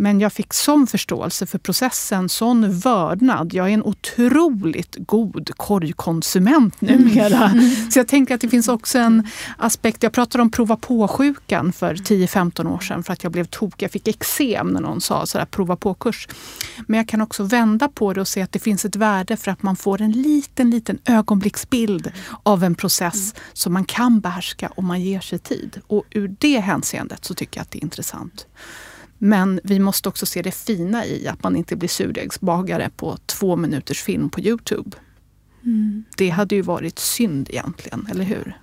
[0.00, 3.54] Men jag fick sån förståelse för processen, sån vördnad.
[3.54, 7.44] Jag är en otroligt god korgkonsument numera.
[7.48, 7.70] Mm.
[7.90, 10.02] Så jag tänker att det finns också en aspekt.
[10.02, 13.84] Jag pratade om prova på-sjukan för 10-15 år sedan för att jag blev tokig.
[13.84, 16.28] Jag fick eksem när någon sa sådär, prova på-kurs.
[16.86, 19.50] Men jag kan också vända på det och se att det finns ett värde för
[19.50, 22.12] att man får en liten, liten ögonblicksbild
[22.42, 23.44] av en process mm.
[23.52, 25.80] som man kan behärska om man ger sig tid.
[25.86, 28.46] Och ur det hänseendet så tycker jag att det är intressant.
[29.18, 33.56] Men vi måste också se det fina i att man inte blir surdegsbagare på två
[33.56, 34.96] minuters film på Youtube.
[35.64, 36.04] Mm.
[36.16, 38.58] Det hade ju varit synd egentligen, eller hur?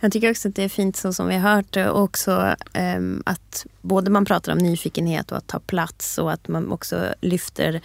[0.00, 2.54] Jag tycker också att det är fint så som vi har hört också
[2.96, 7.14] um, att både man pratar om nyfikenhet och att ta plats och att man också
[7.20, 7.80] lyfter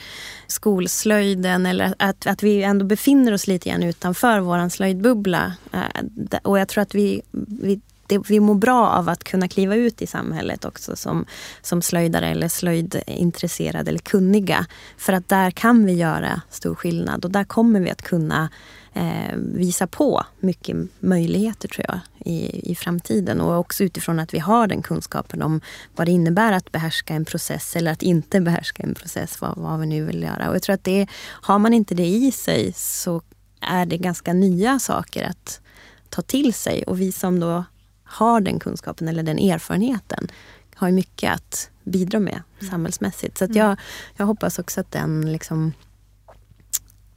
[0.48, 5.54] skolslöjden eller att, att vi ändå befinner oss lite grann utanför vår slöjdbubbla.
[5.74, 7.22] Uh, och jag tror att vi,
[7.62, 7.82] vi
[8.12, 11.26] det, vi mår bra av att kunna kliva ut i samhället också som,
[11.62, 14.66] som slöjdare eller slöjdintresserade eller kunniga.
[14.98, 18.50] För att där kan vi göra stor skillnad och där kommer vi att kunna
[18.94, 23.42] eh, visa på mycket möjligheter tror jag i, i framtiden.
[23.42, 25.62] Och också utifrån att vi har den kunskapen om
[25.96, 29.80] vad det innebär att behärska en process eller att inte behärska en process, vad, vad
[29.80, 30.50] vi nu vill göra.
[30.50, 33.22] Och jag tror att det, har man inte det i sig så
[33.62, 35.62] är det ganska nya saker att
[36.10, 36.84] ta till sig.
[36.84, 37.64] Och vi som då
[38.12, 40.32] har den kunskapen eller den erfarenheten
[40.76, 42.72] har mycket att bidra med mm.
[42.72, 43.38] samhällsmässigt.
[43.38, 43.78] Så jag,
[44.18, 45.74] jag hoppas också att den liksom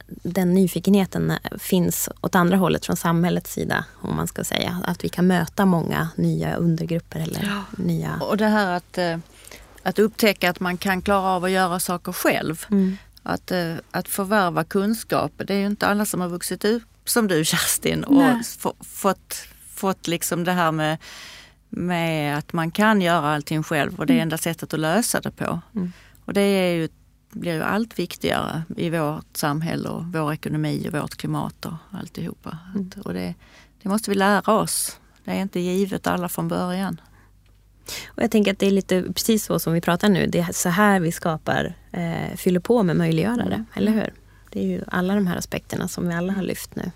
[0.07, 3.85] den nyfikenheten finns åt andra hållet från samhällets sida.
[4.01, 4.81] om man ska säga.
[4.83, 7.19] Att vi kan möta många nya undergrupper.
[7.19, 7.83] Eller ja.
[7.83, 8.19] nya...
[8.21, 9.17] Och det här att, eh,
[9.83, 12.65] att upptäcka att man kan klara av att göra saker själv.
[12.71, 12.97] Mm.
[13.23, 15.31] Att, eh, att förvärva kunskap.
[15.37, 18.23] Det är ju inte alla som har vuxit upp som du Kerstin och
[18.85, 20.97] fått, fått liksom det här med,
[21.69, 24.23] med att man kan göra allting själv och det är mm.
[24.23, 25.61] enda sättet att lösa det på.
[25.75, 25.91] Mm.
[26.25, 26.89] Och det är ju
[27.35, 32.57] blir ju allt viktigare i vårt samhälle och vår ekonomi och vårt klimat och alltihopa.
[32.75, 32.91] Mm.
[33.05, 33.33] Och det,
[33.81, 34.99] det måste vi lära oss.
[35.23, 37.01] Det är inte givet alla från början.
[38.07, 40.27] Och jag tänker att det är lite precis så som vi pratar nu.
[40.27, 43.65] Det är så här vi skapar, eh, fyller på med möjliggörare, mm.
[43.73, 44.13] eller hur?
[44.51, 46.91] Det är ju alla de här aspekterna som vi alla har lyft nu.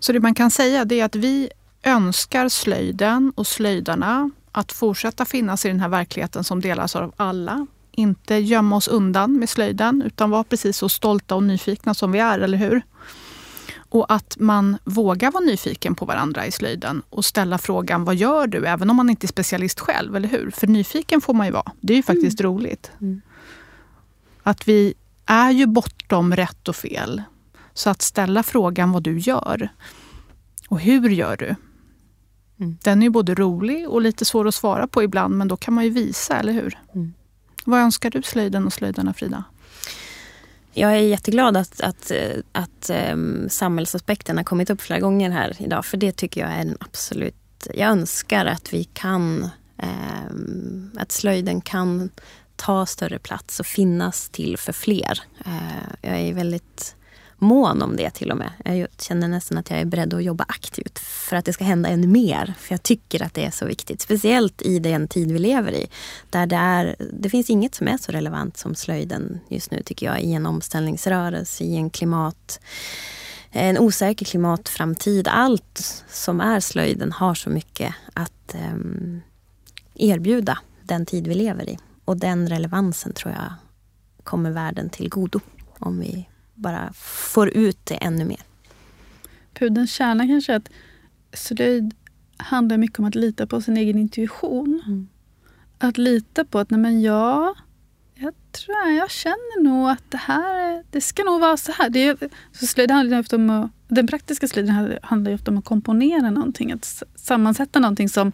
[0.00, 1.50] Så det man kan säga det är att vi
[1.88, 7.66] önskar slöjden och slöjdarna att fortsätta finnas i den här verkligheten som delas av alla
[7.98, 12.18] inte gömma oss undan med slöjden utan vara precis så stolta och nyfikna som vi
[12.18, 12.82] är, eller hur?
[13.90, 18.46] Och att man vågar vara nyfiken på varandra i slöjden och ställa frågan vad gör
[18.46, 18.66] du?
[18.66, 20.50] Även om man inte är specialist själv, eller hur?
[20.50, 21.72] För nyfiken får man ju vara.
[21.80, 22.52] Det är ju faktiskt mm.
[22.52, 22.90] roligt.
[23.00, 23.20] Mm.
[24.42, 24.94] Att vi
[25.26, 27.22] är ju bortom rätt och fel.
[27.74, 29.68] Så att ställa frågan vad du gör
[30.68, 31.54] och hur gör du?
[32.60, 32.78] Mm.
[32.82, 35.74] Den är ju både rolig och lite svår att svara på ibland, men då kan
[35.74, 36.78] man ju visa, eller hur?
[36.94, 37.14] Mm.
[37.64, 39.44] Vad önskar du slöjden och slöjdarna, Frida?
[40.72, 42.12] Jag är jätteglad att, att,
[42.52, 45.84] att um, samhällsaspekten har kommit upp flera gånger här idag.
[45.84, 47.68] För det tycker jag är en absolut...
[47.74, 49.50] Jag önskar att vi kan...
[50.30, 52.10] Um, att slöjden kan
[52.56, 55.22] ta större plats och finnas till för fler.
[55.46, 56.96] Uh, jag är väldigt
[57.38, 58.52] mån om det till och med.
[58.64, 61.88] Jag känner nästan att jag är beredd att jobba aktivt för att det ska hända
[61.88, 62.54] ännu mer.
[62.58, 64.00] För jag tycker att det är så viktigt.
[64.00, 65.86] Speciellt i den tid vi lever i.
[66.30, 70.06] Där det, är, det finns inget som är så relevant som slöjden just nu tycker
[70.06, 70.20] jag.
[70.20, 72.60] I en omställningsrörelse, i en klimat
[73.50, 75.28] en osäker klimatframtid.
[75.28, 79.20] Allt som är slöjden har så mycket att um,
[79.94, 81.78] erbjuda den tid vi lever i.
[82.04, 83.52] Och den relevansen tror jag
[84.24, 85.40] kommer världen till godo
[85.78, 86.28] om vi
[86.58, 88.40] bara får ut det ännu mer.
[89.54, 90.70] Pudelns kärna kanske är att
[91.32, 91.94] slöjd
[92.36, 94.82] handlar mycket om att lita på sin egen intuition.
[94.86, 95.08] Mm.
[95.78, 97.54] Att lita på att nej men jag,
[98.14, 101.90] jag tror jag känner nog att det här det ska nog vara så här.
[101.90, 102.16] Det är,
[102.52, 106.72] så slöjd handlar ofta om att, den praktiska slöjden handlar ofta om att komponera någonting.
[106.72, 108.32] Att sammansätta någonting som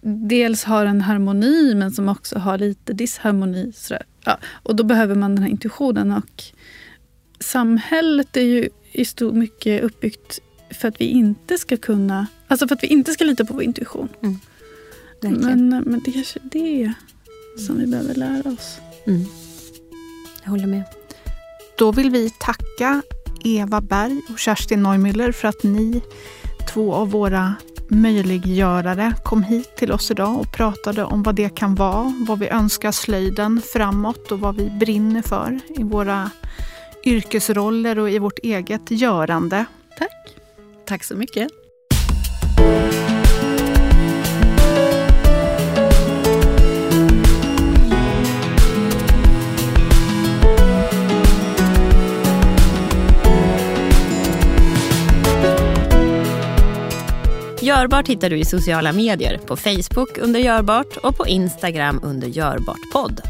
[0.00, 3.72] dels har en harmoni men som också har lite disharmoni.
[4.24, 6.12] Ja, och då behöver man den här intuitionen.
[6.12, 6.42] och
[7.42, 10.40] samhället är ju i stor mycket uppbyggt
[10.70, 13.62] för att vi inte ska kunna, alltså för att vi inte ska lita på vår
[13.62, 14.08] intuition.
[14.22, 14.38] Mm.
[15.20, 16.92] Men, men det kanske är det
[17.66, 18.78] som vi behöver lära oss.
[19.06, 19.24] Mm.
[20.42, 20.84] Jag håller med.
[21.78, 23.02] Då vill vi tacka
[23.44, 26.02] Eva Berg och Kerstin Neumüller för att ni,
[26.72, 27.54] två av våra
[27.88, 32.48] möjliggörare, kom hit till oss idag och pratade om vad det kan vara, vad vi
[32.48, 36.30] önskar slöjden framåt och vad vi brinner för i våra
[37.04, 39.64] yrkesroller och i vårt eget görande.
[39.98, 40.36] Tack.
[40.84, 41.48] Tack så mycket.
[57.62, 62.92] Görbart hittar du i sociala medier, på Facebook under Görbart och på Instagram under Görbart
[62.92, 63.20] podd.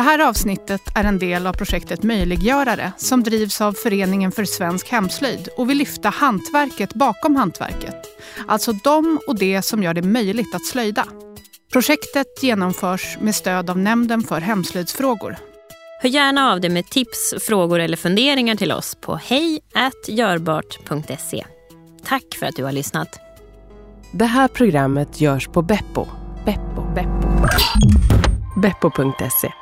[0.00, 4.88] Det här avsnittet är en del av projektet Möjliggörare som drivs av Föreningen för svensk
[4.88, 7.96] hemslöjd och vill lyfta hantverket bakom hantverket.
[8.48, 11.06] Alltså de och det som gör det möjligt att slöjda.
[11.72, 15.36] Projektet genomförs med stöd av Nämnden för hemslöjdsfrågor.
[16.02, 21.44] Hör gärna av dig med tips, frågor eller funderingar till oss på hejgörbart.se.
[22.04, 23.20] Tack för att du har lyssnat.
[24.12, 26.06] Det här programmet görs på Beppo.
[26.44, 26.94] Beppo.
[26.94, 27.28] Beppo.
[28.60, 29.52] Beppo.se